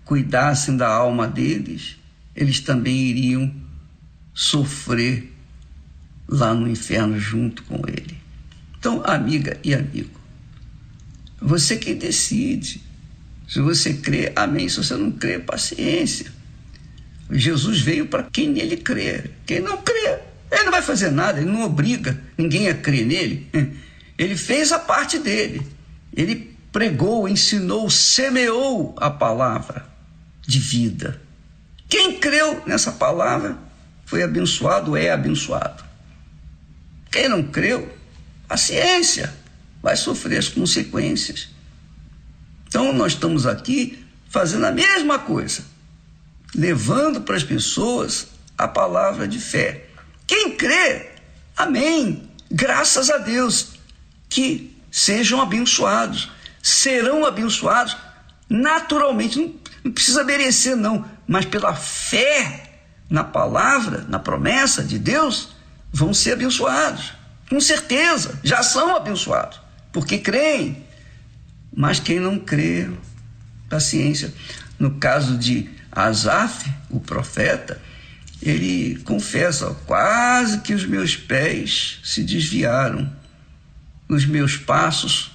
cuidassem 0.03 0.77
da 0.77 0.87
alma 0.87 1.27
deles, 1.27 1.95
eles 2.35 2.59
também 2.59 2.95
iriam 2.95 3.64
sofrer 4.35 5.33
lá 6.27 6.53
no 6.53 6.67
inferno 6.67 7.17
junto 7.17 7.63
com 7.63 7.81
ele. 7.87 8.17
Então, 8.77 9.01
amiga 9.05 9.57
e 9.63 9.73
amigo, 9.73 10.19
você 11.41 11.77
que 11.77 11.93
decide. 11.93 12.81
Se 13.47 13.59
você 13.59 13.93
crê, 13.93 14.31
amém. 14.35 14.67
Se 14.67 14.77
você 14.77 14.95
não 14.95 15.11
crê, 15.11 15.39
paciência. 15.39 16.31
Jesus 17.31 17.79
veio 17.79 18.07
para 18.07 18.23
quem 18.23 18.49
nele 18.49 18.77
crê. 18.77 19.31
Quem 19.45 19.59
não 19.59 19.77
crê, 19.77 20.19
ele 20.51 20.63
não 20.63 20.71
vai 20.71 20.81
fazer 20.81 21.11
nada, 21.11 21.39
ele 21.39 21.49
não 21.49 21.63
obriga 21.63 22.19
ninguém 22.37 22.67
a 22.69 22.75
crer 22.75 23.05
nele. 23.05 23.47
Ele 24.17 24.35
fez 24.35 24.71
a 24.71 24.79
parte 24.79 25.19
dele. 25.19 25.65
Ele 26.15 26.55
pregou, 26.71 27.27
ensinou, 27.27 27.89
semeou 27.89 28.95
a 28.97 29.09
palavra 29.09 29.87
de 30.41 30.59
vida. 30.59 31.21
Quem 31.89 32.19
creu 32.19 32.63
nessa 32.65 32.91
palavra 32.91 33.57
foi 34.05 34.23
abençoado, 34.23 34.95
é 34.95 35.09
abençoado. 35.11 35.83
Quem 37.11 37.27
não 37.27 37.43
creu, 37.43 37.91
paciência, 38.47 39.33
vai 39.81 39.95
sofrer 39.95 40.37
as 40.37 40.47
consequências. 40.47 41.49
Então 42.67 42.93
nós 42.93 43.13
estamos 43.13 43.45
aqui 43.45 44.05
fazendo 44.29 44.65
a 44.65 44.71
mesma 44.71 45.17
coisa, 45.19 45.63
levando 46.53 47.21
para 47.21 47.35
as 47.35 47.43
pessoas 47.43 48.27
a 48.57 48.67
palavra 48.67 49.27
de 49.27 49.39
fé. 49.39 49.85
Quem 50.27 50.55
crê, 50.55 51.11
amém, 51.55 52.29
graças 52.51 53.09
a 53.09 53.17
Deus, 53.17 53.79
que 54.29 54.75
sejam 54.91 55.41
abençoados, 55.41 56.31
serão 56.61 57.25
abençoados 57.25 57.95
naturalmente, 58.49 59.39
não, 59.39 59.55
não 59.83 59.91
precisa 59.91 60.23
merecer, 60.23 60.75
não, 60.75 61.05
mas 61.27 61.45
pela 61.45 61.75
fé 61.75 62.64
na 63.09 63.23
palavra, 63.23 64.05
na 64.07 64.19
promessa 64.19 64.83
de 64.83 64.97
Deus, 64.97 65.55
vão 65.91 66.13
ser 66.13 66.33
abençoados. 66.33 67.13
Com 67.49 67.59
certeza, 67.61 68.39
já 68.43 68.63
são 68.63 68.95
abençoados, 68.95 69.59
porque 69.91 70.17
creem. 70.17 70.83
Mas 71.75 71.99
quem 71.99 72.19
não 72.19 72.39
crê, 72.39 72.89
paciência. 73.69 74.33
No 74.79 74.95
caso 74.95 75.37
de 75.37 75.69
Asaf, 75.91 76.69
o 76.89 76.99
profeta, 76.99 77.81
ele 78.41 78.99
confessa: 79.03 79.75
quase 79.85 80.61
que 80.61 80.73
os 80.73 80.85
meus 80.85 81.15
pés 81.15 81.99
se 82.03 82.23
desviaram, 82.23 83.11
os 84.07 84.25
meus 84.25 84.57
passos 84.57 85.31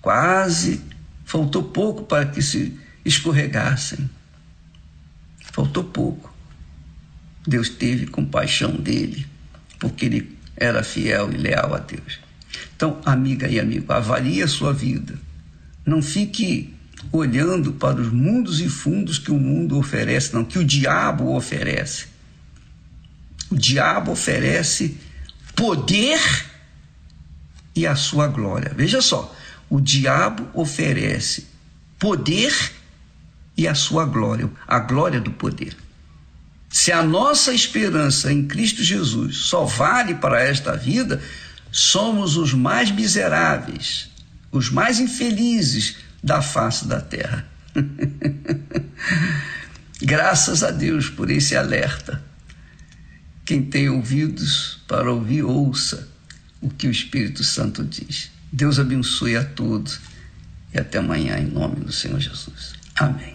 quase 0.00 0.82
faltou 1.24 1.62
pouco 1.62 2.04
para 2.04 2.26
que 2.26 2.42
se 2.42 2.78
escorregassem. 3.04 4.08
Faltou 5.52 5.84
pouco. 5.84 6.33
Deus 7.46 7.68
teve 7.68 8.06
compaixão 8.06 8.72
dele, 8.76 9.26
porque 9.78 10.06
ele 10.06 10.38
era 10.56 10.82
fiel 10.82 11.32
e 11.32 11.36
leal 11.36 11.74
a 11.74 11.78
Deus. 11.78 12.18
Então, 12.76 13.00
amiga 13.04 13.48
e 13.48 13.60
amigo, 13.60 13.92
avalie 13.92 14.42
a 14.42 14.48
sua 14.48 14.72
vida. 14.72 15.18
Não 15.84 16.00
fique 16.00 16.74
olhando 17.12 17.72
para 17.72 18.00
os 18.00 18.10
mundos 18.10 18.60
e 18.60 18.68
fundos 18.68 19.18
que 19.18 19.30
o 19.30 19.38
mundo 19.38 19.78
oferece, 19.78 20.34
não, 20.34 20.44
que 20.44 20.58
o 20.58 20.64
diabo 20.64 21.34
oferece. 21.34 22.06
O 23.50 23.56
diabo 23.56 24.12
oferece 24.12 24.96
poder 25.54 26.20
e 27.74 27.86
a 27.86 27.94
sua 27.94 28.26
glória. 28.28 28.72
Veja 28.74 29.00
só, 29.00 29.34
o 29.68 29.80
diabo 29.80 30.48
oferece 30.54 31.46
poder 31.98 32.52
e 33.56 33.68
a 33.68 33.74
sua 33.74 34.04
glória, 34.04 34.50
a 34.66 34.78
glória 34.78 35.20
do 35.20 35.30
poder. 35.30 35.76
Se 36.74 36.90
a 36.90 37.04
nossa 37.04 37.54
esperança 37.54 38.32
em 38.32 38.48
Cristo 38.48 38.82
Jesus 38.82 39.36
só 39.36 39.64
vale 39.64 40.16
para 40.16 40.42
esta 40.42 40.76
vida, 40.76 41.22
somos 41.70 42.36
os 42.36 42.52
mais 42.52 42.90
miseráveis, 42.90 44.10
os 44.50 44.70
mais 44.70 44.98
infelizes 44.98 45.98
da 46.20 46.42
face 46.42 46.88
da 46.88 47.00
terra. 47.00 47.46
Graças 50.02 50.64
a 50.64 50.72
Deus 50.72 51.08
por 51.08 51.30
esse 51.30 51.54
alerta. 51.54 52.20
Quem 53.44 53.62
tem 53.62 53.88
ouvidos 53.88 54.82
para 54.88 55.12
ouvir, 55.12 55.44
ouça 55.44 56.08
o 56.60 56.68
que 56.68 56.88
o 56.88 56.90
Espírito 56.90 57.44
Santo 57.44 57.84
diz. 57.84 58.32
Deus 58.52 58.80
abençoe 58.80 59.36
a 59.36 59.44
todos 59.44 60.00
e 60.74 60.80
até 60.80 60.98
amanhã, 60.98 61.38
em 61.38 61.46
nome 61.46 61.76
do 61.76 61.92
Senhor 61.92 62.18
Jesus. 62.18 62.72
Amém. 62.96 63.32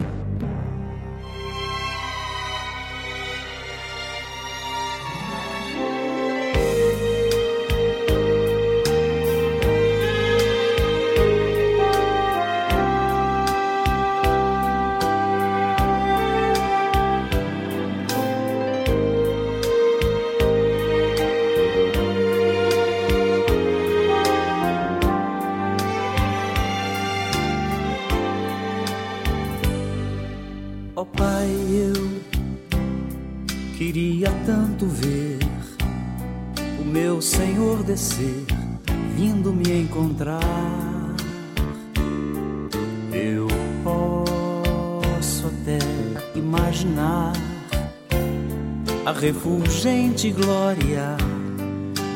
refulgente 49.32 50.32
glória 50.32 51.16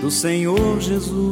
do 0.00 0.10
Senhor 0.10 0.80
Jesus, 0.80 1.24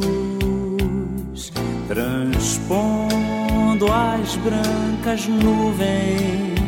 transpondo 1.89 3.87
as 3.93 4.37
brancas 4.37 5.27
nuvens 5.27 6.63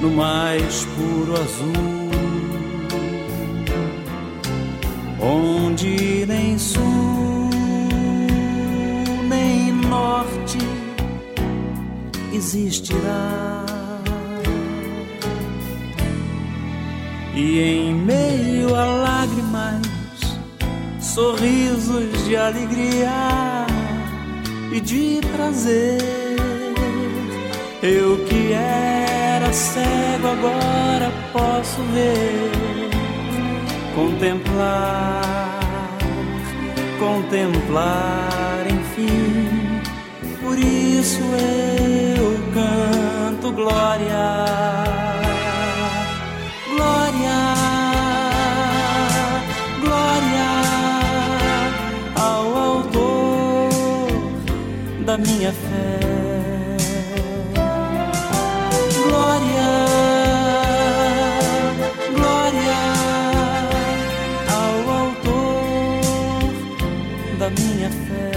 no 0.00 0.10
mais 0.10 0.86
puro 0.96 1.34
azul, 1.34 2.08
onde 5.20 6.24
nem 6.26 6.58
sul 6.58 7.50
nem 9.28 9.70
norte 9.70 10.56
existirá. 12.32 13.62
E 17.34 17.58
em 17.60 17.81
sorrisos 21.22 22.24
de 22.24 22.36
alegria 22.36 23.64
e 24.72 24.80
de 24.80 25.20
prazer. 25.36 26.00
Eu 27.80 28.24
que 28.26 28.52
era 28.52 29.52
cego 29.52 30.26
agora 30.36 31.12
posso 31.32 31.80
ver, 31.94 32.50
contemplar, 33.94 35.20
contemplar, 36.98 38.66
enfim. 38.68 39.80
Por 40.42 40.58
isso 40.58 41.22
eu 42.18 42.32
canto 42.52 43.52
glória, 43.52 44.61
da 55.12 55.18
minha 55.18 55.52
fé. 55.52 55.98
Glória, 58.96 59.72
glória 62.16 62.80
ao 64.48 64.76
autor 65.00 66.42
da 67.38 67.50
minha 67.50 67.90
fé. 67.90 68.32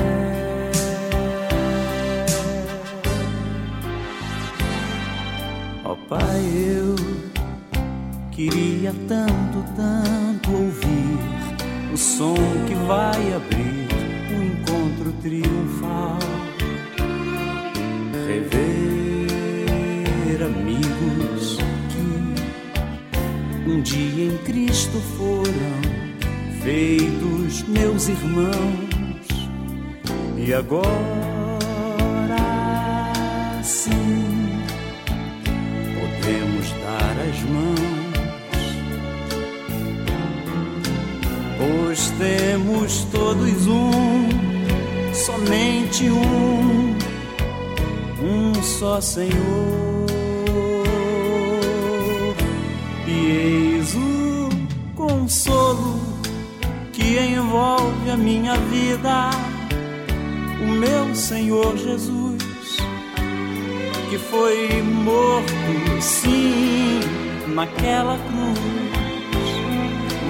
Ó 5.86 5.96
Pai, 6.10 6.42
eu 6.68 6.96
queria 8.32 8.94
tanto, 9.08 9.64
tanto 9.78 10.52
ouvir 10.52 11.20
o 11.94 11.98
som 11.98 12.36
que 12.68 12.76
vai 12.86 13.34
abrir 13.34 13.88
o 14.30 14.44
encontro 14.44 15.14
triunfal. 15.22 15.85
Dia 23.86 24.26
em 24.26 24.38
Cristo 24.40 25.00
foram 25.16 25.80
feitos 26.64 27.62
meus 27.68 28.10
irmãos 28.10 29.30
e 30.36 30.52
agora 30.52 30.90
sim 33.64 34.64
podemos 35.94 36.72
dar 36.82 37.16
as 37.30 37.40
mãos, 37.44 37.80
pois 41.60 42.12
temos 42.18 43.04
todos 43.12 43.68
um, 43.68 45.14
somente 45.14 46.10
um, 46.10 46.98
um 48.20 48.64
só 48.64 49.00
Senhor. 49.00 49.95
A 58.16 58.18
minha 58.18 58.56
vida, 58.56 59.30
o 60.64 60.68
meu 60.68 61.14
Senhor 61.14 61.76
Jesus 61.76 62.46
que 64.10 64.18
foi 64.18 64.82
morto, 64.82 65.52
sim, 66.00 67.02
naquela 67.54 68.18
cruz, 68.18 69.50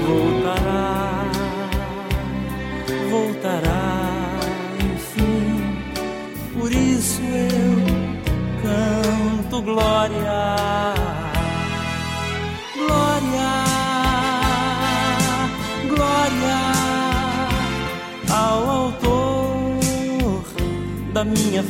voltará, 0.07 1.25
voltará, 3.11 4.09
enfim. 4.83 6.59
Por 6.59 6.71
isso 6.71 7.21
eu 7.21 8.63
canto 8.63 9.61
glória, 9.61 10.14
minha 21.25 21.63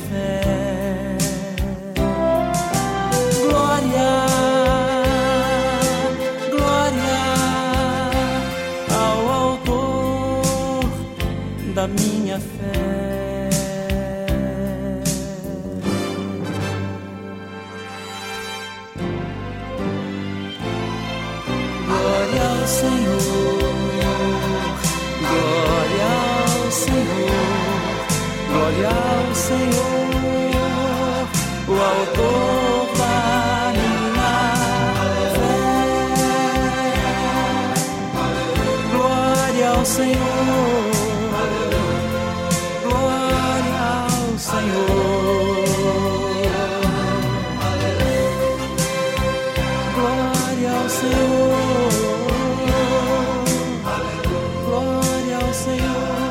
Senhor. 55.56 56.25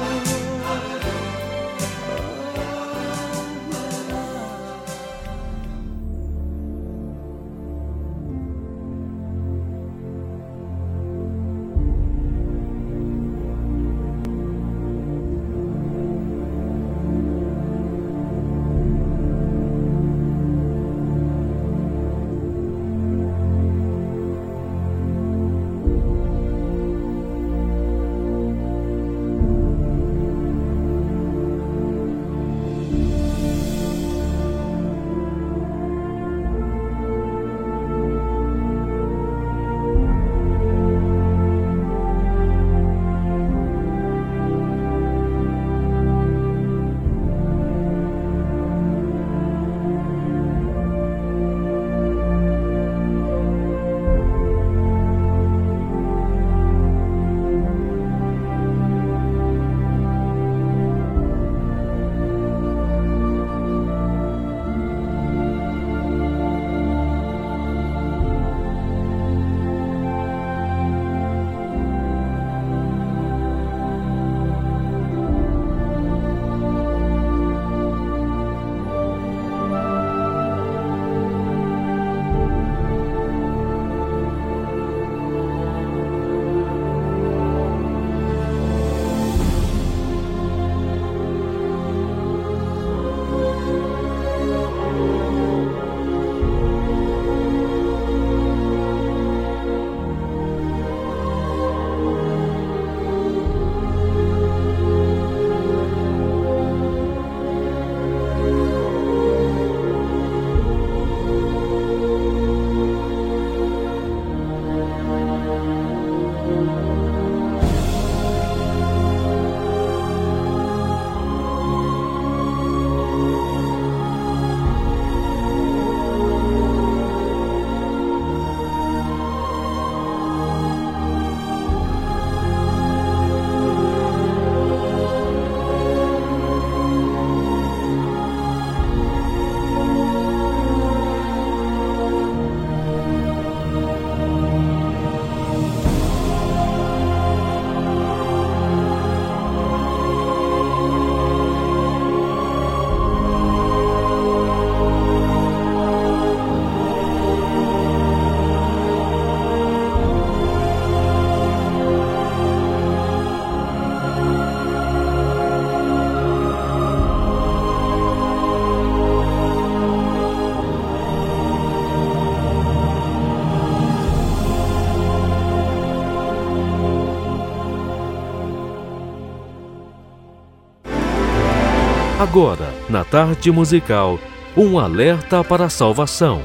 Agora, 182.24 182.72
na 182.88 183.04
tarde 183.04 183.50
musical, 183.52 184.18
um 184.56 184.78
alerta 184.78 185.44
para 185.44 185.66
a 185.66 185.68
salvação. 185.68 186.40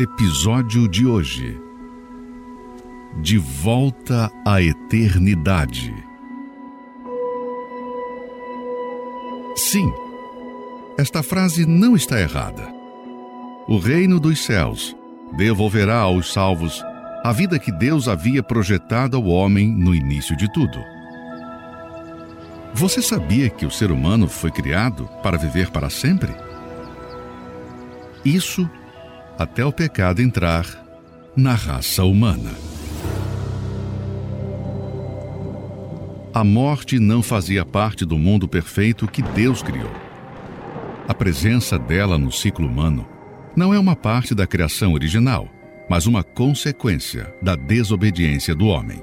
Episódio 0.00 0.88
de 0.88 1.06
hoje. 1.06 1.56
De 3.22 3.38
volta 3.38 4.28
à 4.44 4.60
eternidade. 4.60 5.94
Sim, 9.54 9.88
esta 10.98 11.22
frase 11.22 11.64
não 11.64 11.94
está 11.94 12.20
errada. 12.20 12.66
O 13.68 13.78
reino 13.78 14.18
dos 14.18 14.44
céus 14.44 14.96
devolverá 15.32 16.00
aos 16.00 16.32
salvos 16.32 16.82
a 17.22 17.32
vida 17.32 17.58
que 17.58 17.70
Deus 17.70 18.08
havia 18.08 18.42
projetado 18.42 19.16
ao 19.16 19.24
homem 19.24 19.68
no 19.68 19.94
início 19.94 20.34
de 20.36 20.50
tudo. 20.52 20.82
Você 22.72 23.02
sabia 23.02 23.50
que 23.50 23.66
o 23.66 23.70
ser 23.70 23.90
humano 23.90 24.26
foi 24.26 24.50
criado 24.50 25.06
para 25.22 25.36
viver 25.36 25.70
para 25.70 25.90
sempre? 25.90 26.32
Isso 28.24 28.68
até 29.38 29.64
o 29.64 29.72
pecado 29.72 30.22
entrar 30.22 30.64
na 31.36 31.54
raça 31.54 32.04
humana. 32.04 32.50
A 36.32 36.44
morte 36.44 36.98
não 36.98 37.22
fazia 37.22 37.66
parte 37.66 38.04
do 38.04 38.16
mundo 38.16 38.48
perfeito 38.48 39.06
que 39.08 39.20
Deus 39.20 39.62
criou. 39.62 39.90
A 41.08 41.12
presença 41.12 41.78
dela 41.78 42.16
no 42.16 42.30
ciclo 42.30 42.66
humano 42.66 43.06
não 43.56 43.74
é 43.74 43.78
uma 43.78 43.96
parte 43.96 44.34
da 44.34 44.46
criação 44.46 44.92
original, 44.92 45.48
mas 45.90 46.06
uma 46.06 46.22
consequência 46.22 47.34
da 47.42 47.56
desobediência 47.56 48.54
do 48.54 48.68
homem. 48.68 49.02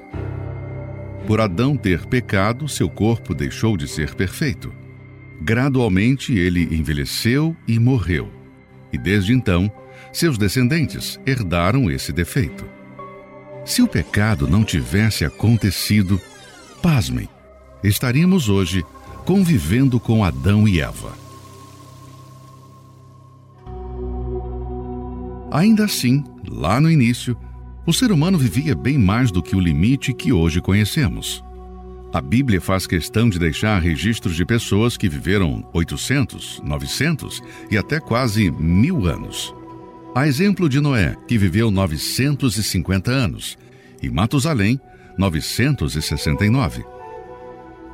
Por 1.26 1.38
Adão 1.38 1.76
ter 1.76 2.06
pecado, 2.06 2.66
seu 2.66 2.88
corpo 2.88 3.34
deixou 3.34 3.76
de 3.76 3.86
ser 3.86 4.14
perfeito. 4.14 4.72
Gradualmente 5.42 6.32
ele 6.32 6.62
envelheceu 6.74 7.54
e 7.68 7.78
morreu. 7.78 8.32
E 8.90 8.96
desde 8.96 9.34
então, 9.34 9.70
seus 10.10 10.38
descendentes 10.38 11.20
herdaram 11.26 11.90
esse 11.90 12.10
defeito. 12.10 12.64
Se 13.66 13.82
o 13.82 13.86
pecado 13.86 14.48
não 14.48 14.64
tivesse 14.64 15.26
acontecido, 15.26 16.18
pasmem, 16.80 17.28
estaríamos 17.84 18.48
hoje 18.48 18.82
convivendo 19.26 20.00
com 20.00 20.24
Adão 20.24 20.66
e 20.66 20.80
Eva. 20.80 21.12
Ainda 25.50 25.84
assim, 25.84 26.24
lá 26.50 26.80
no 26.80 26.90
início, 26.90 27.36
o 27.86 27.92
ser 27.92 28.12
humano 28.12 28.36
vivia 28.38 28.74
bem 28.74 28.98
mais 28.98 29.30
do 29.30 29.42
que 29.42 29.56
o 29.56 29.60
limite 29.60 30.12
que 30.12 30.32
hoje 30.32 30.60
conhecemos. 30.60 31.42
A 32.12 32.20
Bíblia 32.20 32.60
faz 32.60 32.86
questão 32.86 33.28
de 33.28 33.38
deixar 33.38 33.80
registros 33.80 34.34
de 34.34 34.44
pessoas 34.44 34.96
que 34.96 35.08
viveram 35.08 35.68
800, 35.74 36.62
900 36.64 37.42
e 37.70 37.76
até 37.76 38.00
quase 38.00 38.50
mil 38.50 39.06
anos. 39.06 39.54
A 40.14 40.26
exemplo 40.26 40.68
de 40.68 40.80
Noé, 40.80 41.14
que 41.26 41.36
viveu 41.36 41.70
950 41.70 43.10
anos, 43.10 43.58
e 44.02 44.10
Matusalém, 44.10 44.80
969. 45.18 46.84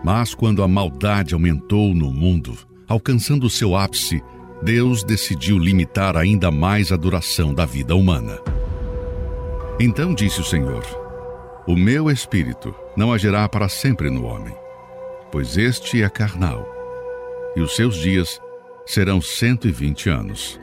Mas 0.05 0.35
quando 0.35 0.63
a 0.63 0.69
maldade 0.69 1.35
aumentou 1.35 1.95
no 1.95 2.13
mundo, 2.13 2.57
alcançando 2.87 3.51
seu 3.51 3.77
ápice, 3.77 4.23
Deus 4.63 5.05
decidiu 5.05 5.59
limitar 5.59 6.17
ainda 6.17 6.51
mais 6.51 6.93
a 6.93 6.97
duração 6.97 7.53
da 7.53 7.67
vida 7.67 7.95
humana. 7.95 8.41
Então 9.79 10.15
disse 10.15 10.41
o 10.41 10.45
Senhor: 10.45 10.85
O 11.67 11.77
meu 11.77 12.11
espírito 12.11 12.75
não 12.97 13.13
agirá 13.13 13.49
para 13.49 13.69
sempre 13.69 14.11
no 14.11 14.25
homem, 14.25 14.55
pois 15.31 15.57
este 15.57 16.03
é 16.03 16.09
carnal, 16.09 16.67
e 17.57 17.61
os 17.61 17.75
seus 17.75 17.97
dias 17.97 18.41
serão 18.87 19.21
120 19.21 20.09
anos. 20.09 20.61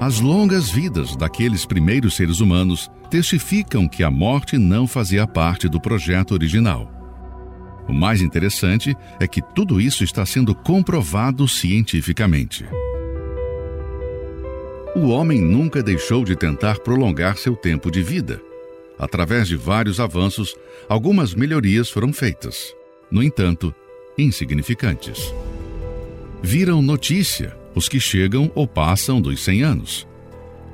As 0.00 0.20
longas 0.20 0.68
vidas 0.68 1.14
daqueles 1.14 1.64
primeiros 1.64 2.16
seres 2.16 2.40
humanos 2.40 2.90
testificam 3.08 3.86
que 3.86 4.02
a 4.02 4.10
morte 4.10 4.58
não 4.58 4.86
fazia 4.86 5.26
parte 5.26 5.68
do 5.68 5.80
projeto 5.80 6.32
original. 6.32 7.01
O 7.88 7.92
mais 7.92 8.22
interessante 8.22 8.96
é 9.18 9.26
que 9.26 9.42
tudo 9.42 9.80
isso 9.80 10.04
está 10.04 10.24
sendo 10.24 10.54
comprovado 10.54 11.46
cientificamente. 11.48 12.64
O 14.94 15.08
homem 15.08 15.40
nunca 15.40 15.82
deixou 15.82 16.24
de 16.24 16.36
tentar 16.36 16.78
prolongar 16.80 17.38
seu 17.38 17.56
tempo 17.56 17.90
de 17.90 18.02
vida. 18.02 18.40
Através 18.98 19.48
de 19.48 19.56
vários 19.56 19.98
avanços, 19.98 20.54
algumas 20.88 21.34
melhorias 21.34 21.88
foram 21.90 22.12
feitas. 22.12 22.74
No 23.10 23.22
entanto, 23.22 23.74
insignificantes. 24.16 25.32
Viram 26.42 26.82
notícia 26.82 27.56
os 27.74 27.88
que 27.88 27.98
chegam 27.98 28.50
ou 28.54 28.66
passam 28.66 29.20
dos 29.20 29.42
100 29.42 29.62
anos. 29.62 30.08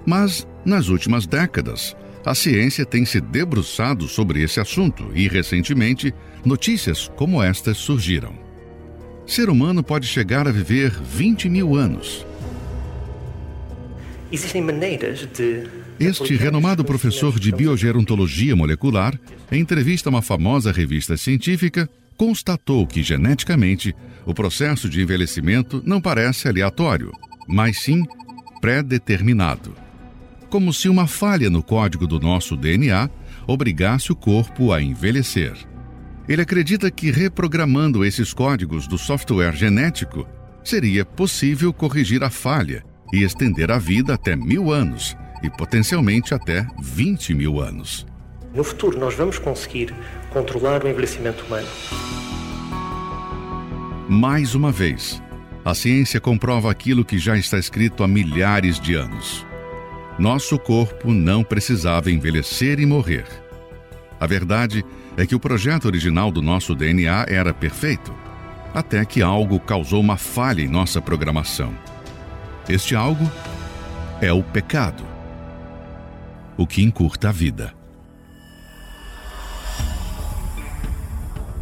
Mas, 0.04 0.46
nas 0.64 0.88
últimas 0.88 1.26
décadas, 1.26 1.96
a 2.24 2.34
ciência 2.34 2.84
tem 2.84 3.04
se 3.04 3.20
debruçado 3.20 4.08
sobre 4.08 4.42
esse 4.42 4.60
assunto 4.60 5.10
e, 5.14 5.28
recentemente, 5.28 6.12
notícias 6.44 7.10
como 7.16 7.42
estas 7.42 7.76
surgiram. 7.78 8.32
Ser 9.26 9.50
humano 9.50 9.82
pode 9.82 10.06
chegar 10.06 10.48
a 10.48 10.52
viver 10.52 10.90
20 10.90 11.48
mil 11.48 11.76
anos. 11.76 12.24
Existem 14.32 14.62
maneiras 14.62 15.26
de. 15.26 15.66
Este 16.00 16.36
renomado 16.36 16.84
professor 16.84 17.38
de 17.40 17.50
biogerontologia 17.50 18.54
molecular, 18.54 19.18
em 19.50 19.60
entrevista 19.60 20.08
a 20.08 20.10
uma 20.10 20.22
famosa 20.22 20.70
revista 20.70 21.16
científica, 21.16 21.90
constatou 22.16 22.86
que 22.86 23.02
geneticamente 23.02 23.94
o 24.24 24.32
processo 24.32 24.88
de 24.88 25.02
envelhecimento 25.02 25.82
não 25.84 26.00
parece 26.00 26.48
aleatório, 26.48 27.12
mas 27.48 27.80
sim 27.80 28.04
pré-determinado. 28.60 29.74
Como 30.50 30.72
se 30.72 30.88
uma 30.88 31.06
falha 31.06 31.50
no 31.50 31.62
código 31.62 32.06
do 32.06 32.18
nosso 32.18 32.56
DNA 32.56 33.10
obrigasse 33.46 34.12
o 34.12 34.16
corpo 34.16 34.72
a 34.72 34.82
envelhecer. 34.82 35.54
Ele 36.28 36.42
acredita 36.42 36.90
que 36.90 37.10
reprogramando 37.10 38.04
esses 38.04 38.34
códigos 38.34 38.86
do 38.86 38.98
software 38.98 39.56
genético, 39.56 40.28
seria 40.62 41.02
possível 41.04 41.72
corrigir 41.72 42.22
a 42.22 42.28
falha 42.28 42.84
e 43.10 43.22
estender 43.22 43.70
a 43.70 43.78
vida 43.78 44.12
até 44.12 44.36
mil 44.36 44.70
anos 44.70 45.16
e 45.42 45.48
potencialmente 45.48 46.34
até 46.34 46.66
20 46.82 47.32
mil 47.32 47.58
anos. 47.58 48.06
No 48.54 48.62
futuro, 48.62 48.98
nós 48.98 49.14
vamos 49.14 49.38
conseguir 49.38 49.94
controlar 50.30 50.84
o 50.84 50.88
envelhecimento 50.88 51.44
humano. 51.46 51.68
Mais 54.08 54.54
uma 54.54 54.70
vez, 54.70 55.22
a 55.64 55.74
ciência 55.74 56.20
comprova 56.20 56.70
aquilo 56.70 57.04
que 57.04 57.18
já 57.18 57.38
está 57.38 57.58
escrito 57.58 58.02
há 58.02 58.08
milhares 58.08 58.78
de 58.78 58.94
anos. 58.94 59.46
Nosso 60.18 60.58
corpo 60.58 61.12
não 61.12 61.42
precisava 61.42 62.10
envelhecer 62.10 62.80
e 62.80 62.86
morrer. 62.86 63.26
A 64.20 64.26
verdade 64.26 64.82
é 64.82 65.07
que 65.26 65.34
o 65.34 65.40
projeto 65.40 65.86
original 65.86 66.30
do 66.30 66.40
nosso 66.40 66.74
DNA 66.74 67.26
era 67.28 67.52
perfeito, 67.52 68.14
até 68.72 69.04
que 69.04 69.20
algo 69.20 69.58
causou 69.58 70.00
uma 70.00 70.16
falha 70.16 70.62
em 70.62 70.68
nossa 70.68 71.00
programação. 71.02 71.74
Este 72.68 72.94
algo 72.94 73.28
é 74.20 74.32
o 74.32 74.42
pecado, 74.42 75.02
o 76.56 76.66
que 76.66 76.82
encurta 76.82 77.30
a 77.30 77.32
vida. 77.32 77.74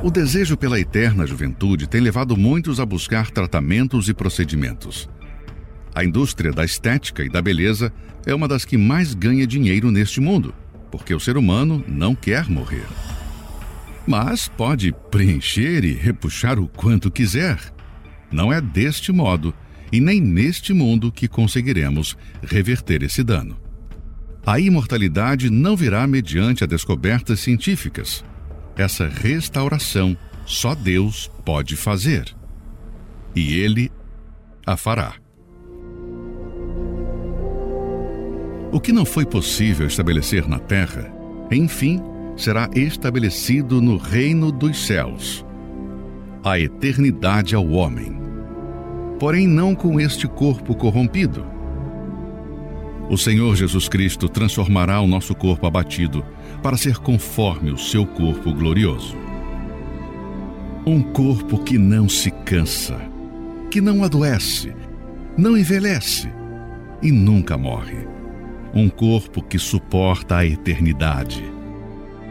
O 0.03 0.11
desejo 0.11 0.57
pela 0.57 0.79
eterna 0.79 1.27
juventude 1.27 1.87
tem 1.87 2.01
levado 2.01 2.37
muitos 2.37 2.79
a 2.79 2.85
buscar 2.85 3.31
tratamentos 3.31 4.09
e 4.09 4.15
procedimentos. 4.15 5.09
A 5.95 6.05
indústria 6.05 6.53
da 6.53 6.65
estética 6.65 7.25
e 7.25 7.31
da 7.31 7.41
beleza 7.41 7.91
é 8.27 8.35
uma 8.35 8.47
das 8.47 8.67
que 8.67 8.77
mais 8.77 9.15
ganha 9.15 9.47
dinheiro 9.47 9.91
neste 9.91 10.21
mundo, 10.21 10.55
porque 10.91 11.15
o 11.15 11.21
ser 11.21 11.39
humano 11.39 11.83
não 11.89 12.15
quer 12.15 12.49
morrer. 12.51 12.85
Mas 14.07 14.49
pode 14.49 14.95
preencher 15.11 15.85
e 15.85 15.93
repuxar 15.93 16.59
o 16.59 16.69
quanto 16.69 17.11
quiser. 17.11 17.59
Não 18.31 18.53
é 18.53 18.61
deste 18.61 19.11
modo 19.13 19.53
e 19.93 20.01
nem 20.01 20.21
neste 20.21 20.73
mundo 20.73 21.11
que 21.11 21.29
conseguiremos 21.29 22.17
reverter 22.43 23.03
esse 23.03 23.23
dano. 23.25 23.57
A 24.45 24.61
imortalidade 24.61 25.51
não 25.51 25.77
virá 25.77 26.07
mediante 26.07 26.63
a 26.63 26.67
descobertas 26.67 27.41
científicas. 27.41 28.25
Essa 28.77 29.09
restauração 29.09 30.17
só 30.45 30.75
Deus 30.75 31.29
pode 31.45 31.75
fazer. 31.77 32.33
E 33.35 33.55
Ele 33.55 33.91
a 34.65 34.77
fará. 34.77 35.15
O 38.71 38.81
que 38.81 38.93
não 38.93 39.05
foi 39.05 39.25
possível 39.25 39.87
estabelecer 39.87 40.47
na 40.47 40.59
terra, 40.59 41.13
enfim, 41.51 42.01
será 42.37 42.69
estabelecido 42.75 43.81
no 43.81 43.97
reino 43.97 44.53
dos 44.53 44.87
céus. 44.87 45.45
A 46.45 46.61
eternidade 46.61 47.55
ao 47.55 47.67
homem. 47.69 48.17
Porém, 49.19 49.47
não 49.47 49.75
com 49.75 49.99
este 49.99 50.29
corpo 50.29 50.75
corrompido. 50.75 51.45
O 53.09 53.17
Senhor 53.17 53.57
Jesus 53.57 53.89
Cristo 53.89 54.29
transformará 54.29 55.01
o 55.01 55.07
nosso 55.07 55.35
corpo 55.35 55.67
abatido 55.67 56.25
para 56.63 56.77
ser 56.77 56.99
conforme 56.99 57.71
o 57.71 57.79
seu 57.79 58.05
corpo 58.05 58.53
glorioso. 58.53 59.17
Um 60.85 61.03
corpo 61.03 61.59
que 61.59 61.79
não 61.79 62.09
se 62.09 62.31
cansa, 62.31 63.01
que 63.71 63.81
não 63.81 64.05
adoece, 64.05 64.75
não 65.37 65.57
envelhece 65.57 66.31
e 67.03 67.11
nunca 67.11 67.57
morre. 67.57 68.07
Um 68.75 68.89
corpo 68.89 69.43
que 69.43 69.59
suporta 69.59 70.37
a 70.37 70.47
eternidade. 70.47 71.56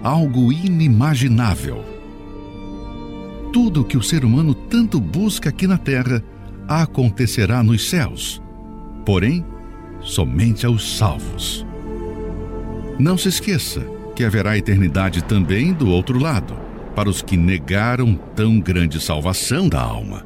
Algo 0.06 0.54
inimaginável. 0.54 1.84
Tudo 3.52 3.82
o 3.82 3.84
que 3.84 3.98
o 3.98 4.04
ser 4.04 4.24
humano 4.24 4.54
tanto 4.54 5.00
busca 5.00 5.50
aqui 5.50 5.66
na 5.66 5.80
terra 5.80 6.24
acontecerá 6.68 7.64
nos 7.64 7.90
céus. 7.90 8.40
Porém, 9.04 9.44
somente 10.02 10.64
aos 10.64 10.96
salvos. 10.96 11.66
Não 13.00 13.18
se 13.18 13.30
esqueça 13.30 13.84
que 14.16 14.24
haverá 14.24 14.56
eternidade 14.56 15.24
também 15.24 15.74
do 15.74 15.90
outro 15.90 16.20
lado, 16.20 16.56
para 16.96 17.10
os 17.10 17.24
que 17.24 17.36
negaram 17.36 18.14
tão 18.36 18.60
grande 18.60 19.02
salvação 19.02 19.68
da 19.68 19.82
alma. 19.82 20.24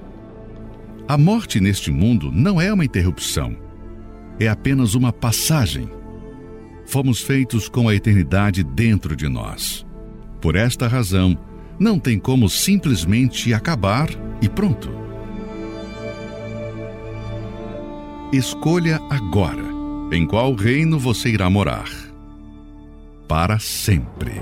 A 1.08 1.18
morte 1.18 1.62
neste 1.62 1.90
mundo 1.90 2.30
não 2.34 2.60
é 2.60 2.74
uma 2.74 2.84
interrupção, 2.84 3.56
é 4.38 4.50
apenas 4.50 4.94
uma 4.94 5.14
passagem. 5.14 5.90
Fomos 6.90 7.22
feitos 7.22 7.70
com 7.70 7.88
a 7.88 7.94
eternidade 7.94 8.64
dentro 8.64 9.16
de 9.16 9.30
nós. 9.30 9.86
Por 10.42 10.56
esta 10.56 10.88
razão, 10.88 11.38
não 11.80 12.00
tem 12.00 12.18
como 12.18 12.50
simplesmente 12.50 13.54
acabar 13.54 14.10
e 14.42 14.50
pronto. 14.50 14.90
Escolha 18.34 19.00
agora 19.08 19.70
em 20.12 20.26
qual 20.26 20.56
reino 20.56 20.98
você 20.98 21.30
irá 21.30 21.48
morar. 21.48 21.92
Para 23.28 23.60
sempre. 23.60 24.42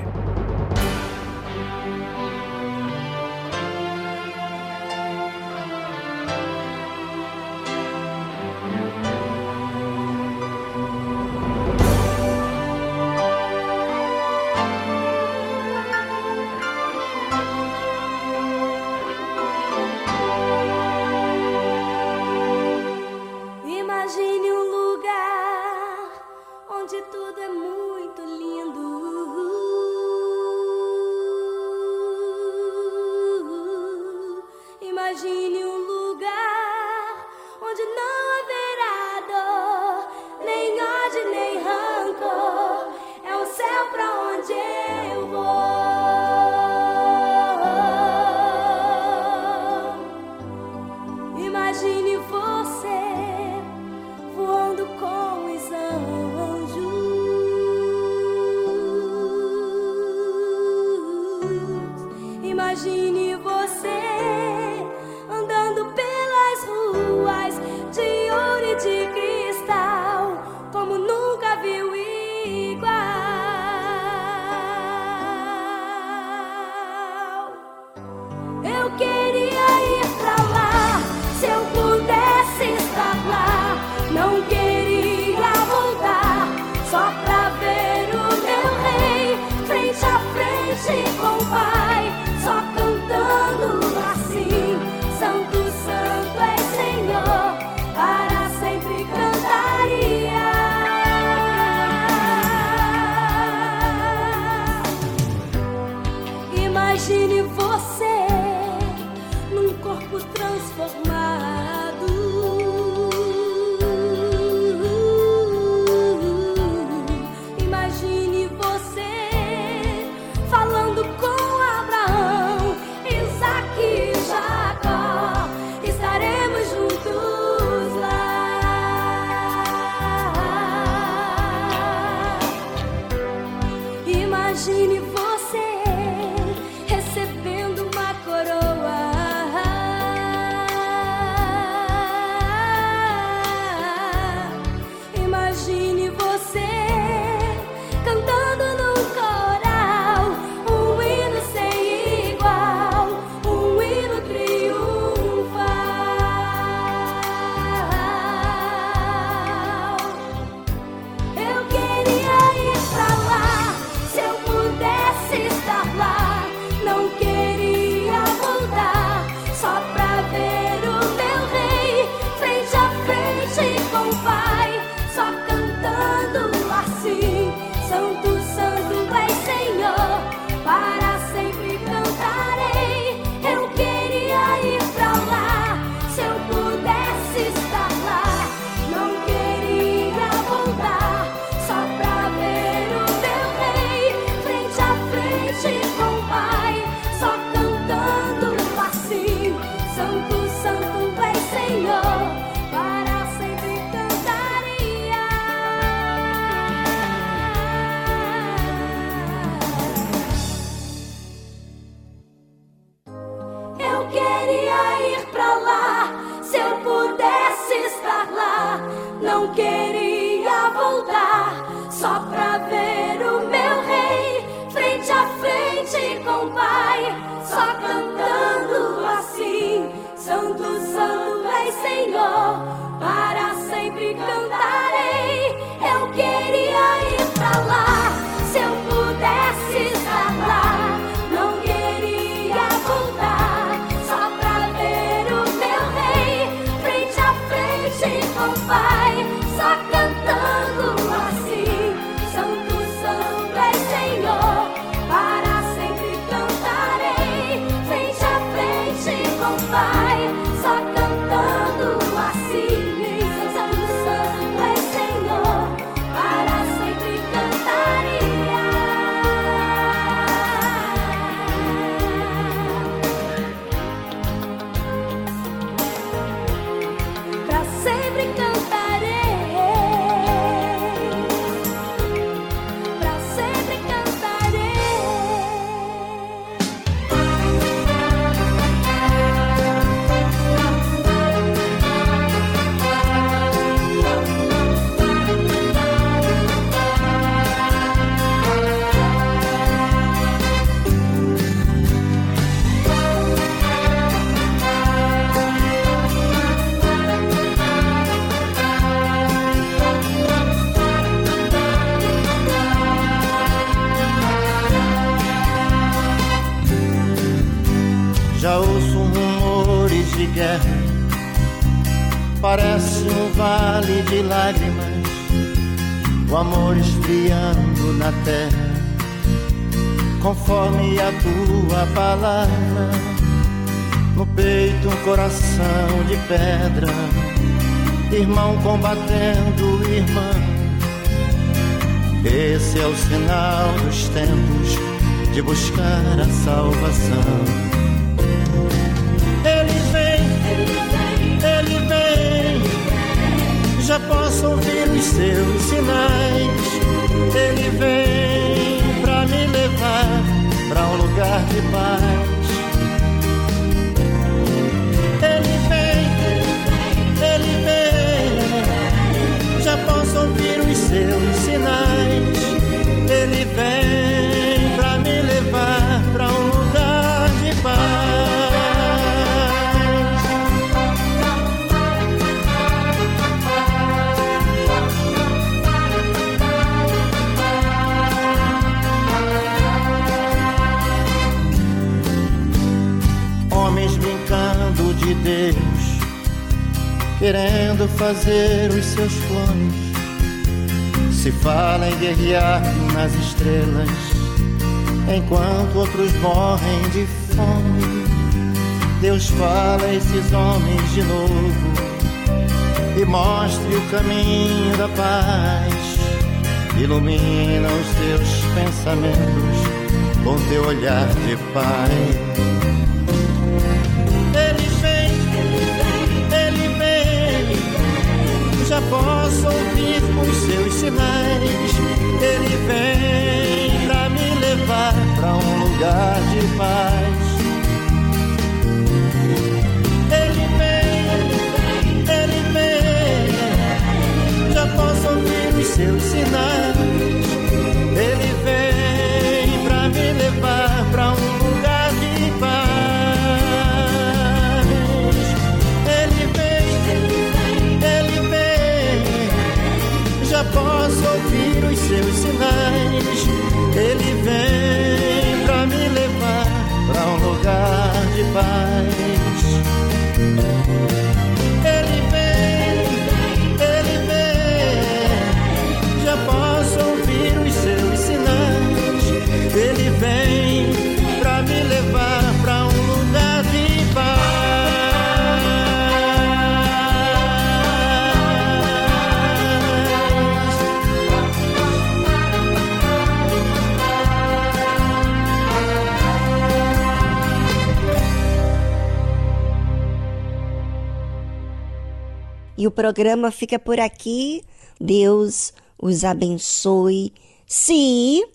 E 502.58 502.66
o 502.66 502.72
programa 502.72 503.32
fica 503.32 503.60
por 503.60 503.80
aqui. 503.80 504.44
Deus 504.80 505.54
os 505.82 506.04
abençoe. 506.04 507.14
Se. 507.46 508.26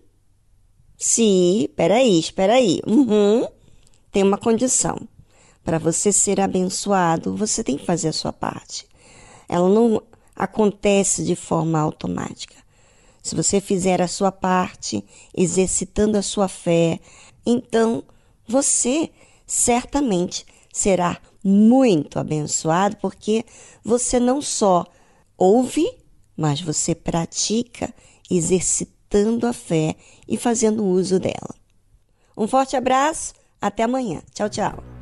Se. 0.97 1.71
Peraí, 1.75 2.19
espera 2.19 2.55
aí. 2.55 2.81
Uhum, 2.87 3.47
tem 4.13 4.23
uma 4.23 4.39
condição. 4.39 4.97
Para 5.65 5.79
você 5.79 6.13
ser 6.13 6.41
abençoado, 6.41 7.37
você 7.37 7.63
tem 7.63 7.77
que 7.77 7.87
fazer 7.87 8.09
a 8.09 8.13
sua 8.13 8.33
parte. 8.33 8.87
Ela 9.49 9.69
não 9.69 10.03
acontece 10.35 11.25
de 11.25 11.37
forma 11.37 11.79
automática. 11.79 12.57
Se 13.23 13.37
você 13.37 13.61
fizer 13.61 14.03
a 14.03 14.09
sua 14.09 14.33
parte, 14.33 15.05
exercitando 15.37 16.19
a 16.19 16.23
sua 16.23 16.49
fé, 16.49 16.99
então 17.47 18.03
você 18.47 19.11
certamente 19.47 20.45
será 20.73 21.21
muito 21.43 22.19
abençoado, 22.19 22.97
porque 22.97 23.45
você 23.85 24.21
não 24.21 24.41
só 24.41 24.85
ouve, 25.37 25.87
mas 26.37 26.61
você 26.61 26.95
pratica 26.95 27.93
exercitando 28.31 29.47
a 29.47 29.53
fé 29.53 29.97
e 30.27 30.37
fazendo 30.37 30.85
uso 30.85 31.19
dela. 31.19 31.55
Um 32.37 32.47
forte 32.47 32.77
abraço, 32.77 33.35
até 33.61 33.83
amanhã. 33.83 34.23
Tchau, 34.33 34.49
tchau. 34.49 35.02